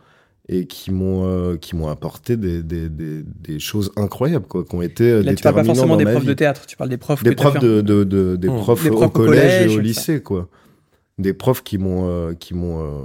et 0.49 0.67
qui 0.67 0.91
m'ont 0.91 1.27
euh, 1.27 1.57
qui 1.57 1.75
m'ont 1.75 1.89
apporté 1.89 2.37
des, 2.37 2.63
des, 2.63 2.89
des, 2.89 3.23
des, 3.25 3.59
choses 3.59 3.91
incroyables 3.97 4.47
quoi 4.47 4.65
qui 4.65 4.75
ont 4.75 4.83
été 4.83 5.23
Là, 5.23 5.35
tu 5.35 5.43
parles 5.43 5.57
pas 5.57 5.65
forcément 5.65 5.97
des 5.97 6.05
profs 6.05 6.25
de 6.25 6.33
théâtre 6.35 6.67
tu 6.67 6.77
parles 6.77 6.91
des 6.91 6.97
profs 6.99 7.23
des 7.25 7.35
profs 7.35 7.59
de, 7.59 7.81
de, 7.81 8.05
de, 8.05 8.37
des, 8.37 8.49
mmh. 8.49 8.57
profs 8.57 8.87
au, 8.87 9.09
collège, 9.09 9.11
collège 9.11 9.73
et 9.73 9.77
au 9.77 9.81
lycée 9.81 10.23
quoi. 10.23 10.49
Des 11.19 11.33
profs 11.33 11.65
qui 11.65 11.79
m'ont 11.79 12.09
euh, 12.09 12.35
qui 12.35 12.55
m'ont 12.55 12.81
euh, 12.81 13.03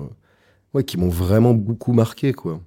ouais 0.73 0.83
qui 0.83 0.97
m'ont 0.97 1.09
vraiment 1.09 1.53
beaucoup 1.53 1.93
marqué 1.93 2.33
quoi. 2.33 2.61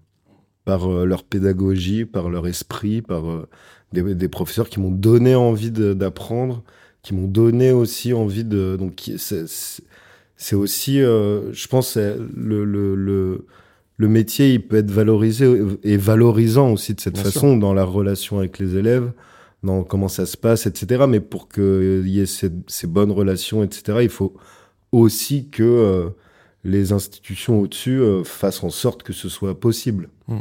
Par 0.64 0.90
euh, 0.90 1.04
leur 1.04 1.22
pédagogie 1.22 2.04
par 2.04 2.28
leur 2.28 2.46
esprit 2.48 3.00
par 3.00 3.30
euh, 3.30 3.48
des, 3.92 4.14
des 4.14 4.28
professeurs 4.28 4.68
qui 4.68 4.80
m'ont 4.80 4.90
donné 4.90 5.36
envie 5.36 5.70
d'apprendre 5.70 6.64
qui 7.02 7.14
m'ont 7.14 7.28
donné 7.28 7.70
aussi 7.70 8.12
envie 8.12 8.44
de 8.44 8.76
donc 8.76 9.08
c'est 9.18 10.56
aussi 10.56 10.96
je 10.98 11.68
pense 11.68 11.96
le, 11.96 12.64
le, 12.64 12.96
le 12.96 13.46
le 13.96 14.08
métier, 14.08 14.54
il 14.54 14.66
peut 14.66 14.76
être 14.76 14.90
valorisé 14.90 15.60
et 15.82 15.96
valorisant 15.96 16.72
aussi 16.72 16.94
de 16.94 17.00
cette 17.00 17.14
Bien 17.14 17.24
façon 17.24 17.52
sûr. 17.52 17.58
dans 17.58 17.74
la 17.74 17.84
relation 17.84 18.38
avec 18.38 18.58
les 18.58 18.76
élèves, 18.76 19.12
dans 19.62 19.84
comment 19.84 20.08
ça 20.08 20.26
se 20.26 20.36
passe, 20.36 20.66
etc. 20.66 21.04
Mais 21.08 21.20
pour 21.20 21.48
qu'il 21.48 22.08
y 22.08 22.20
ait 22.20 22.26
ces, 22.26 22.50
ces, 22.66 22.86
bonnes 22.86 23.12
relations, 23.12 23.62
etc., 23.62 23.98
il 24.02 24.08
faut 24.08 24.34
aussi 24.90 25.48
que 25.48 25.62
euh, 25.62 26.08
les 26.64 26.92
institutions 26.92 27.60
au-dessus 27.60 28.00
euh, 28.00 28.24
fassent 28.24 28.64
en 28.64 28.70
sorte 28.70 29.02
que 29.02 29.12
ce 29.12 29.28
soit 29.28 29.58
possible. 29.58 30.08
Mmh. 30.28 30.40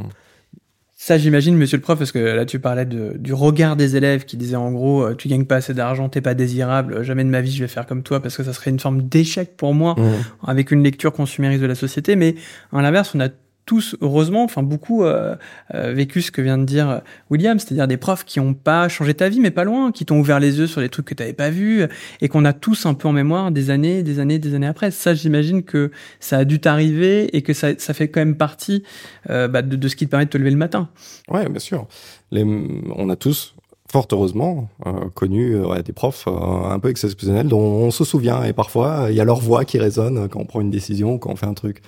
Ça, 0.96 1.18
j'imagine, 1.18 1.54
monsieur 1.56 1.76
le 1.76 1.82
prof, 1.82 1.98
parce 1.98 2.12
que 2.12 2.18
là, 2.18 2.46
tu 2.46 2.60
parlais 2.60 2.86
de, 2.86 3.12
du 3.18 3.34
regard 3.34 3.76
des 3.76 3.94
élèves 3.94 4.24
qui 4.24 4.38
disaient 4.38 4.56
en 4.56 4.72
gros, 4.72 5.04
euh, 5.04 5.14
tu 5.14 5.28
gagnes 5.28 5.44
pas 5.44 5.56
assez 5.56 5.74
d'argent, 5.74 6.08
t'es 6.08 6.22
pas 6.22 6.34
désirable, 6.34 7.02
jamais 7.02 7.24
de 7.24 7.28
ma 7.28 7.42
vie 7.42 7.52
je 7.52 7.62
vais 7.62 7.68
faire 7.68 7.86
comme 7.86 8.02
toi 8.02 8.20
parce 8.20 8.36
que 8.36 8.42
ça 8.42 8.52
serait 8.52 8.70
une 8.70 8.80
forme 8.80 9.02
d'échec 9.02 9.56
pour 9.56 9.74
moi 9.74 9.94
mmh. 9.98 10.48
avec 10.48 10.70
une 10.70 10.82
lecture 10.82 11.12
consumériste 11.12 11.60
de 11.60 11.66
la 11.66 11.74
société. 11.74 12.16
Mais 12.16 12.34
à 12.72 12.80
l'inverse, 12.80 13.14
on 13.14 13.20
a 13.20 13.28
tous, 13.66 13.96
heureusement, 14.00 14.44
enfin 14.44 14.62
beaucoup 14.62 15.04
euh, 15.04 15.36
euh, 15.74 15.92
vécu 15.92 16.22
ce 16.22 16.30
que 16.30 16.42
vient 16.42 16.58
de 16.58 16.64
dire 16.64 17.02
William, 17.30 17.58
c'est-à-dire 17.58 17.88
des 17.88 17.96
profs 17.96 18.24
qui 18.24 18.40
ont 18.40 18.54
pas 18.54 18.88
changé 18.88 19.14
ta 19.14 19.28
vie, 19.28 19.40
mais 19.40 19.50
pas 19.50 19.64
loin, 19.64 19.92
qui 19.92 20.04
t'ont 20.04 20.18
ouvert 20.18 20.40
les 20.40 20.58
yeux 20.58 20.66
sur 20.66 20.80
les 20.80 20.88
trucs 20.88 21.06
que 21.06 21.14
t'avais 21.14 21.32
pas 21.32 21.50
vus, 21.50 21.84
et 22.20 22.28
qu'on 22.28 22.44
a 22.44 22.52
tous 22.52 22.86
un 22.86 22.94
peu 22.94 23.08
en 23.08 23.12
mémoire 23.12 23.50
des 23.50 23.70
années, 23.70 24.02
des 24.02 24.18
années, 24.18 24.38
des 24.38 24.54
années 24.54 24.66
après. 24.66 24.90
Ça, 24.90 25.14
j'imagine 25.14 25.62
que 25.62 25.90
ça 26.20 26.38
a 26.38 26.44
dû 26.44 26.60
t'arriver 26.60 27.34
et 27.36 27.42
que 27.42 27.52
ça, 27.52 27.70
ça 27.78 27.94
fait 27.94 28.08
quand 28.08 28.20
même 28.20 28.36
partie 28.36 28.82
euh, 29.30 29.48
bah, 29.48 29.62
de, 29.62 29.76
de, 29.76 29.88
ce 29.88 29.96
qui 29.96 30.06
te 30.06 30.10
permet 30.10 30.26
de 30.26 30.30
te 30.30 30.38
lever 30.38 30.50
le 30.50 30.56
matin. 30.56 30.88
Ouais, 31.28 31.48
bien 31.48 31.60
sûr. 31.60 31.86
Les, 32.30 32.44
on 32.44 33.08
a 33.08 33.16
tous, 33.16 33.54
fort 33.94 34.08
heureusement, 34.10 34.68
euh, 34.86 35.08
connu 35.14 35.54
euh, 35.54 35.82
des 35.82 35.92
profs 35.92 36.26
euh, 36.26 36.32
un 36.32 36.80
peu 36.80 36.88
exceptionnels 36.88 37.46
dont 37.46 37.60
on 37.60 37.92
se 37.92 38.04
souvient, 38.04 38.42
et 38.42 38.52
parfois 38.52 39.06
il 39.10 39.14
y 39.14 39.20
a 39.20 39.24
leur 39.24 39.40
voix 39.40 39.64
qui 39.64 39.78
résonne 39.78 40.28
quand 40.28 40.40
on 40.40 40.46
prend 40.46 40.60
une 40.60 40.70
décision, 40.70 41.16
quand 41.18 41.30
on 41.30 41.36
fait 41.36 41.46
un 41.46 41.54
truc. 41.54 41.80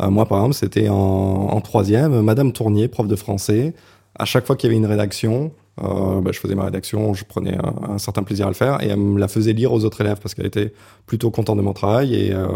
Euh, 0.00 0.10
moi, 0.10 0.26
par 0.26 0.38
exemple, 0.38 0.54
c'était 0.54 0.88
en, 0.88 0.94
en, 0.94 1.60
troisième, 1.60 2.20
Madame 2.22 2.52
Tournier, 2.52 2.88
prof 2.88 3.06
de 3.06 3.16
français. 3.16 3.74
À 4.18 4.24
chaque 4.24 4.46
fois 4.46 4.56
qu'il 4.56 4.68
y 4.68 4.70
avait 4.70 4.78
une 4.78 4.86
rédaction, 4.86 5.52
euh, 5.82 6.20
bah, 6.20 6.30
je 6.32 6.38
faisais 6.38 6.54
ma 6.54 6.64
rédaction, 6.64 7.14
je 7.14 7.24
prenais 7.24 7.56
un, 7.56 7.92
un, 7.94 7.98
certain 7.98 8.22
plaisir 8.22 8.46
à 8.46 8.50
le 8.50 8.54
faire, 8.54 8.82
et 8.82 8.88
elle 8.88 8.98
me 8.98 9.18
la 9.18 9.28
faisait 9.28 9.52
lire 9.52 9.72
aux 9.72 9.84
autres 9.84 10.00
élèves 10.00 10.18
parce 10.20 10.34
qu'elle 10.34 10.46
était 10.46 10.72
plutôt 11.06 11.30
contente 11.30 11.56
de 11.56 11.62
mon 11.62 11.72
travail 11.72 12.14
et 12.14 12.32
euh, 12.32 12.46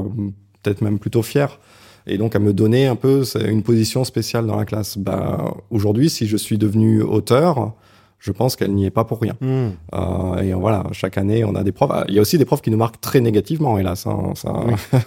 peut-être 0.62 0.82
même 0.82 0.98
plutôt 0.98 1.22
fière. 1.22 1.58
Et 2.06 2.18
donc, 2.18 2.34
elle 2.34 2.42
me 2.42 2.52
donnait 2.52 2.86
un 2.86 2.96
peu 2.96 3.22
une 3.46 3.62
position 3.62 4.04
spéciale 4.04 4.46
dans 4.46 4.56
la 4.56 4.66
classe. 4.66 4.98
Bah, 4.98 5.54
aujourd'hui, 5.70 6.10
si 6.10 6.26
je 6.26 6.36
suis 6.36 6.58
devenu 6.58 7.02
auteur, 7.02 7.72
je 8.18 8.30
pense 8.32 8.56
qu'elle 8.56 8.72
n'y 8.72 8.84
est 8.86 8.90
pas 8.90 9.04
pour 9.04 9.20
rien. 9.20 9.34
Mmh. 9.40 9.68
Euh, 9.94 10.42
et 10.42 10.52
voilà, 10.52 10.84
chaque 10.92 11.18
année, 11.18 11.44
on 11.44 11.54
a 11.54 11.62
des 11.62 11.72
profs. 11.72 11.90
Il 12.08 12.14
y 12.14 12.18
a 12.18 12.20
aussi 12.20 12.36
des 12.36 12.44
profs 12.44 12.62
qui 12.62 12.70
nous 12.70 12.76
marquent 12.76 13.00
très 13.00 13.20
négativement, 13.20 13.78
hélas. 13.78 14.06
Hein, 14.06 14.32
ça... 14.34 14.52
Oui. 14.66 14.74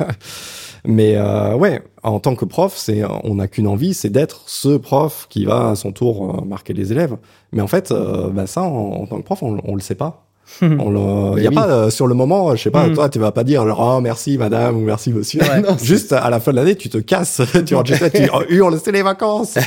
Mais 0.87 1.15
euh, 1.17 1.53
ouais, 1.55 1.81
en 2.01 2.19
tant 2.19 2.35
que 2.35 2.45
prof, 2.45 2.73
c'est 2.75 3.03
on 3.23 3.35
n'a 3.35 3.47
qu'une 3.47 3.67
envie, 3.67 3.93
c'est 3.93 4.09
d'être 4.09 4.43
ce 4.47 4.77
prof 4.77 5.27
qui 5.29 5.45
va 5.45 5.71
à 5.71 5.75
son 5.75 5.91
tour 5.91 6.39
euh, 6.39 6.45
marquer 6.45 6.73
les 6.73 6.93
élèves. 6.93 7.17
Mais 7.51 7.61
en 7.61 7.67
fait, 7.67 7.91
euh, 7.91 8.29
bah 8.29 8.47
ça, 8.47 8.63
en, 8.63 9.01
en, 9.01 9.05
tant 9.05 9.17
que 9.17 9.23
prof, 9.23 9.43
on, 9.43 9.59
on 9.65 9.75
le 9.75 9.81
sait 9.81 9.95
pas. 9.95 10.27
Il 10.61 10.67
y 10.69 10.75
a 10.75 11.49
oui. 11.49 11.55
pas 11.55 11.67
euh, 11.67 11.89
sur 11.89 12.07
le 12.07 12.15
moment, 12.15 12.55
je 12.55 12.63
sais 12.63 12.71
pas, 12.71 12.87
mmh. 12.87 12.93
toi 12.93 13.09
tu 13.09 13.19
vas 13.19 13.31
pas 13.31 13.43
dire 13.43 13.67
genre 13.67 13.97
oh 13.97 14.01
merci 14.01 14.37
madame 14.37 14.77
ou 14.77 14.79
merci 14.79 15.11
monsieur. 15.11 15.41
Ouais, 15.41 15.61
non, 15.67 15.77
Juste 15.81 16.13
à 16.13 16.29
la 16.29 16.39
fin 16.39 16.51
de 16.51 16.55
l'année, 16.55 16.75
tu 16.75 16.89
te 16.89 16.97
casses, 16.97 17.41
tu 17.53 17.65
toi, 17.65 17.83
tu 17.83 18.29
hurles 18.49 18.79
c'est 18.83 18.93
les 18.93 19.01
vacances. 19.01 19.57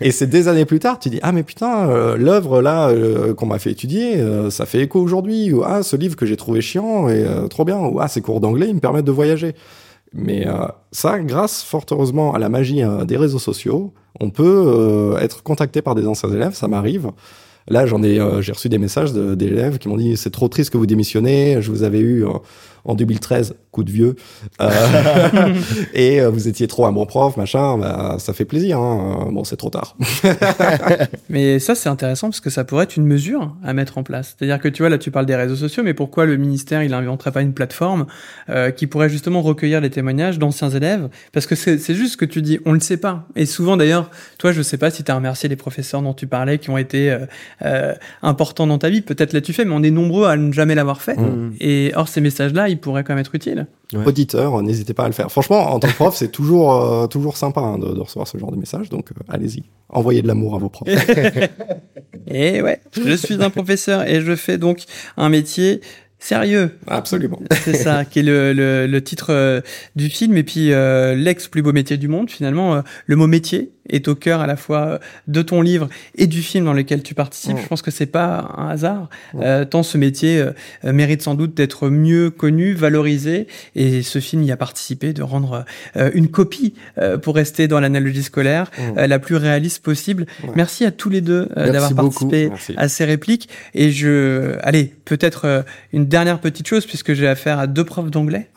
et 0.00 0.10
c'est 0.10 0.26
des 0.26 0.48
années 0.48 0.64
plus 0.64 0.78
tard, 0.78 0.98
tu 0.98 1.10
dis 1.10 1.20
ah 1.22 1.32
mais 1.32 1.42
putain 1.42 1.88
euh, 1.90 2.16
l'œuvre 2.16 2.62
là 2.62 2.88
euh, 2.88 3.34
qu'on 3.34 3.46
m'a 3.46 3.58
fait 3.58 3.70
étudier, 3.70 4.18
ça 4.48 4.64
fait 4.64 4.80
écho 4.80 5.00
aujourd'hui 5.00 5.52
ou 5.52 5.62
ah 5.62 5.82
ce 5.82 5.96
livre 5.96 6.16
que 6.16 6.24
j'ai 6.24 6.36
trouvé 6.36 6.62
chiant 6.62 7.08
et 7.08 7.24
trop 7.50 7.64
bien 7.64 7.78
ou 7.78 8.00
ah 8.00 8.08
ces 8.08 8.22
cours 8.22 8.40
d'anglais 8.40 8.66
ils 8.68 8.74
me 8.74 8.80
permettent 8.80 9.04
de 9.04 9.12
voyager. 9.12 9.54
Mais 10.12 10.46
euh, 10.46 10.66
ça, 10.92 11.18
grâce 11.20 11.62
fort 11.62 11.86
heureusement 11.90 12.34
à 12.34 12.38
la 12.38 12.48
magie 12.48 12.82
euh, 12.82 13.04
des 13.04 13.16
réseaux 13.16 13.38
sociaux, 13.38 13.92
on 14.18 14.30
peut 14.30 14.64
euh, 14.66 15.18
être 15.18 15.42
contacté 15.42 15.82
par 15.82 15.94
des 15.94 16.06
anciens 16.06 16.30
élèves, 16.30 16.54
ça 16.54 16.68
m'arrive. 16.68 17.10
Là, 17.68 17.86
j'en 17.86 18.02
ai, 18.02 18.18
j'ai 18.40 18.52
reçu 18.52 18.68
des 18.68 18.78
messages 18.78 19.12
d'élèves 19.12 19.78
qui 19.78 19.88
m'ont 19.88 19.96
dit 19.96 20.16
c'est 20.16 20.30
trop 20.30 20.48
triste 20.48 20.70
que 20.70 20.78
vous 20.78 20.86
démissionnez, 20.86 21.62
je 21.62 21.70
vous 21.70 21.84
avais 21.84 22.00
eu 22.00 22.24
en 22.84 22.94
2013, 22.94 23.54
coup 23.70 23.84
de 23.84 23.90
vieux, 23.90 24.16
euh, 24.60 24.70
et 25.94 26.20
euh, 26.20 26.30
vous 26.30 26.48
étiez 26.48 26.66
trop 26.66 26.86
un 26.86 26.92
bon 26.92 27.06
prof, 27.06 27.36
machin, 27.36 27.78
bah, 27.78 28.16
ça 28.18 28.32
fait 28.32 28.44
plaisir. 28.44 28.78
Hein. 28.78 29.28
Bon, 29.32 29.44
c'est 29.44 29.56
trop 29.56 29.70
tard. 29.70 29.96
mais 31.28 31.58
ça, 31.58 31.74
c'est 31.74 31.88
intéressant 31.88 32.28
parce 32.28 32.40
que 32.40 32.50
ça 32.50 32.64
pourrait 32.64 32.84
être 32.84 32.96
une 32.96 33.06
mesure 33.06 33.54
à 33.64 33.72
mettre 33.72 33.98
en 33.98 34.02
place. 34.02 34.36
C'est-à-dire 34.36 34.58
que 34.58 34.68
tu 34.68 34.82
vois, 34.82 34.90
là, 34.90 34.98
tu 34.98 35.10
parles 35.10 35.26
des 35.26 35.36
réseaux 35.36 35.56
sociaux, 35.56 35.82
mais 35.82 35.94
pourquoi 35.94 36.26
le 36.26 36.36
ministère, 36.36 36.82
il 36.82 36.90
n'inventerait 36.90 37.32
pas 37.32 37.42
une 37.42 37.52
plateforme 37.52 38.06
euh, 38.48 38.70
qui 38.70 38.86
pourrait 38.86 39.08
justement 39.08 39.42
recueillir 39.42 39.80
les 39.80 39.90
témoignages 39.90 40.38
d'anciens 40.38 40.70
élèves? 40.70 41.08
Parce 41.32 41.46
que 41.46 41.54
c'est 41.54 41.94
juste 41.94 42.12
ce 42.12 42.16
que 42.16 42.24
tu 42.24 42.42
dis, 42.42 42.58
on 42.64 42.72
le 42.72 42.80
sait 42.80 42.96
pas. 42.96 43.26
Et 43.36 43.46
souvent, 43.46 43.76
d'ailleurs, 43.76 44.10
toi, 44.38 44.52
je 44.52 44.62
sais 44.62 44.78
pas 44.78 44.90
si 44.90 45.04
tu 45.04 45.10
as 45.10 45.14
remercié 45.14 45.48
les 45.48 45.56
professeurs 45.56 46.02
dont 46.02 46.14
tu 46.14 46.26
parlais 46.26 46.58
qui 46.58 46.70
ont 46.70 46.78
été 46.78 47.10
euh, 47.10 47.26
euh, 47.62 47.94
importants 48.22 48.66
dans 48.66 48.78
ta 48.78 48.90
vie. 48.90 49.00
Peut-être 49.00 49.32
l'as-tu 49.32 49.52
fait, 49.52 49.64
mais 49.64 49.74
on 49.74 49.82
est 49.82 49.90
nombreux 49.90 50.26
à 50.26 50.36
ne 50.36 50.52
jamais 50.52 50.74
l'avoir 50.74 51.02
fait. 51.02 51.16
Mmh. 51.16 51.52
Et 51.60 51.92
or, 51.94 52.08
ces 52.08 52.20
messages-là, 52.20 52.68
il 52.68 52.78
pourrait 52.78 53.04
quand 53.04 53.14
même 53.14 53.20
être 53.20 53.30
utile. 53.62 53.98
Ouais. 53.98 54.06
Auditeur, 54.06 54.62
n'hésitez 54.62 54.94
pas 54.94 55.04
à 55.04 55.06
le 55.08 55.12
faire. 55.12 55.30
Franchement, 55.30 55.72
en 55.72 55.80
tant 55.80 55.88
que 55.88 55.94
prof, 55.94 56.14
c'est 56.16 56.30
toujours 56.30 56.74
euh, 56.74 57.06
toujours 57.06 57.36
sympa 57.36 57.60
hein, 57.60 57.78
de, 57.78 57.88
de, 57.88 58.00
recevoir 58.00 58.28
ce 58.28 58.38
genre 58.38 58.52
de 58.52 58.56
message. 58.56 58.88
Donc, 58.88 59.10
euh, 59.10 59.14
allez-y, 59.28 59.64
envoyez 59.88 60.22
de 60.22 60.28
l'amour 60.28 60.54
à 60.54 60.58
vos 60.58 60.68
profs. 60.68 60.88
et 62.28 62.62
ouais, 62.62 62.80
je 62.92 63.16
suis 63.16 63.42
un 63.42 63.50
professeur 63.50 64.06
et 64.08 64.20
je 64.20 64.36
fais 64.36 64.58
donc 64.58 64.84
un 65.16 65.28
métier 65.28 65.80
sérieux. 66.20 66.78
Absolument. 66.86 67.40
C'est 67.62 67.74
ça, 67.74 68.04
qui 68.04 68.20
est 68.20 68.22
le, 68.22 68.52
le, 68.52 68.86
le 68.86 69.02
titre 69.02 69.28
euh, 69.30 69.60
du 69.96 70.08
film. 70.08 70.36
Et 70.36 70.44
puis, 70.44 70.72
euh, 70.72 71.14
l'ex 71.14 71.48
plus 71.48 71.62
beau 71.62 71.72
métier 71.72 71.96
du 71.96 72.06
monde, 72.06 72.30
finalement, 72.30 72.74
euh, 72.74 72.82
le 73.06 73.16
mot 73.16 73.26
métier 73.26 73.72
est 73.88 74.08
au 74.08 74.14
cœur 74.14 74.40
à 74.40 74.46
la 74.46 74.56
fois 74.56 75.00
de 75.26 75.42
ton 75.42 75.62
livre 75.62 75.88
et 76.16 76.26
du 76.26 76.42
film 76.42 76.64
dans 76.64 76.72
lequel 76.72 77.02
tu 77.02 77.14
participes. 77.14 77.56
Mmh. 77.56 77.62
Je 77.62 77.68
pense 77.68 77.82
que 77.82 77.90
c'est 77.90 78.06
pas 78.06 78.54
un 78.56 78.68
hasard, 78.68 79.08
mmh. 79.34 79.64
tant 79.70 79.82
ce 79.82 79.98
métier 79.98 80.44
mérite 80.84 81.22
sans 81.22 81.34
doute 81.34 81.54
d'être 81.54 81.88
mieux 81.88 82.30
connu, 82.30 82.72
valorisé. 82.72 83.46
Et 83.74 84.02
ce 84.02 84.18
film 84.18 84.42
y 84.42 84.52
a 84.52 84.56
participé 84.56 85.12
de 85.12 85.22
rendre 85.22 85.64
une 86.14 86.28
copie, 86.28 86.74
pour 87.22 87.34
rester 87.34 87.68
dans 87.68 87.80
l'analogie 87.80 88.22
scolaire, 88.22 88.70
mmh. 88.78 89.04
la 89.04 89.18
plus 89.18 89.36
réaliste 89.36 89.82
possible. 89.82 90.26
Ouais. 90.44 90.50
Merci 90.56 90.84
à 90.84 90.90
tous 90.90 91.08
les 91.08 91.20
deux 91.20 91.48
d'avoir 91.56 91.94
participé 91.94 92.50
à 92.76 92.88
ces 92.88 93.04
répliques. 93.04 93.48
Et 93.74 93.90
je, 93.90 94.56
allez, 94.62 94.92
peut-être 95.04 95.64
une 95.92 96.06
dernière 96.06 96.38
petite 96.38 96.66
chose, 96.66 96.86
puisque 96.86 97.14
j'ai 97.14 97.26
affaire 97.26 97.58
à 97.58 97.66
deux 97.66 97.84
profs 97.84 98.10
d'anglais. 98.10 98.48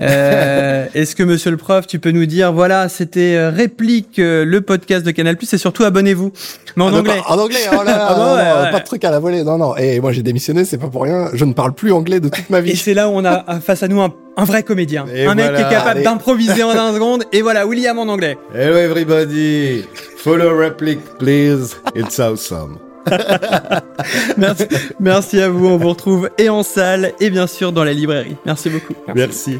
Euh, 0.00 0.86
Est-ce 0.94 1.16
que, 1.16 1.22
monsieur 1.22 1.50
le 1.50 1.56
prof, 1.56 1.86
tu 1.86 1.98
peux 1.98 2.10
nous 2.10 2.26
dire, 2.26 2.52
voilà, 2.52 2.88
c'était 2.88 3.48
réplique, 3.48 4.18
le 4.18 4.60
podcast 4.66 5.06
de 5.06 5.10
Canal+, 5.12 5.36
et 5.40 5.56
surtout 5.58 5.84
abonnez-vous. 5.84 6.32
Mais 6.76 6.84
en 6.84 6.92
Ah, 6.92 6.98
anglais. 6.98 7.20
En 7.26 7.38
anglais, 7.38 7.58
oh 7.72 7.76
là 7.76 7.84
là, 7.84 8.06
Ah 8.08 8.14
bah 8.14 8.18
non, 8.18 8.34
ouais, 8.34 8.44
non, 8.58 8.64
ouais. 8.64 8.70
pas 8.72 8.80
de 8.80 8.84
truc 8.84 9.04
à 9.04 9.10
la 9.10 9.18
volée. 9.18 9.42
Non, 9.44 9.56
non. 9.58 9.76
Et 9.76 10.00
moi, 10.00 10.12
j'ai 10.12 10.22
démissionné, 10.22 10.64
c'est 10.64 10.78
pas 10.78 10.88
pour 10.88 11.02
rien. 11.04 11.30
Je 11.32 11.44
ne 11.44 11.52
parle 11.54 11.72
plus 11.72 11.92
anglais 11.92 12.20
de 12.20 12.28
toute 12.28 12.50
ma 12.50 12.58
Et 12.58 12.62
vie. 12.62 12.76
c'est 12.76 12.94
là 12.94 13.08
où 13.08 13.12
on 13.12 13.24
a 13.24 13.44
euh, 13.48 13.60
face 13.60 13.82
à 13.82 13.88
nous 13.88 14.00
un, 14.02 14.12
un 14.36 14.44
vrai 14.44 14.62
comédien. 14.62 15.06
Et 15.14 15.24
un 15.26 15.34
mec 15.34 15.54
qui 15.54 15.62
est 15.62 15.68
capable 15.70 16.02
d'improviser 16.02 16.62
en 16.62 16.70
un 16.78 16.92
seconde. 16.92 17.24
Et 17.32 17.40
voilà, 17.42 17.66
William 17.66 17.98
en 17.98 18.08
anglais. 18.08 18.36
Hello 18.54 18.76
everybody. 18.76 19.84
Follow 20.18 20.58
replic, 20.58 20.98
please. 21.18 21.76
It's 21.94 22.18
awesome. 22.18 22.78
Merci, 24.36 24.64
merci 24.98 25.40
à 25.40 25.48
vous. 25.48 25.66
On 25.68 25.76
vous 25.76 25.90
retrouve 25.90 26.28
et 26.38 26.48
en 26.48 26.64
salle 26.64 27.12
et 27.20 27.30
bien 27.30 27.46
sûr 27.46 27.70
dans 27.70 27.84
la 27.84 27.92
librairie. 27.92 28.36
Merci 28.44 28.68
beaucoup. 28.68 28.94
Merci. 29.14 29.58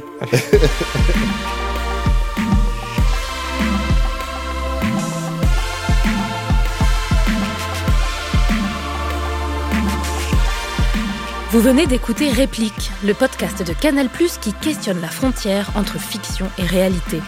Vous 11.50 11.60
venez 11.60 11.86
d'écouter 11.86 12.28
Réplique, 12.28 12.90
le 13.04 13.14
podcast 13.14 13.62
de 13.62 13.72
Canal+, 13.72 14.08
qui 14.40 14.52
questionne 14.52 15.00
la 15.00 15.06
frontière 15.06 15.70
entre 15.76 15.96
fiction 15.96 16.50
et 16.58 16.64
réalité. 16.64 17.20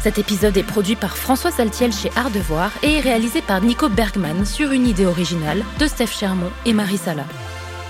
Cet 0.00 0.16
épisode 0.16 0.56
est 0.56 0.62
produit 0.62 0.94
par 0.94 1.16
François 1.16 1.50
Saltiel 1.50 1.92
chez 1.92 2.12
Art 2.14 2.30
de 2.30 2.38
Voir 2.38 2.70
et 2.84 2.94
est 2.94 3.00
réalisé 3.00 3.42
par 3.42 3.60
Nico 3.60 3.88
Bergman 3.88 4.44
sur 4.46 4.70
une 4.70 4.86
idée 4.86 5.06
originale 5.06 5.64
de 5.80 5.88
Steph 5.88 6.06
Chermont 6.06 6.52
et 6.64 6.72
Marie 6.72 6.98
Sala. 6.98 7.24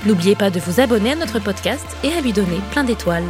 N'oubliez 0.06 0.36
pas 0.36 0.48
de 0.48 0.58
vous 0.58 0.80
abonner 0.80 1.12
à 1.12 1.16
notre 1.16 1.38
podcast 1.38 1.86
et 2.02 2.12
à 2.14 2.22
lui 2.22 2.32
donner 2.32 2.60
plein 2.70 2.84
d'étoiles. 2.84 3.28